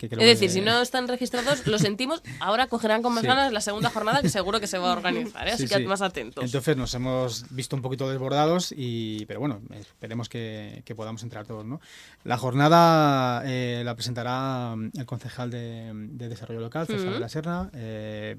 [0.00, 3.90] es decir, si no están registrados, lo sentimos, ahora cogerán con más ganas la segunda
[3.94, 5.52] jornada que seguro que se va a organizar, ¿eh?
[5.52, 6.44] así que más atentos.
[6.44, 11.64] Entonces nos hemos visto un poquito desbordados, y pero bueno, esperemos que, podamos entrar todos.
[11.64, 11.80] ¿no?
[12.24, 15.92] La jornada eh, la presentará mm, el concejal de,
[16.28, 18.36] Desarrollo Local, César de la Serna, eh,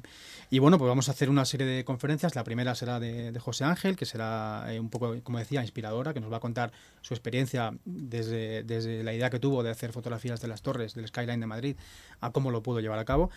[0.53, 2.35] y bueno, pues vamos a hacer una serie de conferencias.
[2.35, 6.31] La primera será de, José Ángel, que será un poco, como decía, inspiradora, que nos
[6.31, 10.47] va a contar su experiencia desde, desde la idea que tuvo de hacer fotografías de
[10.47, 11.75] las torres, del skyline de Madrid,
[12.21, 13.31] a cómo lo pudo llevar a cabo.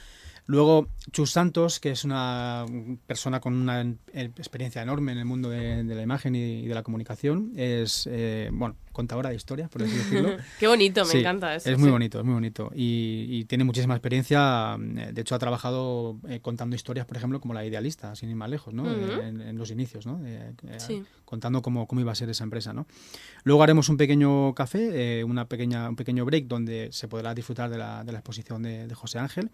[0.47, 2.64] Luego, Chus Santos, que es una
[3.07, 3.80] persona con una
[4.12, 8.76] experiencia enorme en el mundo de, la imagen y, de la comunicación, es, eh, bueno,
[8.92, 10.36] contadora de historia, por así decirlo.
[10.61, 11.68] Qué bonito, me encanta eso.
[11.70, 12.70] Es muy bonito, es muy bonito.
[12.74, 14.76] Y, tiene muchísima experiencia.
[14.78, 18.49] De hecho, ha trabajado eh, contando historias, por ejemplo, como La Idealista, sin ir más
[18.49, 18.88] lejos, ¿no?
[18.88, 20.20] en, los inicios, ¿no?
[21.24, 22.86] Contando cómo, cómo, iba a ser esa empresa, ¿no?
[23.42, 27.68] Luego haremos un pequeño café, eh, una pequeña, un pequeño break donde se podrá disfrutar
[27.68, 29.51] de la, de la exposición de, de José Ángel.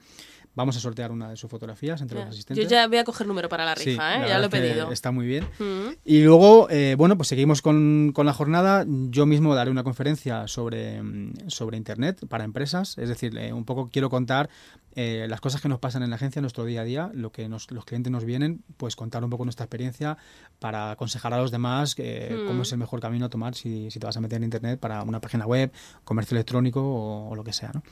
[0.55, 2.65] Vamos a sortear una de sus fotografías entre los asistentes.
[2.65, 4.29] Yo ya voy a coger número para la rifa, ¿eh?
[4.29, 4.93] ya lo he pedido.
[4.93, 5.45] Está muy bien.
[5.59, 5.95] Mm.
[6.05, 8.85] Y luego, eh, bueno, pues seguimos con, con, la jornada.
[8.87, 11.01] Yo mismo daré una conferencia sobre,
[11.47, 12.99] sobre Internet para empresas.
[12.99, 14.51] Es decir, eh, un poco quiero contar
[14.95, 17.49] eh, las cosas que nos pasan en la agencia, nuestro día a día, lo que
[17.49, 20.19] los clientes nos vienen, pues contar un poco nuestra experiencia
[20.59, 22.47] para aconsejar a los demás mm.
[22.47, 24.79] cómo es el mejor camino a tomar si, si, te vas a meter en Internet
[24.81, 25.73] para una página web,
[26.05, 27.71] comercio electrónico o, lo que sea.
[27.75, 27.83] ¿no?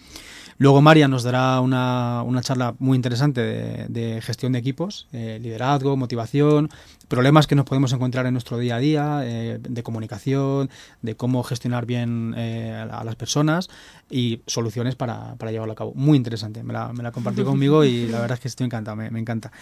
[0.59, 5.38] Luego María nos dará una, una charla muy interesante de, de gestión de equipos, eh,
[5.40, 6.68] liderazgo, motivación,
[7.09, 10.70] problemas que nos podemos encontrar en nuestro día a día, eh, de comunicación,
[11.03, 13.68] de cómo gestionar bien a las personas
[14.11, 15.92] y soluciones para, para llevarlo a cabo.
[15.94, 16.62] Muy interesante.
[16.62, 19.53] Me la, me la compartió conmigo y la verdad es que estoy encantado, me, encanta.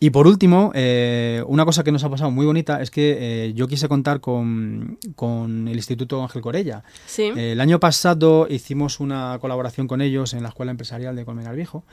[0.00, 3.52] Y por último, eh, una cosa que nos ha pasado muy bonita es que eh,
[3.54, 6.84] yo quise contar con, con, el Instituto Ángel Corella.
[7.06, 7.32] ¿Sí?
[7.36, 11.56] Eh, el año pasado hicimos una colaboración con ellos en la Escuela Empresarial de Colmenar
[11.56, 11.84] Viejo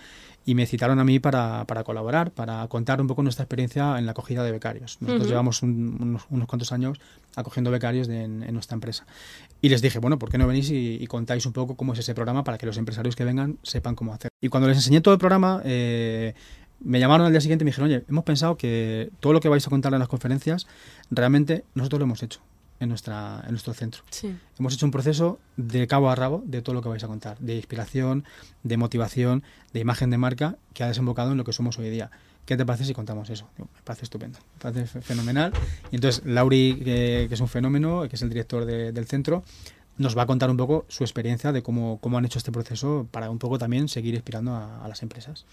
[0.49, 4.07] y me citaron a mí para, para, colaborar, para contar un poco nuestra experiencia en
[4.07, 4.97] la acogida de becarios.
[4.99, 6.99] Nosotros llevamos unos, unos, cuantos años
[7.35, 9.05] acogiendo becarios en, nuestra empresa.
[9.61, 12.15] Y les dije, bueno, ¿por qué no venís y, contáis un poco cómo es ese
[12.15, 14.31] programa para que los empresarios que vengan sepan cómo hacer?
[14.41, 16.33] Y cuando les enseñé todo el programa, eh,
[16.79, 19.49] me llamaron al día siguiente y me dijeron, oye, hemos pensado que todo lo que
[19.49, 20.65] vais a contar en las conferencias,
[21.11, 22.41] realmente nosotros lo hemos hecho
[22.79, 24.03] en, nuestra, en nuestro centro.
[24.57, 27.37] Hemos hecho un proceso de cabo a rabo de todo lo que vais a contar,
[27.39, 28.23] de inspiración,
[28.63, 32.11] de motivación, de imagen de marca, que ha desembocado en lo que somos hoy día.
[32.45, 33.47] ¿Qué te parece si contamos eso?
[33.57, 35.53] me parece estupendo, me parece fenomenal.
[35.91, 39.43] Y entonces Lauri, que, es un fenómeno, que es el director del centro,
[39.97, 43.07] nos va a contar un poco su experiencia de cómo, cómo han hecho este proceso
[43.11, 45.45] para un poco también seguir inspirando a las empresas.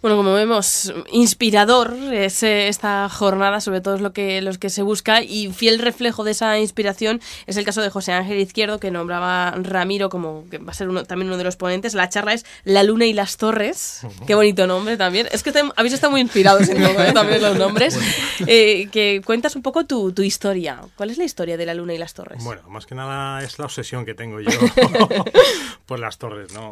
[0.00, 4.70] Bueno, como vemos, inspirador es eh, esta jornada, sobre todo es lo que, los que
[4.70, 8.78] se busca, y fiel reflejo de esa inspiración es el caso de José Ángel Izquierdo,
[8.78, 11.94] que nombraba Ramiro como que va a ser uno, también uno de los ponentes.
[11.94, 14.02] La charla es La Luna y las Torres.
[14.26, 15.28] Qué bonito nombre también.
[15.32, 17.12] Es que habéis estado muy inspirados en ¿eh?
[17.12, 17.98] también los nombres.
[18.46, 20.80] Eh, que cuentas un poco tu, tu historia.
[20.94, 22.42] ¿Cuál es la historia de La Luna y las Torres?
[22.44, 24.50] Bueno, más que nada es la obsesión que tengo yo
[25.86, 26.70] por las torres, ¿no?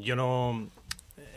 [0.00, 0.68] yo no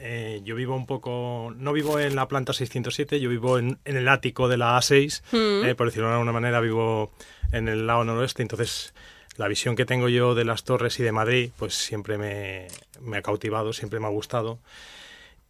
[0.04, 4.08] eh, yo vivo un poco, no vivo en la planta 607, yo vivo en, el
[4.08, 5.66] ático de la A6, mm.
[5.66, 7.12] eh, por decirlo de alguna manera, vivo
[7.52, 8.96] en el lado noroeste, entonces
[9.38, 12.68] la visión que tengo yo de las torres y de Madrid, pues siempre me,
[13.16, 14.58] ha cautivado, siempre me ha gustado.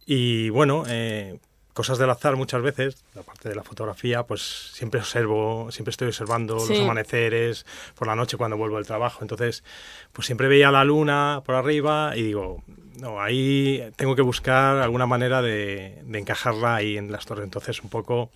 [0.04, 1.38] Y bueno, eh,
[1.72, 4.42] cosas del azar muchas veces, la parte de la fotografía, pues
[4.74, 9.20] siempre observo, siempre estoy observando los amaneceres por la noche cuando vuelvo del trabajo.
[9.22, 9.64] Entonces,
[10.12, 12.62] pues siempre veía la luna por arriba y digo,
[12.98, 17.44] no, ahí tengo que buscar alguna manera de, encajarla ahí en las torres.
[17.44, 18.30] Entonces, un poco,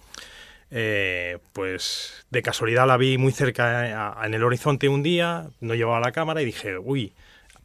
[0.71, 6.01] eh, pues de casualidad la vi muy cerca en el horizonte un día, no llevaba
[6.01, 7.13] la cámara y dije, uy,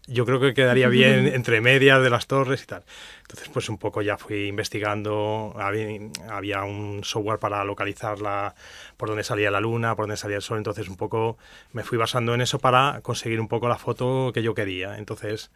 [0.08, 2.84] yo creo que quedaría bien entre medias de las torres y tal.
[3.22, 8.56] Entonces, pues un poco ya fui investigando, había, un software para localizarla,
[8.98, 11.38] por dónde salía la luna, por dónde salía el sol, entonces un poco
[11.72, 14.98] me fui basando en eso para conseguir un poco la foto que yo quería.
[14.98, 15.50] Entonces,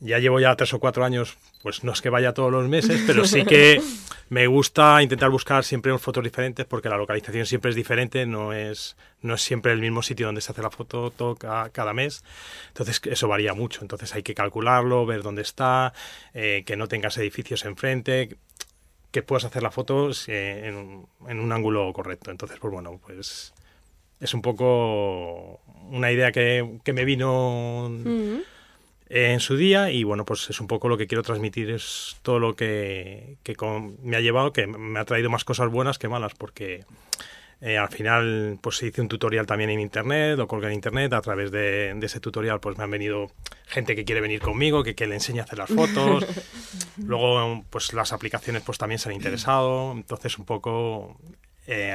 [0.00, 3.02] ya llevo ya tres o cuatro años, pues no es que vaya todos los meses,
[3.06, 3.80] pero sí que
[4.28, 8.96] me gusta intentar buscar siempre fotos diferentes porque la localización siempre es diferente, no es,
[9.22, 12.22] no es siempre el mismo sitio donde se hace la foto cada mes.
[12.68, 15.92] Entonces eso varía mucho, entonces hay que calcularlo, ver dónde está,
[16.34, 18.36] eh, que no tengas edificios enfrente,
[19.10, 22.30] que puedas hacer la foto eh, en, un, ángulo correcto.
[22.30, 23.52] Entonces, pues bueno, pues
[24.20, 27.90] es un poco una idea que, me vino
[29.10, 32.38] en su día y bueno, pues es un poco lo que quiero transmitir, es todo
[32.38, 33.38] lo que,
[34.02, 36.84] me ha llevado, que me ha traído más cosas buenas que malas, porque
[37.60, 41.22] eh, al final pues hice un tutorial también en internet, lo colgué en internet, a
[41.22, 43.30] través de, ese tutorial pues me han venido
[43.66, 46.26] gente que quiere venir conmigo, que, que le enseñe a hacer las fotos,
[46.98, 51.18] luego pues las aplicaciones pues también se han interesado, entonces un poco...
[51.66, 51.94] Eh,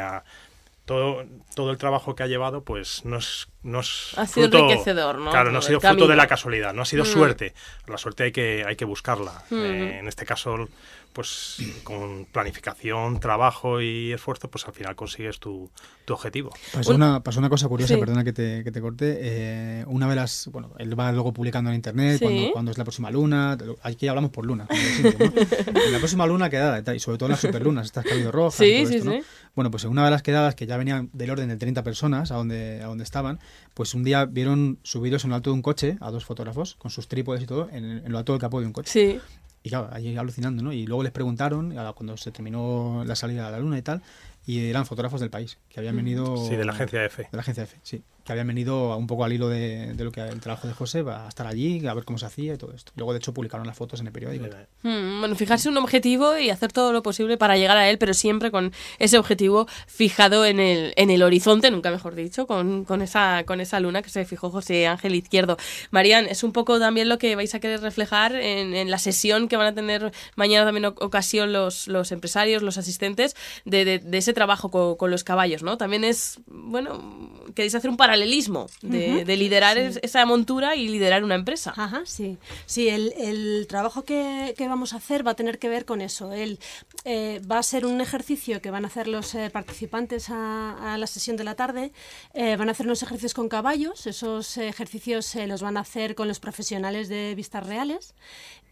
[0.86, 1.24] todo,
[1.56, 5.32] todo el trabajo que ha llevado, pues no es, no es ha sido enriquecedor, ¿no?
[5.32, 7.08] Claro, no ha sido fruto de la casualidad, no ha sido mm.
[7.08, 7.54] suerte.
[7.88, 9.44] La suerte hay que, hay que buscarla.
[9.50, 9.56] Mm.
[9.56, 10.68] Eh, en este caso,
[11.14, 15.70] pues con planificación, trabajo y esfuerzo, pues al final consigues tu,
[16.06, 16.52] tu objetivo.
[16.74, 19.18] Pasó una, pasó una cosa curiosa, perdona que te, que te corte.
[19.22, 23.12] Eh, una de las, bueno, él va luego publicando en internet cuando, es la próxima
[23.12, 23.58] luna.
[23.84, 24.68] Aquí hablamos por luna.
[24.70, 28.32] en la próxima luna quedada, y sobre todo en las superlunas, estas que ha habido
[28.32, 28.56] rojas.
[28.56, 29.22] Sí, sí, sí.
[29.56, 32.32] Bueno, pues en una de las quedadas que ya venían del orden de 30 personas
[32.32, 33.40] a donde, a donde estaban,
[33.74, 36.90] pues un día vieron subidos en lo alto de un coche a dos fotógrafos con
[36.90, 38.92] sus trípodes y todo en, en lo alto del capó de un coche.
[38.92, 39.20] Sí.
[39.64, 40.74] Y claro, ahí alucinando, ¿no?
[40.74, 44.04] Y luego les preguntaron, cuando se terminó la salida a la luna y tal,
[44.46, 46.36] y eran fotógrafos del país, que habían venido...
[46.36, 47.24] Sí, de la agencia EFE.
[47.24, 48.04] De la agencia EFE, sí.
[48.24, 51.28] Que habían venido un poco al hilo de, lo que el trabajo de José, a
[51.28, 52.92] estar allí, a ver cómo se hacía y todo esto.
[52.96, 54.46] Luego, de hecho, publicaron las fotos en el periódico.
[54.84, 58.14] Mm, bueno, fijarse un objetivo y hacer todo lo posible para llegar a él, pero
[58.14, 63.02] siempre con ese objetivo fijado en el, en el horizonte, nunca mejor dicho, con, con,
[63.02, 65.58] esa, con esa luna que se fijó José Ángel Izquierdo.
[65.92, 69.48] Marían, es un poco también lo que vais a querer reflejar en, en la sesión
[69.48, 74.34] que van a tener mañana también ocasión los, los empresarios, los asistentes, de, de, ese
[74.34, 75.78] trabajo con, con, los caballos, ¿no?
[75.78, 81.74] También es, bueno, queréis hacer un paralelismo de, liderar esa montura y liderar una empresa.
[81.76, 82.38] Ajá, sí.
[82.68, 86.00] Sí, el, el trabajo que, que, vamos a hacer va a tener que ver con
[86.00, 86.32] eso.
[86.32, 86.60] El,
[87.06, 90.98] eh, va a ser un ejercicio que van a hacer los eh, participantes a, a,
[91.00, 91.92] la sesión de la tarde.
[92.36, 94.06] Eh, van a hacer unos ejercicios con caballos.
[94.06, 98.14] Esos ejercicios los van a hacer con los profesionales de vistas reales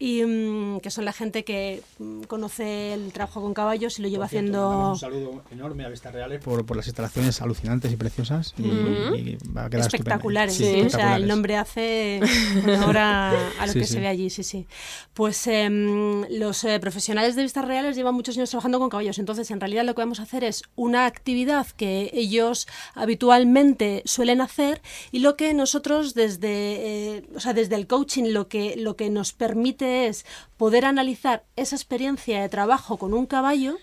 [0.02, 4.08] y mm, que son la gente que mm, conoce el trabajo con caballos y lo
[4.08, 4.90] lleva haciendo.
[4.90, 8.52] Un saludo enorme a Vistas Reales por, por las instalaciones alucinantes y preciosas.
[8.58, 10.54] Y, va a quedar espectaculares.
[10.54, 12.20] Sí, O sea, el nombre hace
[12.80, 14.66] ahora a lo que se ve allí, sí, sí.
[15.14, 19.18] Pues em, los eh, profesionales de Vistas Reales llevan muchos años trabajando con caballos.
[19.18, 24.40] Entonces, en realidad, lo que vamos a hacer es una actividad que ellos habitualmente suelen
[24.40, 28.96] hacer y lo que nosotros desde, eh, o sea, desde el coaching lo que, lo
[28.96, 30.24] que nos permite es
[30.56, 33.78] poder analizar esa experiencia de trabajo con un caballo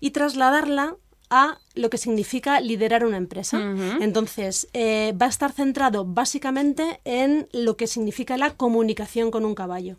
[0.00, 0.96] y trasladarla
[1.30, 3.60] a lo que significa liderar una empresa.
[4.00, 9.54] Entonces, eh, va a estar centrado básicamente en lo que significa la comunicación con un
[9.54, 9.96] caballo.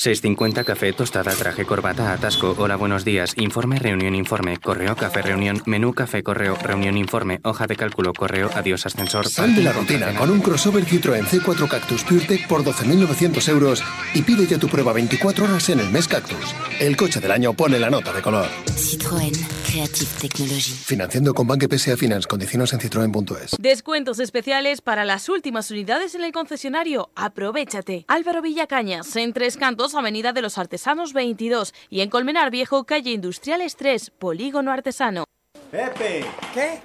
[0.00, 2.54] 650 café, tostada, traje, corbata, atasco.
[2.56, 3.34] Hola, buenos días.
[3.36, 4.56] Informe, reunión, informe.
[4.56, 5.62] Correo, café, reunión.
[5.66, 7.38] Menú, café, correo, reunión, informe.
[7.44, 9.28] Hoja de cálculo, correo, adiós, ascensor.
[9.28, 13.84] Sal de la rutina con un crossover Citroën C4 Cactus PureTech por 12.900 euros
[14.14, 16.54] y pide ya tu prueba 24 horas en el mes Cactus.
[16.80, 18.48] El coche del año pone la nota de color.
[18.68, 19.36] Citroën.
[19.70, 20.72] Creative Technology.
[20.72, 22.26] Financiando con Banque PSA Finance.
[22.26, 23.56] Condiciones en citroen.es.
[23.60, 27.10] Descuentos especiales para las últimas unidades en el concesionario.
[27.14, 28.04] Aprovechate.
[28.08, 33.12] Álvaro Villacañas, en Tres Cantos Avenida de los Artesanos 22 y en Colmenar Viejo, Calle
[33.12, 35.24] Industriales 3, Polígono Artesano.
[35.70, 36.80] Pepe, ¿qué?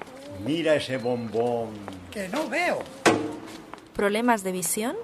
[0.46, 1.70] Mira ese bombón.
[2.12, 2.84] Que no veo.
[3.94, 4.96] ¿Problemas de visión?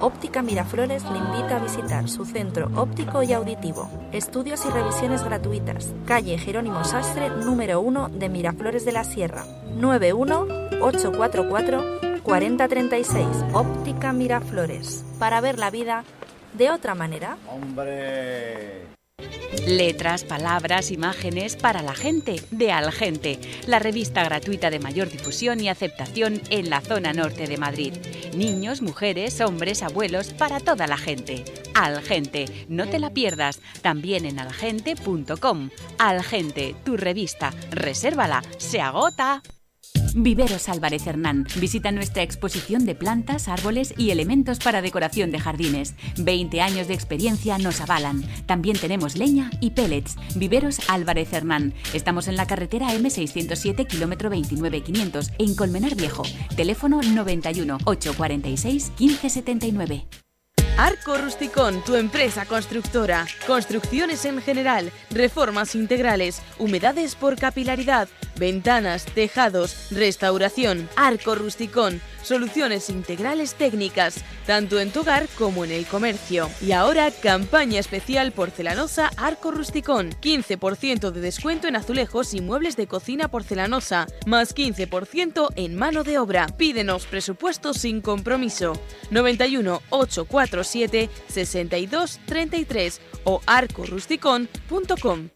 [0.00, 3.90] Óptica Miraflores le invita a visitar su centro óptico y auditivo.
[4.12, 5.92] Estudios y revisiones gratuitas.
[6.06, 9.44] Calle Jerónimo Sastre, número 1 de Miraflores de la Sierra.
[9.76, 13.26] 91844 4036.
[13.52, 15.04] Óptica Miraflores.
[15.18, 16.04] Para ver la vida
[16.54, 17.36] de otra manera?
[17.48, 18.98] ¡Hombre!
[19.66, 25.68] Letras, palabras, imágenes para la gente de Algente, la revista gratuita de mayor difusión y
[25.68, 27.94] aceptación en la zona norte de Madrid.
[28.36, 31.44] Niños, mujeres, hombres, abuelos, para toda la gente.
[31.74, 35.70] Algente, no te la pierdas, también en algente.com.
[35.98, 39.42] Algente, tu revista, resérvala, se agota.
[40.14, 41.46] Viveros Álvarez Hernán.
[41.56, 45.94] Visita nuestra exposición de plantas, árboles y elementos para decoración de jardines.
[46.18, 48.24] 20 años de experiencia nos avalan.
[48.46, 50.16] También tenemos leña y pellets.
[50.36, 51.74] Viveros Álvarez Hernán.
[51.94, 56.22] Estamos en la carretera M607, kilómetro 29500, en Colmenar Viejo.
[56.56, 60.27] Teléfono 91 846 1579.
[60.78, 63.26] Arco Rusticón, tu empresa constructora.
[63.48, 68.08] Construcciones en general, reformas integrales, humedades por capilaridad,
[68.38, 70.88] ventanas, tejados, restauración.
[70.94, 76.48] Arco Rusticón, soluciones integrales técnicas, tanto en tu hogar como en el comercio.
[76.60, 80.10] Y ahora, campaña especial porcelanosa Arco Rusticón.
[80.20, 86.18] 15% de descuento en azulejos y muebles de cocina porcelanosa, más 15% en mano de
[86.18, 86.46] obra.
[86.56, 88.74] Pídenos presupuesto sin compromiso.
[89.10, 95.30] 91 847 62 33 o arcorusticón.com.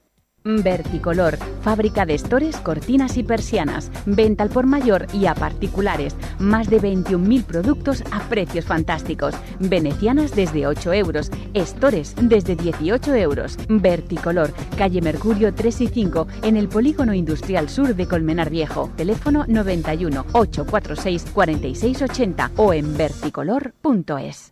[0.45, 3.93] Verticolor, fábrica de estores, cortinas y persianas.
[4.07, 6.17] Venta al por mayor y a particulares.
[6.41, 9.35] Más de 21.000 productos a precios fantásticos.
[9.61, 11.31] Venecianas desde 8 euros.
[11.55, 13.57] Estores desde 18 euros.
[13.69, 18.91] Verticolor, calle Mercurio 3 y 5, en el Polígono Industrial Sur de Colmenar Viejo.
[18.97, 24.52] Teléfono 91 846 4680 o en verticolor.es.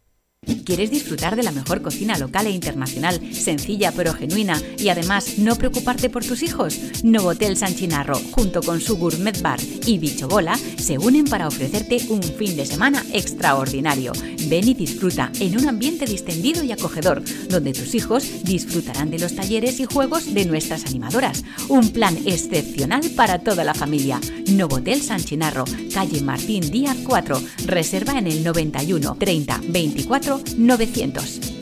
[0.65, 5.55] ¿Quieres disfrutar de la mejor cocina local e internacional, sencilla pero genuina y además no
[5.55, 6.79] preocuparte por tus hijos?
[7.03, 11.99] Novotel San Chinarro, junto con su Gourmet Bar y Bicho Bola, se unen para ofrecerte
[12.09, 14.13] un fin de semana extraordinario.
[14.47, 19.35] Ven y disfruta en un ambiente distendido y acogedor, donde tus hijos disfrutarán de los
[19.35, 21.43] talleres y juegos de nuestras animadoras.
[21.69, 24.19] Un plan excepcional para toda la familia.
[24.47, 27.41] Novotel San Chinarro, calle Martín Díaz 4.
[27.65, 31.61] Reserva en el 91 30 24 900.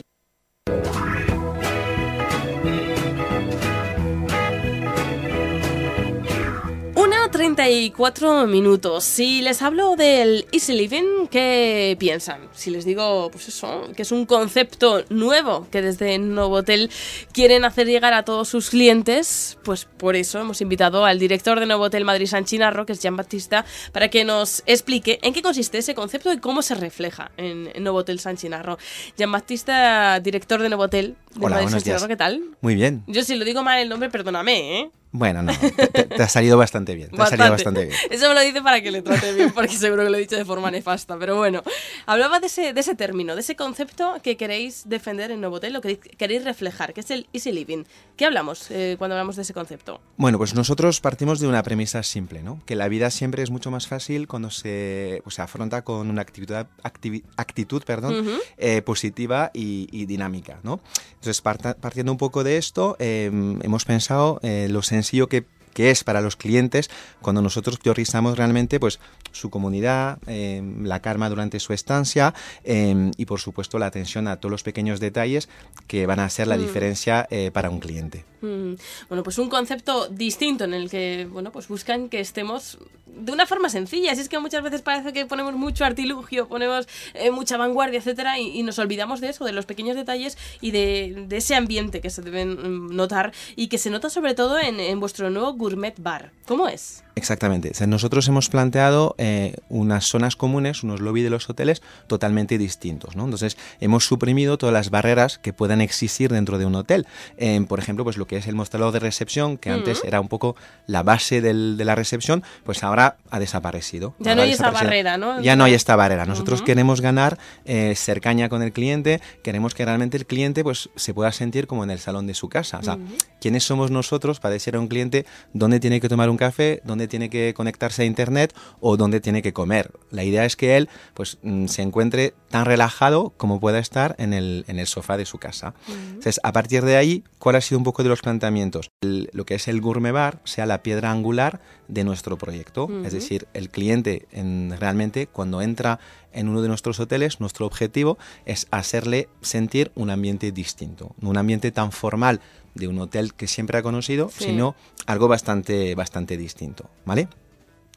[7.40, 9.02] 34 minutos.
[9.02, 12.42] Si les hablo del Easy Living, ¿qué piensan?
[12.52, 16.90] Si les digo, pues eso, que es un concepto nuevo que desde Novotel
[17.32, 21.64] quieren hacer llegar a todos sus clientes, pues por eso hemos invitado al director de
[21.64, 25.78] Novotel Madrid San Chinarro, que es Jean Baptista, para que nos explique en qué consiste
[25.78, 28.76] ese concepto y cómo se refleja en, Novotel San Chinarro.
[29.16, 32.06] Jean Baptista, director de Novotel de Hola, Madrid San Chinarro.
[32.06, 32.42] ¿qué tal?
[32.60, 33.02] Muy bien.
[33.06, 34.90] Yo si lo digo mal el nombre, perdóname, ¿eh?
[35.12, 37.10] Bueno, no, te, te- ha salido bastante bien.
[37.10, 37.96] Te ha salido bastante bien.
[38.10, 40.36] Eso me lo dice para que le trate bien, porque seguro que lo he dicho
[40.36, 41.18] de forma nefasta.
[41.18, 41.62] Pero bueno,
[42.06, 45.80] hablaba de ese, de ese término, de ese concepto que queréis defender en Novotel, lo
[45.80, 47.82] que queréis reflejar, que es el easy living.
[48.16, 50.00] ¿Qué hablamos eh, cuando hablamos de ese concepto?
[50.16, 52.60] Bueno, pues nosotros partimos de una premisa simple, ¿no?
[52.64, 56.22] Que la vida siempre es mucho más fácil cuando se, pues, se afronta con una
[56.22, 58.38] actividad, activi- actitud perdón, Ujú.
[58.58, 60.78] eh, positiva y, y dinámica, ¿no?
[61.14, 63.26] Entonces, parta- partiendo un poco de esto, eh,
[63.62, 65.44] hemos pensado eh, lo sencillo que
[65.74, 66.90] que es para los clientes
[67.20, 68.98] cuando nosotros priorizamos realmente pues
[69.32, 74.36] su comunidad, eh, la calma durante su estancia eh, y por supuesto la atención a
[74.36, 75.48] todos los pequeños detalles
[75.86, 76.60] que van a hacer la Mm.
[76.60, 78.24] diferencia eh, para un cliente.
[78.42, 78.74] Mm,
[79.08, 83.44] Bueno, pues un concepto distinto en el que, bueno, pues buscan que estemos de una
[83.44, 84.14] forma sencilla.
[84.14, 88.38] Si es que muchas veces parece que ponemos mucho artilugio, ponemos eh, mucha vanguardia, etcétera,
[88.38, 92.00] y, y nos olvidamos de eso, de los pequeños detalles y de, de ese ambiente
[92.00, 92.52] que se deben
[92.88, 96.32] mm, notar y que se nota sobre todo en, en vuestro nuevo Gourmet Bar.
[96.46, 97.04] ¿Cómo es?
[97.20, 97.68] Exactamente.
[97.70, 102.56] O sea, nosotros hemos planteado eh, unas zonas comunes, unos lobby de los hoteles totalmente
[102.56, 103.14] distintos.
[103.14, 103.24] ¿no?
[103.24, 107.06] Entonces, hemos suprimido todas las barreras que puedan existir dentro de un hotel.
[107.36, 110.28] Eh, por ejemplo, pues lo que es el mostrador de recepción, que antes era un
[110.28, 110.56] poco
[110.86, 114.14] la base del- de la recepción, pues ahora ha desaparecido.
[114.18, 115.40] Ya Ahora no ha hay esa barrera, ¿no?
[115.42, 116.24] Ya no hay esta barrera.
[116.24, 121.12] Nosotros queremos ganar eh, cercanía con el cliente, queremos que realmente el cliente pues, se
[121.12, 122.78] pueda sentir como en el salón de su casa.
[122.78, 122.96] O sea.
[123.42, 127.08] ¿quiénes somos nosotros para decir a un cliente dónde tiene que tomar un café, dónde
[127.10, 129.90] tiene que conectarse a internet o dónde tiene que comer?
[130.10, 134.32] La idea es que él pues, mm, se encuentre tan relajado como pueda estar en
[134.32, 135.74] el, en el sofá de su casa.
[136.08, 138.90] Entonces, a partir de ahí, ¿cuál ha sido un poco de los planteamientos?
[139.02, 142.88] El- lo que es el gourmet bar sea la piedra angular de nuestro proyecto.
[143.04, 145.98] Es decir, el cliente en- realmente cuando entra
[146.32, 151.72] en uno de nuestros hoteles, nuestro objetivo es hacerle sentir un ambiente distinto, un ambiente
[151.72, 152.40] tan formal
[152.74, 154.44] de un hotel que siempre ha conocido, Sí.
[154.44, 154.74] sino
[155.06, 157.28] algo bastante, bastante distinto, ¿vale?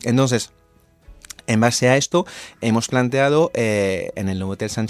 [0.03, 0.51] Entonces,
[1.47, 2.25] en base a esto,
[2.61, 4.87] hemos planteado eh, en el nuevo Hotel San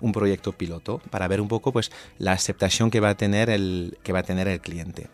[0.00, 3.98] un proyecto piloto para ver un poco pues, la aceptación que va a tener el,
[4.02, 5.08] que va a tener el cliente.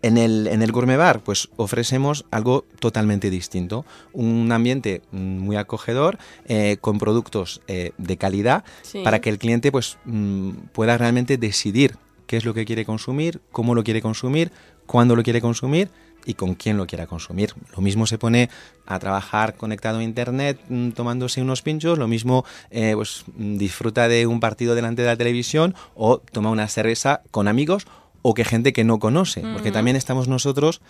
[0.00, 3.84] En el, en el Gourmet Bar, pues ofrecemos algo totalmente distinto.
[4.12, 9.02] Un ambiente muy acogedor, eh, con productos eh, de calidad, Sí.
[9.02, 11.96] para que el cliente pues, mm, pueda realmente decidir
[12.28, 14.52] qué es lo que quiere consumir, cómo lo quiere consumir,
[14.86, 15.90] cuándo lo quiere consumir
[16.24, 17.54] y con quién lo quiera consumir.
[17.74, 18.50] Lo mismo se pone
[18.86, 24.08] a trabajar conectado a internet mm, tomándose unos pinchos, lo mismo eh, pues, mm, disfruta
[24.08, 27.86] de un partido delante de la televisión o toma una cerveza con amigos
[28.20, 30.82] o que gente que no conoce, porque también estamos nosotros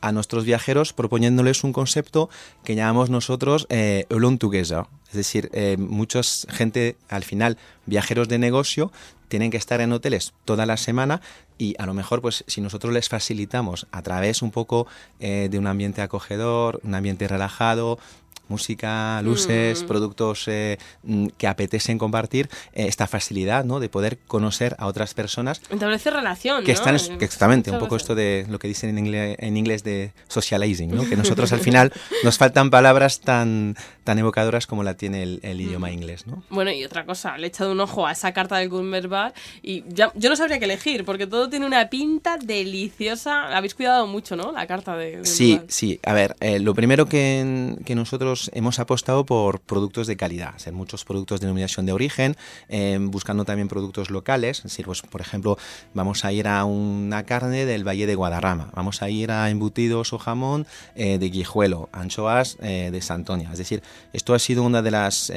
[0.00, 2.28] a nuestros viajeros proponiéndoles un concepto
[2.64, 4.84] que llamamos nosotros eh, Alone Together.
[5.08, 8.90] Es decir, eh, mucha gente, al final, viajeros de negocio,
[9.28, 11.20] tienen que estar en hoteles toda la semana
[11.56, 14.86] y a lo mejor, pues, si nosotros les facilitamos a través un poco
[15.20, 17.98] eh, de un ambiente acogedor, un ambiente relajado,
[18.48, 19.86] música, luces, Mm.
[19.86, 23.80] productos eh, mm, que apetecen compartir, eh, esta facilidad ¿no?
[23.80, 26.78] de poder conocer a otras personas Establece relación, que ¿no?
[26.78, 30.12] están, que exactamente, un poco esto de lo que dicen en inglés, en inglés de
[30.28, 31.08] socializing, ¿no?
[31.08, 31.92] que nosotros al final
[32.22, 36.26] nos faltan palabras tan, tan evocadoras como la tiene el, el idioma inglés.
[36.26, 36.42] ¿no?
[36.50, 38.68] Bueno, y otra cosa, le he echado un ojo a esa carta del
[39.08, 43.56] Bar y ya, yo no sabría qué elegir, porque todo tiene una pinta deliciosa.
[43.56, 44.52] Habéis cuidado mucho, ¿no?
[44.52, 45.64] La carta de, del Sí, bar.
[45.68, 46.00] sí.
[46.04, 50.72] A ver, eh, lo primero que, que nosotros hemos apostado por productos de calidad, hacer
[50.72, 52.36] muchos productos de denominación de origen,
[52.68, 54.58] eh, buscando también productos locales.
[54.58, 55.58] Es decir, pues, por ejemplo,
[55.92, 60.12] vamos a ir a una carne del Valle de Guadarrama, vamos a ir a embutidos
[60.12, 63.50] o jamón eh, de Guijuelo, anchoas eh, de Santoña.
[63.52, 63.82] Es decir,
[64.12, 65.32] esto ha sido una de las,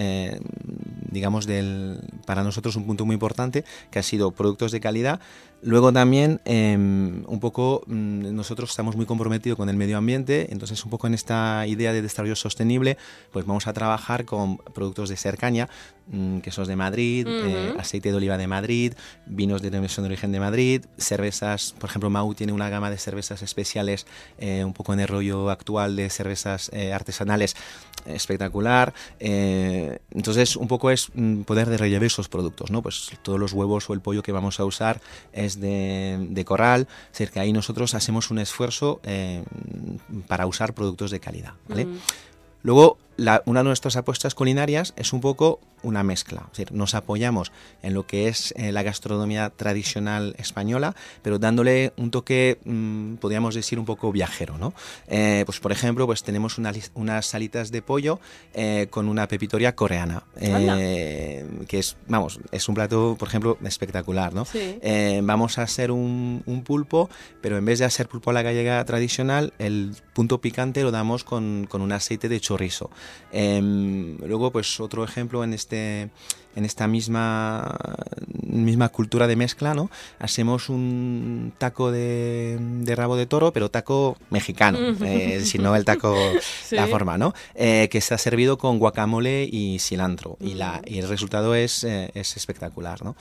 [1.12, 5.20] digamos, del, para nosotros un punto muy importante, que ha sido productos de calidad.
[5.64, 10.84] Luego también eh, un poco mm, nosotros estamos muy comprometidos con el medio ambiente, entonces
[10.86, 12.98] un poco en esta idea de desarrollo sostenible,
[13.32, 15.68] pues vamos a trabajar con productos de cercanía,
[16.12, 18.94] mm, quesos de Madrid, eh, aceite de oliva de Madrid,
[19.26, 23.00] vinos de denominación de origen de Madrid, cervezas, por ejemplo Mau tiene una gama de
[23.00, 24.06] cervezas especiales,
[24.38, 27.56] eh, un poco en el rollo actual de cervezas eh, artesanales
[28.06, 28.94] espectacular.
[29.20, 32.82] entonces, un poco es mm, poder de rellevar esos productos, ¿no?
[32.82, 35.02] Pues todos los huevos o el pollo que vamos a usar
[35.48, 39.44] es de, de corral, es decir, que ahí nosotros hacemos un esfuerzo eh,
[40.28, 41.86] para usar productos de calidad, ¿vale?
[41.86, 41.98] Mm.
[42.64, 46.42] Luego, la- una de nuestras apuestas culinarias es un poco una mezcla.
[46.52, 47.52] Es decir, nos apoyamos
[47.84, 53.54] en lo que es eh, la gastronomía tradicional española, pero dándole un toque, mm, podríamos
[53.54, 54.58] decir, un poco viajero.
[54.58, 54.74] ¿no?
[55.08, 58.20] Eh, pues, por ejemplo, pues tenemos una unas salitas de pollo
[58.54, 60.24] eh, con una pepitoria coreana,
[61.68, 64.34] que es, vamos, es un plato, por ejemplo, espectacular.
[64.34, 64.46] ¿no?
[64.46, 64.80] Sí.
[65.24, 67.10] Vamos a hacer un, un pulpo,
[67.42, 71.24] pero en vez de hacer pulpo a la gallega tradicional, el punto picante lo damos
[71.24, 72.90] con, con un aceite de chorizo.
[73.32, 76.10] Em, luego, pues otro ejemplo en este
[76.56, 77.78] en esta misma
[78.42, 79.92] misma cultura de mezcla, ¿no?
[80.18, 85.86] Hacemos un taco de, de rabo de toro, pero taco mexicano, eh, si no el
[85.86, 86.16] taco
[86.68, 86.76] Sí.
[86.76, 87.34] la forma, ¿no?
[87.54, 92.10] Eh, que está servido con guacamole y cilantro y la y el resultado es, eh,
[92.16, 93.16] es espectacular, ¿no?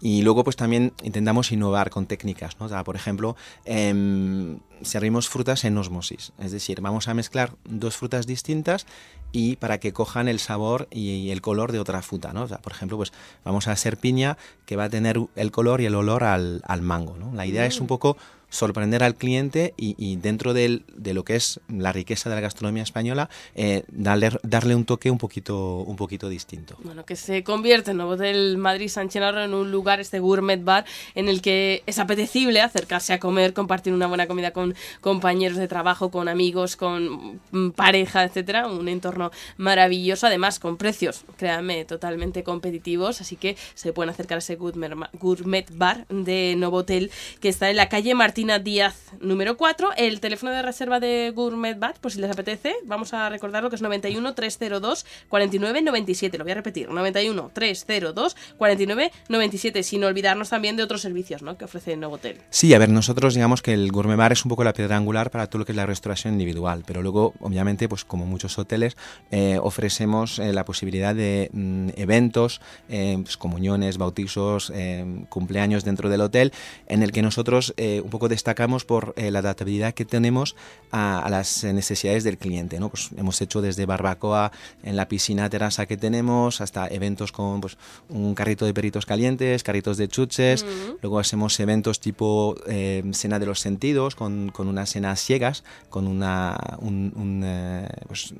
[0.00, 2.84] Y luego pues también intentamos innovar con técnicas, ¿no?
[2.84, 8.86] Por ejemplo, em, servimos frutas en osmosis, es decir, vamos a mezclar dos frutas distintas
[9.32, 12.46] y para que cojan el sabor y el color de otra fruta, ¿no?
[12.46, 13.12] Por ejemplo, pues
[13.44, 16.82] vamos a hacer piña que va a tener el color y el olor al, al
[16.82, 17.34] mango, ¿no?
[17.34, 18.16] La idea es un poco
[18.50, 22.40] sorprender al cliente y, y dentro del- de lo que es la riqueza de la
[22.40, 26.76] gastronomía española, eh, darle, darle un toque un poquito, un poquito distinto.
[26.82, 30.84] Bueno, que se convierte en Novotel Madrid San Chenarro en un lugar, este gourmet bar,
[31.14, 35.68] en el que es apetecible acercarse a comer, compartir una buena comida con compañeros de
[35.68, 38.66] trabajo, con amigos, con mm, pareja, etcétera.
[38.68, 43.20] Un entorno maravilloso, además con precios, créanme, totalmente competitivos.
[43.20, 47.10] Así que se pueden acercar a ese gourmet bar de Novotel
[47.40, 49.90] que está en la calle Díaz número 4.
[49.96, 53.68] El teléfono de reserva de Gourmet Bar, por si les apetece, vamos a recordar lo
[53.68, 56.38] que es 91 302 49 97.
[56.38, 61.58] Lo voy a repetir, 91 302 49 97, sin olvidarnos también de otros servicios ¿no?
[61.58, 62.38] que ofrece Novotel.
[62.50, 65.32] Sí, a ver, nosotros digamos que el gourmet bar es un poco la piedra angular
[65.32, 68.96] para todo lo que es la restauración individual, pero luego, obviamente, pues como muchos hoteles,
[69.32, 76.08] eh, ofrecemos eh, la posibilidad de mm, eventos, eh, pues, comuniones, bautizos, eh, cumpleaños dentro
[76.08, 76.52] del hotel,
[76.86, 80.56] en el que nosotros un poco destacamos por eh, la adaptabilidad que tenemos
[80.90, 82.78] a, a las necesidades del cliente.
[82.80, 82.88] ¿no?
[82.88, 84.52] Pues hemos hecho desde barbacoa
[84.82, 87.76] en la piscina terraza que tenemos hasta eventos con pues,
[88.08, 90.64] un carrito de perritos calientes, carritos de chuches,
[91.02, 96.06] luego hacemos eventos tipo eh, cena de los sentidos, con, con unas cenas ciegas, con
[96.06, 98.34] una, un, un, eh, pues,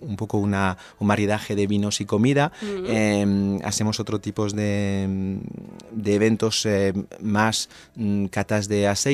[0.00, 2.52] un poco una, un maridaje de vinos y comida.
[2.62, 2.84] Ujú.
[2.88, 5.38] Eh, hacemos otro tipo de,
[5.90, 6.68] de eventos
[7.20, 9.05] más mm, catas de aceite,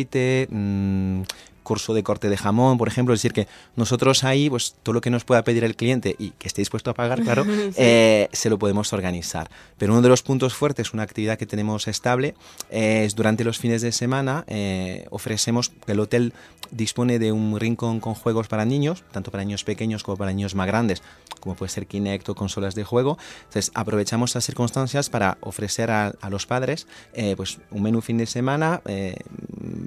[0.50, 1.24] mm,
[1.62, 3.14] curso de corte de jamón, por ejemplo.
[3.14, 6.30] Es decir, que nosotros ahí, pues todo lo que nos pueda pedir el cliente y
[6.30, 7.72] que esté dispuesto a pagar, claro, Sí.
[7.76, 9.50] eh, se lo podemos organizar.
[9.78, 12.34] Pero uno de los puntos fuertes, una actividad que tenemos estable,
[12.70, 16.32] eh, es durante los fines de semana eh, ofrecemos, el hotel
[16.70, 20.54] dispone de un rincón con juegos para niños, tanto para niños pequeños como para niños
[20.54, 21.02] más grandes,
[21.40, 23.18] como puede ser Kinect o consolas de juego.
[23.44, 28.16] Entonces aprovechamos las circunstancias para ofrecer a, a los padres eh, pues un menú fin
[28.16, 29.16] de semana, eh,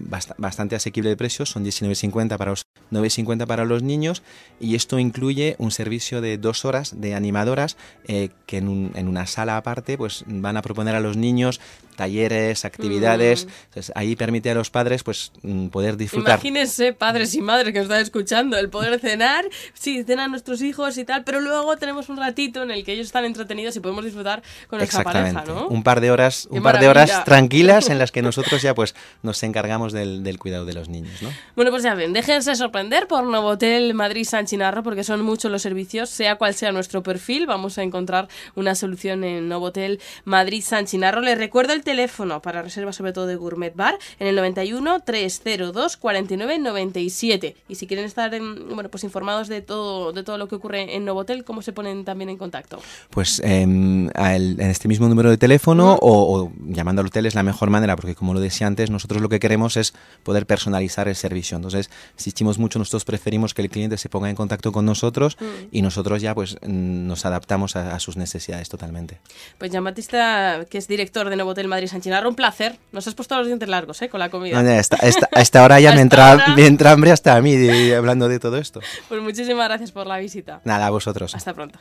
[0.09, 4.21] bast- bastante asequible de precios, son 19,50 para los 9,50 para los niños
[4.59, 7.77] y esto incluye un servicio de dos horas de animadoras
[8.07, 11.59] eh, que en, un- en una sala aparte pues van a proponer a los niños
[11.95, 16.33] talleres, actividades, Entonces, ahí permite a los padres pues mm, poder disfrutar.
[16.35, 20.97] Imagínense, padres y madres que nos están escuchando, el poder cenar, sí, cenan nuestros hijos
[20.97, 24.03] y tal, pero luego tenemos un ratito en el que ellos están entretenidos y podemos
[24.03, 25.67] disfrutar con nuestra pareja, ¿no?
[25.69, 28.75] Un par de horas, Qué un par de horas tranquilas en las que nosotros ya
[28.75, 28.93] pues
[29.23, 31.29] nos encargamos del, del cuidado de los niños, ¿no?
[31.55, 35.61] Bueno, pues ya ven, déjense sorprender por Novotel Madrid San Chinarro porque son muchos los
[35.61, 40.85] servicios, sea cual sea nuestro perfil, vamos a encontrar una solución en Novotel Madrid San
[40.85, 41.21] Chinarro.
[41.21, 45.95] Les recuerdo el teléfono para reservas sobre todo de Gourmet Bar en el 91 302
[45.95, 47.55] 49 97.
[47.69, 50.95] Y si quieren estar en- bueno, pues informados de todo de todo lo que ocurre
[50.95, 52.79] en Novotel, ¿cómo se ponen también en contacto?
[53.11, 57.43] Pues em, en este mismo número de teléfono o, o llamando al hotel es la
[57.43, 61.15] mejor manera, porque como lo decía antes, nosotros lo que queremos es poder personalizar el
[61.15, 61.44] servicio.
[61.53, 65.45] Entonces, insistimos mucho, nosotros preferimos que el cliente se ponga en contacto con nosotros Mm.
[65.71, 69.19] y nosotros ya pues nos adaptamos a, a sus necesidades totalmente.
[69.57, 72.77] Pues Jean Batista, que es director de Novotel Madrid San Chinarro, un placer.
[72.91, 74.09] Nos has puesto los dientes largos, ¿eh?
[74.09, 74.61] Con la comida.
[74.61, 76.55] No, ya, esta- esta- a esta hora ya me Hasta entra, ahora.
[76.55, 78.79] me entra hambre hasta a mí de- hablando de todo esto.
[79.09, 80.61] Pues muchísimas gracias por la visita.
[80.63, 81.35] Nada, a vosotros.
[81.35, 81.79] Hasta pronto.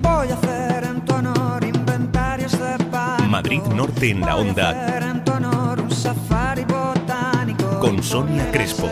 [0.00, 3.30] Voy a hacer en tu honor inventarios de pan.
[3.30, 4.72] Madrid Norte en la onda
[7.82, 8.88] con Sonia Crespo.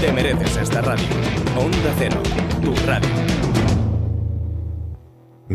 [0.00, 1.06] Te mereces esta radio.
[1.56, 2.20] Onda Cero,
[2.60, 3.33] tu radio.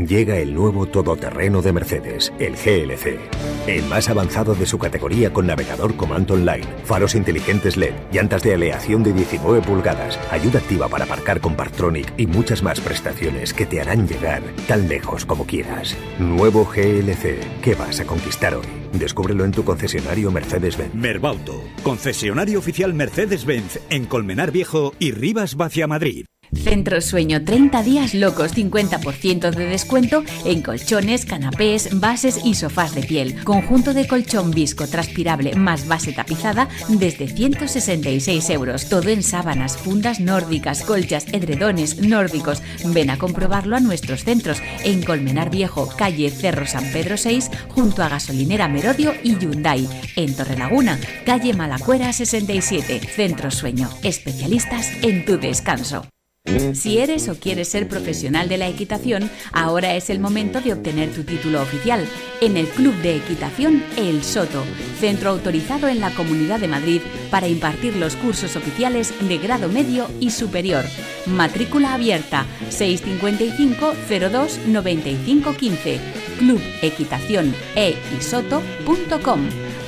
[0.07, 3.19] Llega el nuevo todoterreno de Mercedes, el GLC.
[3.67, 8.53] El más avanzado de su categoría con navegador Command Online, faros inteligentes LED, llantas de
[8.53, 13.65] aleación de 19 pulgadas, ayuda activa para aparcar con Partronic y muchas más prestaciones que
[13.65, 15.97] te harán llegar tan lejos como quieras.
[16.17, 18.65] Nuevo GLC, ¿qué vas a conquistar hoy?
[18.93, 20.93] Descúbrelo en tu concesionario Mercedes-Benz.
[20.95, 26.25] Merbauto, concesionario oficial Mercedes-Benz en Colmenar Viejo y Rivas Vacia Madrid.
[26.53, 33.03] Centro Sueño 30 días locos, 50% de descuento en colchones, canapés, bases y sofás de
[33.03, 33.43] piel.
[33.43, 38.89] Conjunto de colchón visco transpirable más base tapizada desde 166 euros.
[38.89, 42.61] Todo en sábanas, fundas nórdicas, colchas, edredones nórdicos.
[42.85, 48.03] Ven a comprobarlo a nuestros centros en Colmenar Viejo, calle Cerro San Pedro 6, junto
[48.03, 49.87] a Gasolinera Merodio y Hyundai.
[50.15, 52.99] En Torrelaguna, calle Malacuera 67.
[52.99, 56.05] Centro Sueño, especialistas en tu descanso.
[56.73, 61.11] Si eres o quieres ser profesional de la equitación, ahora es el momento de obtener
[61.11, 62.07] tu título oficial
[62.41, 64.63] en el Club de Equitación El Soto,
[64.99, 70.09] centro autorizado en la Comunidad de Madrid para impartir los cursos oficiales de grado medio
[70.19, 70.83] y superior.
[71.27, 73.93] Matrícula abierta 655
[74.31, 75.99] 02 95 15.
[76.39, 77.95] Club Equitación e.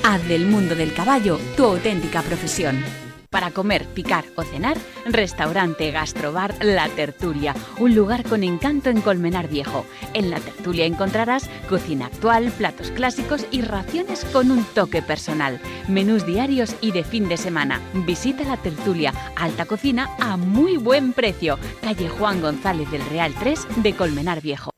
[0.04, 3.11] Haz del mundo del caballo tu auténtica profesión.
[3.32, 4.76] Para comer, picar o cenar,
[5.06, 9.86] restaurante Gastrobar La Tertulia, un lugar con encanto en Colmenar Viejo.
[10.14, 15.62] En La Tertulia encontrarás cocina actual, platos clásicos y raciones con un toque personal.
[15.88, 17.80] Menús diarios y de fin de semana.
[18.06, 21.58] Visita La Tertulia, alta cocina a muy buen precio.
[21.82, 24.72] Calle Juan González del Real 3 de Colmenar Viejo.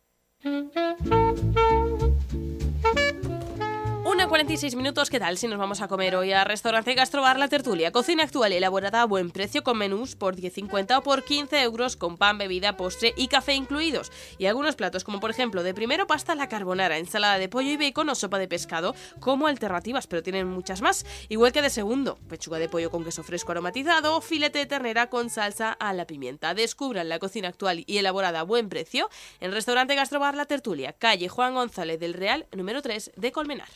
[4.34, 7.92] 1.46 minutos, ¿qué tal si nos vamos a comer hoy a Restaurante Gastrobar La Tertulia?
[7.92, 12.18] Cocina actual elaborada a buen precio con menús por 10,50 o por 15 euros con
[12.18, 14.12] pan, bebida, postre y café incluidos.
[14.40, 17.78] Y algunos platos como por ejemplo de primero pasta la carbonara, ensalada de pollo y
[17.78, 21.06] bacon o sopa de pescado como alternativas, pero tienen muchas más.
[21.30, 25.30] Igual que de segundo, pechuga de pollo con queso fresco aromatizado filete de ternera con
[25.30, 26.56] salsa a la pimienta.
[26.56, 29.12] Descubran la cocina actual y elaborada a buen precio
[29.42, 33.70] en Restaurante Gastrobar La Tertulia, calle Juan González del Real, número 3 de Colmenar.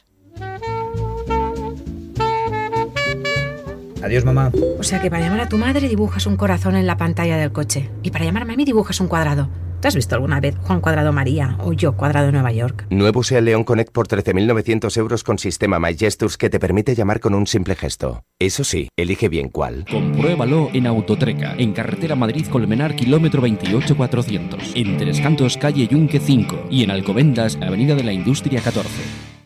[4.03, 4.51] Adiós, mamá.
[4.79, 7.51] O sea que para llamar a tu madre dibujas un corazón en la pantalla del
[7.51, 7.89] coche.
[8.03, 9.49] Y para llamarme a mí dibujas un cuadrado.
[9.81, 12.87] ¿Te has visto alguna vez Juan Cuadrado María o yo Cuadrado Nueva York?
[12.89, 17.19] Nuevo SEAT León Connect por 13.900 euros con sistema My Gestures que te permite llamar
[17.19, 18.23] con un simple gesto.
[18.39, 19.85] Eso sí, elige bien cuál.
[19.91, 26.83] Compruébalo en Autotreca, en carretera Madrid-Colmenar, kilómetro 28400, en Tres Cantos, calle Yunque 5 y
[26.83, 29.36] en Alcobendas, avenida de la Industria 14.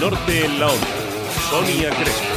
[0.00, 0.86] Norte en la onda.
[1.50, 2.29] Sonia Crespo.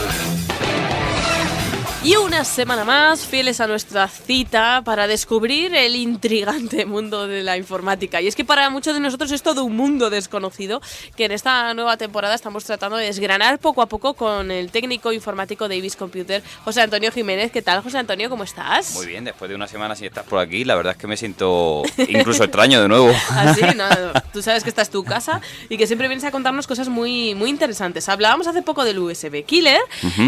[2.06, 7.56] Y una semana más, fieles a nuestra cita para descubrir el intrigante mundo de la
[7.56, 8.20] informática.
[8.20, 10.82] Y es que para muchos de nosotros es todo un mundo desconocido
[11.16, 15.14] que en esta nueva temporada estamos tratando de desgranar poco a poco con el técnico
[15.14, 17.54] informático de Ibis Computer, José Antonio Jiménez.
[17.54, 18.30] ¿Qué tal, José Antonio?
[18.30, 18.96] ¿Cómo estás?
[18.96, 21.16] Muy bien, después de una semana sin estar por aquí, la verdad es que me
[21.16, 23.14] siento incluso extraño de nuevo.
[23.30, 25.40] Así, no, no, tú sabes que esta es tu casa
[25.70, 28.10] y que siempre vienes a contarnos cosas muy, muy interesantes.
[28.10, 29.80] Hablábamos hace poco del USB Killer,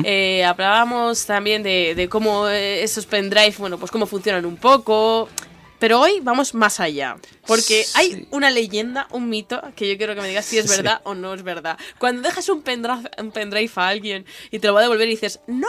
[0.05, 5.27] eh, hablábamos también de, de cómo eh, esos pendrive, bueno, pues cómo funcionan un poco.
[5.77, 10.21] Pero hoy vamos más allá, porque hay una leyenda, un mito, que yo quiero que
[10.21, 10.77] me digas si es Sí.
[10.77, 11.77] verdad o no es verdad.
[11.99, 15.11] Cuando dejas un pendrive, un pendrive a alguien y te lo va a devolver y
[15.11, 15.67] dices, ¡No!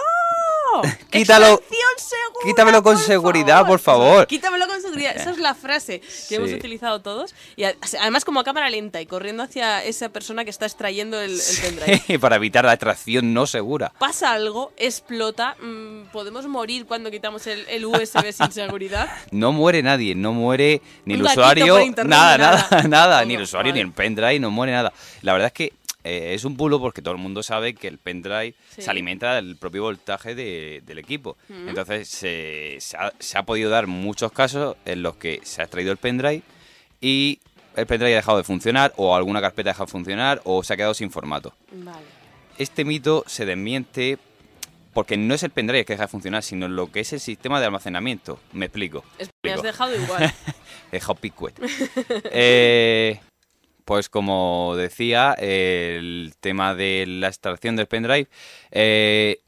[1.10, 4.26] Quítalo, ¡Extracción segura, quítamelo con seguridad, por favor.
[4.26, 5.16] Quítamelo con seguridad.
[5.16, 7.34] Esa es la frase que hemos utilizado todos.
[7.56, 11.32] Y además como a cámara lenta y corriendo hacia esa persona que está extrayendo el,
[11.32, 12.18] el pendrive.
[12.20, 13.92] Para evitar la extracción no segura.
[13.98, 19.08] Pasa algo, explota, mm, podemos morir cuando quitamos el, el USB sin seguridad.
[19.36, 22.88] No muere nadie, no muere ni el Un usuario, internet, nada, nada, nada.
[22.88, 24.92] nada, ni el usuario, ni el pendrive, no muere nada.
[25.22, 25.72] La verdad es que
[26.06, 28.82] eh, es un bulo porque todo el mundo sabe que el pendrive Sí.
[28.82, 31.36] se alimenta del propio voltaje de- del equipo.
[31.48, 35.64] Entonces se, se ha, se ha podido dar muchos casos en los que se ha
[35.64, 36.42] extraído el pendrive
[37.00, 37.40] y
[37.74, 40.72] el pendrive ha dejado de funcionar o alguna carpeta ha dejado de funcionar o se
[40.72, 41.52] ha quedado sin formato.
[41.72, 42.06] Vale.
[42.58, 44.18] Este mito se desmiente
[44.94, 47.60] porque no es el pendrive que deja de funcionar, sino lo que es el sistema
[47.60, 48.40] de almacenamiento.
[48.52, 49.04] Me explico.
[49.18, 50.32] Es- me has dejado igual.
[50.90, 51.54] He dejado picuet.
[52.32, 53.20] Eh,
[53.86, 58.28] pues como decía, el tema de la extracción del pendrive
[58.72, 59.40] eh,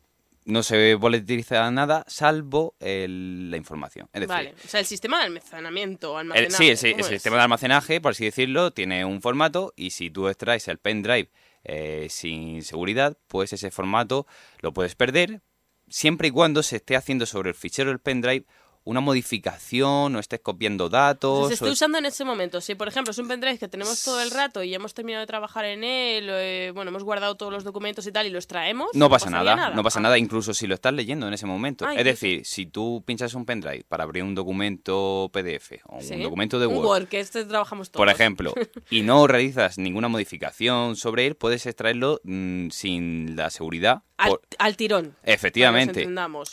[0.47, 4.07] no se volatiliza nada salvo el- la información.
[4.15, 6.57] Es decir, vale, o sea, el sistema de almacenamiento, el- almacenaje.
[6.57, 7.11] sí, el, si- el ¿cómo es?
[7.11, 11.29] sistema de almacenaje, por así decirlo, tiene un formato y si tú extraes el pendrive
[11.65, 14.27] eh, sin seguridad, pues ese formato
[14.61, 15.43] lo puedes perder
[15.89, 18.47] siempre y cuando se esté haciendo sobre el fichero del pendrive
[18.89, 21.49] una modificación o estés copiando datos.
[21.49, 22.61] se está o- usando en ese momento.
[22.61, 25.27] Si, por ejemplo, es un pendrive que tenemos todo el rato y hemos terminado de
[25.27, 28.89] trabajar en él, eh, bueno, hemos guardado todos los documentos y tal y los traemos.
[28.95, 31.85] No pasa nada, no pasa nada, incluso si lo estás leyendo en ese momento.
[31.87, 36.15] Ah, es decir, si tú pinchas un pendrive para abrir un documento PDF o Sí.
[36.15, 38.01] un documento de Un Word, Word, que este trabajamos todos.
[38.01, 38.55] por ejemplo,
[38.91, 44.03] y no realizas ninguna modificación sobre él, puedes extraerlo mm, sin la seguridad.
[44.19, 45.17] Al, por- al tirón.
[45.25, 46.07] Efectivamente.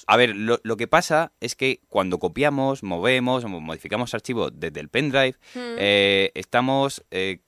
[0.07, 4.89] A ver, lo, lo que pasa es que cuando copiamos, movemos modificamos archivos desde el
[4.89, 5.75] pendrive, Mm.
[5.77, 7.39] eh, estamos eh,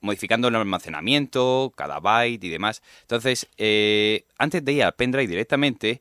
[0.00, 2.82] modificando el almacenamiento, cada byte y demás.
[3.02, 6.00] Entonces, eh, antes de ir al pendrive directamente,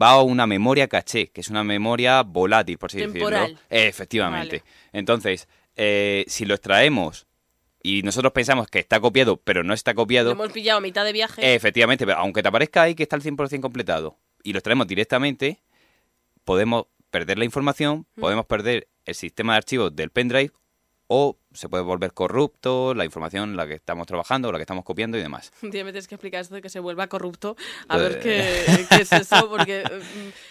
[0.00, 3.42] va a una memoria caché, que es una memoria volátil, por así Temporal.
[3.42, 3.60] decirlo.
[3.70, 4.62] Efectivamente.
[4.92, 7.26] Entonces, eh, si lo extraemos
[7.82, 11.04] y nosotros pensamos que está copiado, pero no está Lo copiado, hemos pillado a mitad
[11.04, 11.54] de viaje.
[11.54, 15.60] Efectivamente, pero aunque te aparezca ahí que está el 100% completado y lo traemos directamente,
[16.44, 18.20] podemos perder la información, Mm.
[18.20, 20.52] podemos perder el sistema de archivos del pendrive
[21.12, 24.84] o se puede volver corrupto la información en la que estamos trabajando, la que estamos
[24.84, 25.50] copiando y demás.
[25.60, 27.56] Un día me tienes que explicar esto de que se vuelva corrupto.
[27.88, 28.00] A Eh.
[28.00, 29.82] ver qué, qué es eso, porque.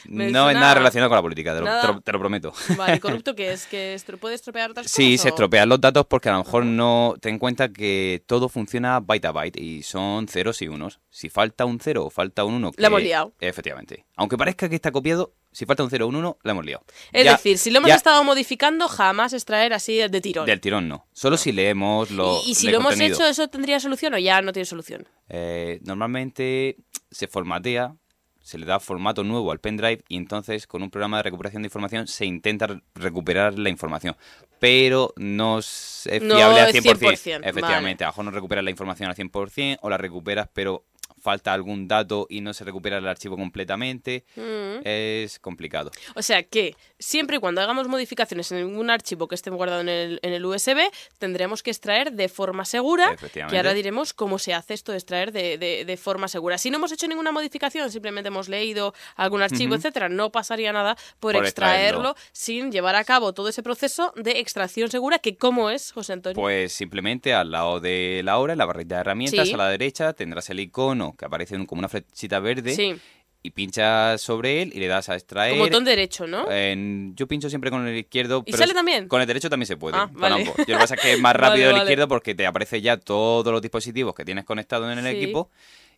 [0.06, 1.81] mm, me No es nada relacionado con la política, te lo, Nada.
[1.81, 2.52] te lo- te lo prometo.
[2.77, 5.22] Vale, corrupto que es que estro- puede estropear otras Sí, cosas.
[5.22, 8.49] se o- estropean los datos porque a lo mejor no ten en cuenta que todo
[8.49, 10.99] funciona byte a byte y son ceros y unos.
[11.10, 12.72] Si falta un cero o falta un uno...
[12.76, 13.31] La hemos liado.
[13.40, 14.06] Efectivamente.
[14.18, 16.84] Aunque parezca que está copiado, si falta un cero o un uno, la hemos liado.
[17.11, 20.45] Es Ya- decir, si lo hemos ya- estado modificando, jamás extraer así de tirón.
[20.45, 21.07] Del tirón no.
[21.11, 24.41] Solo si leemos lo y, y si lo hemos hecho, ¿eso tendría solución o ya
[24.41, 25.07] no tiene solución?
[25.30, 26.77] Eh, normalmente
[27.11, 27.95] se formatea,
[28.41, 31.67] se le da formato nuevo al pendrive y entonces con un programa de recuperación de
[31.67, 34.15] información se intenta re- recuperar la información.
[34.59, 36.97] Pero no es es No fiable al es 100%.
[36.99, 40.85] 100%, Efectivamente, a lo mejor no recuperas la información al 100% o la recuperas pero
[41.22, 44.24] falta algún dato y no se recupera el archivo completamente.
[44.36, 44.82] Mm.
[44.84, 45.91] Es complicado.
[46.16, 49.90] O sea que siempre y cuando hagamos modificaciones en ningún archivo que esté guardado en
[49.90, 50.80] el, en el USB,
[51.18, 53.16] tendremos que extraer de forma segura.
[53.32, 56.58] Que ahora diremos cómo se hace esto de extraer de, de- de forma segura.
[56.58, 60.96] Si no hemos hecho ninguna modificación, simplemente hemos leído algún archivo, etcétera, no pasaría nada
[61.20, 62.16] por, Por extraerlo, extraerlo.
[62.32, 65.20] sin llevar a cabo todo ese proceso de extracción segura.
[65.20, 66.36] que ¿Cómo es, José Antonio?
[66.36, 69.54] Pues simplemente al lado de la hora, en la barrita de herramientas, Sí.
[69.54, 72.73] a la derecha, tendrás el icono que aparece como una flechita verde.
[72.76, 72.95] Sí.
[73.41, 75.52] Y pinchas sobre él y le das a extraer.
[75.53, 76.52] Como botón derecho, ¿no?
[76.52, 78.40] En- yo pincho siempre con el izquierdo.
[78.45, 79.07] ¿Y pero sale también?
[79.07, 79.95] Con el derecho también se puede.
[79.95, 80.44] Ah, vale.
[80.44, 81.84] Yo lo que pasa es que es más Vale, rápido el vale.
[81.86, 85.22] izquierdo porque te aparece ya todos los dispositivos que tienes conectados en el Sí.
[85.23, 85.49] equipo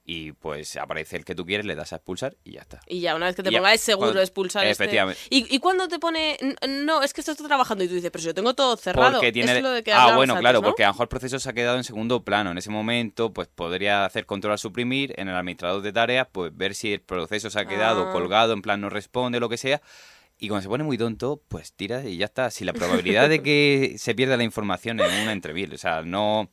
[0.03, 2.79] y pues aparece el que tú quieres, le das a expulsar y ya está.
[2.87, 5.21] Y ya, una vez que te ponga es seguro cuando- expulsar este- Efectivamente.
[5.29, 6.55] ¿Y, y cuando te pone, "N-
[6.85, 9.13] no, es que esto está trabajando y tú dices, pero si yo tengo todo cerrado?
[9.13, 9.57] Porque tiene...
[9.57, 10.67] Es lo de que ah, bueno, antes, claro, ¿no?
[10.67, 12.51] porque a lo mejor el proceso se ha quedado en segundo plano.
[12.51, 16.51] En ese momento, pues podría hacer control al suprimir en el administrador de tareas, pues
[16.55, 18.11] ver si el proceso se ha quedado Ah.
[18.11, 19.81] colgado, en plan no responde, lo que sea.
[20.39, 22.49] Y cuando se pone muy tonto, pues tira y ya está.
[22.49, 26.49] Si la probabilidad de que se pierda la información en una entrevista, o sea, no...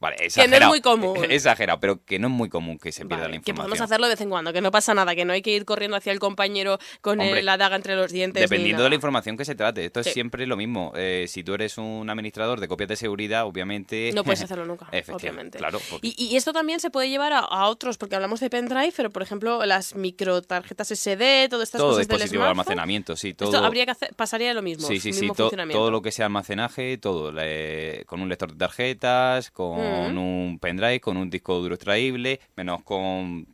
[0.00, 0.70] Vale, Que no es exagerado.
[0.70, 1.18] muy común.
[1.30, 3.56] Exagerado, pero que no es muy común que se pierda la Que información.
[3.68, 5.66] podemos hacerlo de vez en cuando, que no pasa nada, que no hay que ir
[5.66, 8.40] corriendo hacia el compañero con el- la daga entre los dientes.
[8.42, 9.84] Dependiendo de la información que se trate.
[9.84, 10.08] Esto Sí.
[10.08, 10.92] es siempre lo mismo.
[10.96, 14.10] Eh, si tú eres un administrador de copias de seguridad, obviamente...
[14.14, 15.58] No puedes hacerlo nunca, Efectivamente, obviamente.
[15.58, 15.78] Claro.
[15.90, 18.92] porque- Y, y esto también se puede llevar a, a otros, porque hablamos de pendrive,
[18.96, 22.60] pero por ejemplo las microtarjetas SD, todas estas todo cosas del dispositivo de smartphone.
[22.72, 23.50] almacenamiento, sí, todo.
[23.50, 26.26] Esto habría que hacer, pasaría lo mismo, Sí, sí, sí, to- todo lo que sea
[26.26, 29.89] almacenaje, todo, le- con un lector de tarjetas, con Mm.
[29.90, 33.46] Un pendrive, con un disco duro extraíble, menos con,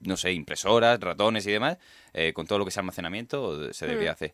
[0.00, 1.78] no sé, impresoras, ratones y demás,
[2.12, 4.32] eh, con todo lo que sea almacenamiento se debería hacer.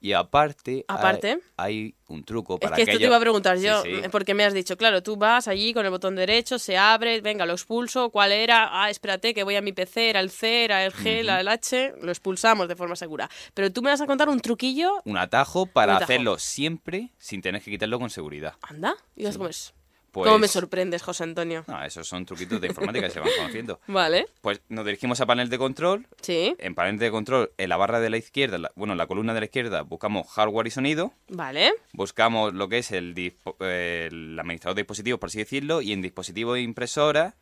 [0.00, 1.38] Y aparte, hay- Aparte.
[1.56, 4.00] hay, un truco Es para que esto te iba a preguntar Sí, yo, sí.
[4.12, 7.44] porque me has dicho, claro, tú vas allí con el botón derecho, se abre, venga,
[7.46, 8.68] lo expulso, ¿cuál era?
[8.70, 11.48] Ah, espérate, que voy a mi PC, era el C, era el G, era el
[11.48, 13.28] H, lo expulsamos de forma segura.
[13.54, 16.12] Pero tú me vas a contar un truquillo, un atajo para Un atajo.
[16.12, 18.54] hacerlo siempre sin tener que quitarlo con seguridad.
[18.62, 19.74] anda, y ves cómo es.
[20.10, 21.64] Pues, ¿Cómo me sorprendes, José Antonio?
[21.68, 23.80] No, esos son truquitos de informática que se van conociendo.
[23.86, 26.06] Vale, Pues nos dirigimos a panel de control.
[26.22, 29.06] sí, En panel de control, en la barra de la izquierda, la- bueno, en la
[29.06, 31.12] columna de la izquierda, buscamos hardware y sonido.
[31.28, 33.14] vale, Buscamos lo que es el,
[33.60, 37.36] el administrador de dispositivos, por así decirlo, y en dispositivo de impresora,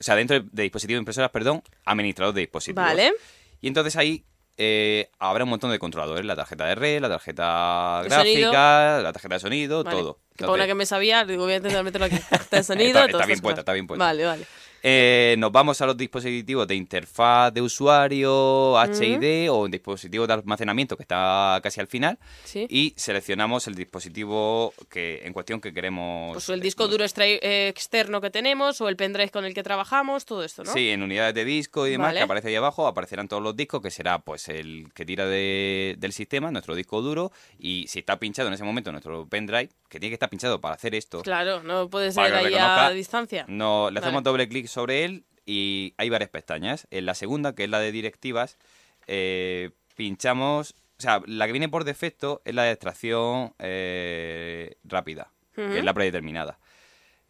[0.00, 2.84] o sea, dentro de dispositivo de impresoras, perdón, administrador de dispositivos.
[2.84, 3.12] vale.
[3.60, 4.24] Y entonces ahí
[4.58, 9.34] eh, habrá un montón de controladores, la tarjeta de red, la tarjeta gráfica, la tarjeta
[9.34, 9.96] de sonido, Vale.
[9.98, 10.18] todo.
[10.44, 12.16] Para una que me sabía, digo, voy a intentar meterlo aquí.
[12.30, 14.04] Está el sonido, Está- está bien puesta, está bien puesta.
[14.04, 14.46] Vale, vale.
[14.82, 20.34] Eh, nos vamos a los dispositivos de interfaz de usuario, HID o un dispositivo de
[20.34, 22.66] almacenamiento que está casi al final Sí.
[22.70, 26.32] y seleccionamos el dispositivo que en cuestión que queremos.
[26.34, 29.62] Pues el disco duro extra- eh, externo que tenemos o el pendrive con el que
[29.62, 30.72] trabajamos, todo esto, ¿no?
[30.72, 32.18] Sí, en unidades de disco y demás, Vale.
[32.20, 35.96] que aparece ahí abajo, aparecerán todos los discos, que será pues el que tira de-
[35.98, 39.98] del sistema, nuestro disco duro, y si está pinchado en ese momento nuestro pendrive, que
[40.00, 43.44] tiene que estar pinchado para hacer esto, Claro, no puede ser ahí reconozca, a distancia.
[43.48, 44.24] no, le hacemos Vale.
[44.30, 46.86] doble clic sobre él y hay varias pestañas.
[46.90, 48.58] En la segunda, que es la de directivas,
[49.06, 55.32] eh, pinchamos, o sea, la que viene por defecto es la de extracción eh, rápida,
[55.54, 56.58] que es la predeterminada.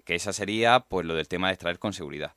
[0.05, 2.35] Que esa sería pues lo del tema de extraer con seguridad.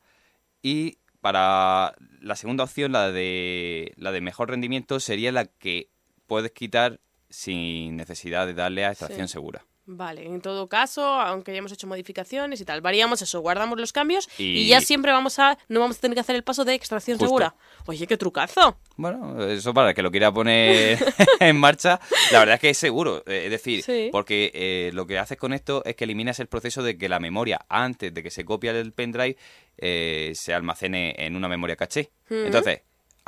[0.61, 5.89] Y para la segunda opción, la de la de mejor rendimiento, sería la que
[6.27, 6.99] puedes quitar
[7.31, 9.33] sin necesidad de darle a extracción Sí.
[9.33, 9.65] segura.
[9.91, 14.29] Vale, en todo caso, aunque hayamos hecho modificaciones y tal, variamos eso, guardamos los cambios
[14.37, 16.75] y, Y- ya siempre vamos a, no vamos a tener que hacer el paso de
[16.75, 17.25] extracción Justo.
[17.27, 17.55] segura.
[17.87, 18.77] Oye, qué trucazo.
[18.97, 20.99] Bueno, eso para el que lo quiera poner
[21.39, 21.99] en marcha,
[22.31, 23.23] la verdad es que es seguro.
[23.25, 24.09] eh, Es decir, Sí.
[24.11, 27.19] porque eh, lo que haces con esto es que eliminas el proceso de que la
[27.19, 29.37] memoria, antes de que se copie el pendrive,
[29.79, 32.11] eh, se almacene en una memoria caché.
[32.29, 32.81] Entonces,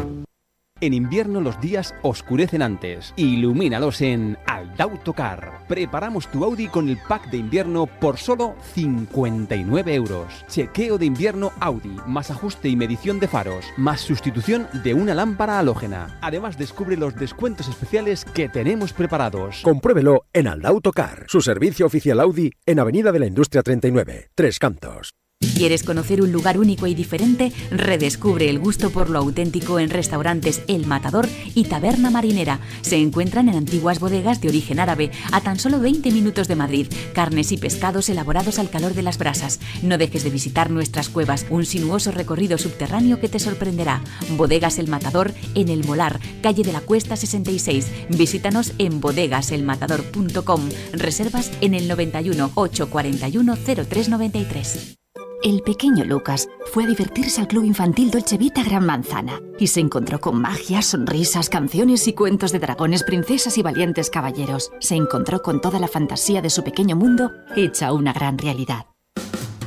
[0.81, 3.15] En invierno los días oscurecen antes.
[3.15, 5.65] Ilumínalos en Aldautocar.
[5.69, 10.45] Preparamos tu Audi con el pack de invierno por solo 59 euros.
[10.49, 15.61] Chequeo de invierno Audi, más ajuste y medición de faros, más sustitución de una lámpara
[15.61, 16.19] halógena.
[16.21, 19.63] Además descubre los descuentos especiales que tenemos preparados.
[19.63, 25.13] Compruébelo en Aldautocar, su servicio oficial Audi en Avenida de la Industria 39, Tres Cantos.
[25.57, 27.53] ¿Quieres conocer un lugar único y diferente?
[27.71, 32.61] Redescubre el gusto por lo auténtico en restaurantes El Matador y Taberna Marinera.
[32.81, 36.87] Se encuentran en antiguas bodegas de origen árabe, a tan solo 20 minutos de Madrid.
[37.15, 39.61] Carnes y pescados elaborados al calor de las brasas.
[39.83, 44.03] No dejes de visitar nuestras cuevas, un sinuoso recorrido subterráneo que te sorprenderá.
[44.37, 47.87] Bodegas El Matador en El Molar, calle de la Cuesta 66.
[48.09, 50.69] Visítanos en bodegaselmatador.com.
[50.93, 55.02] Reservas en el 91 841 0393.
[55.43, 59.81] El pequeño Lucas fue a divertirse al club infantil Dolce Vita Gran Manzana y se
[59.81, 64.71] encontró con magia, sonrisas, canciones y cuentos de dragones, princesas y valientes caballeros.
[64.79, 68.87] Se encontró con toda la fantasía de su pequeño mundo hecha una gran realidad.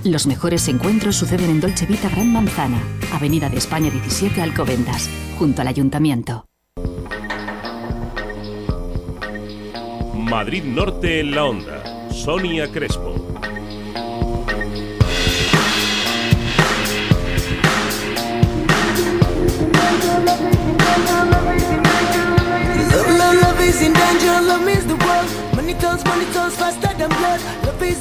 [0.05, 2.81] Los mejores encuentros suceden en Dolce Vita Gran Manzana,
[3.11, 6.45] Avenida de España 17 Alcobendas, junto al Ayuntamiento.
[10.13, 12.09] Madrid Norte en la onda.
[12.11, 13.13] Sonia Crespo.
[23.65, 25.44] Is in danger, love is the world.
[25.65, 27.41] Money talks, money faster than blood.
[27.65, 27.99] Love is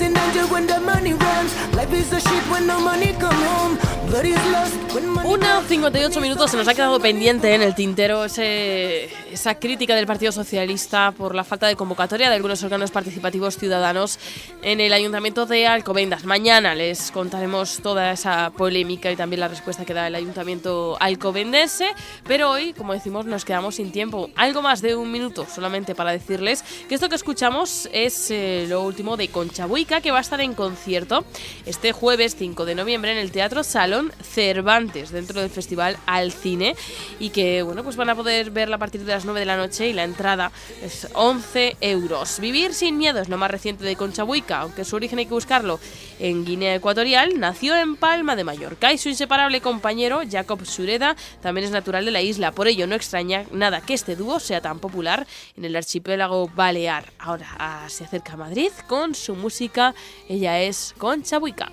[0.50, 1.74] when the money runs.
[1.74, 3.78] Life is a shit when no money come home.
[4.06, 7.74] Blood is lost when money Una 58 minutos se nos ha quedado pendiente en el
[7.74, 12.90] tintero ese, esa crítica del Partido Socialista por la falta de convocatoria de algunos órganos
[12.90, 14.18] participativos ciudadanos
[14.60, 16.24] en el Ayuntamiento de Alcobendas.
[16.24, 21.88] Mañana les contaremos toda esa polémica y también la respuesta que da el Ayuntamiento alcobendense,
[22.26, 24.28] pero hoy, como decimos, nos quedamos sin tiempo.
[24.36, 28.82] Algo más de un minuto solamente para decirles que esto que escuchamos es eh, lo
[28.82, 31.24] último de Concha Buica, que va a estar en concierto
[31.66, 36.74] este jueves 5 de noviembre en el Teatro Salón Cervantes, dentro del Festival Al Cine,
[37.20, 39.56] y que bueno, pues van a poder verla a partir de las 9 de la
[39.56, 40.50] noche y la entrada
[40.82, 42.40] es 11 euros.
[42.40, 45.34] Vivir sin miedo es lo más reciente de Concha Buica, aunque su origen hay que
[45.34, 45.78] buscarlo
[46.18, 51.66] en Guinea Ecuatorial, nació en Palma de Mallorca y su inseparable compañero Jacob Sureda también
[51.66, 52.50] es natural de la isla.
[52.50, 55.24] Por ello no extraña nada que este dúo sea tan popular
[55.56, 57.12] en el archipiélago balear.
[57.18, 59.94] Ahora ah, se acerca a Madrid con su música.
[60.28, 61.70] Ella es Concha Buica.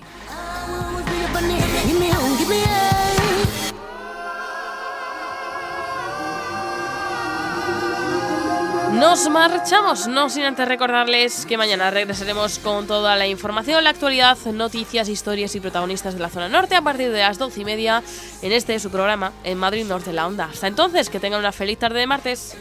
[9.02, 14.38] Nos marchamos, no sin antes recordarles que mañana regresaremos con toda la información, la actualidad,
[14.52, 18.02] noticias, historias y protagonistas de la zona norte a partir de las doce y media
[18.42, 20.44] en este su programa en Madrid Norte la Onda.
[20.52, 22.56] Hasta entonces, que tengan una feliz tarde de martes.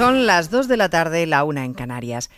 [0.00, 2.30] Son las 2 de la tarde, la una en Canarias.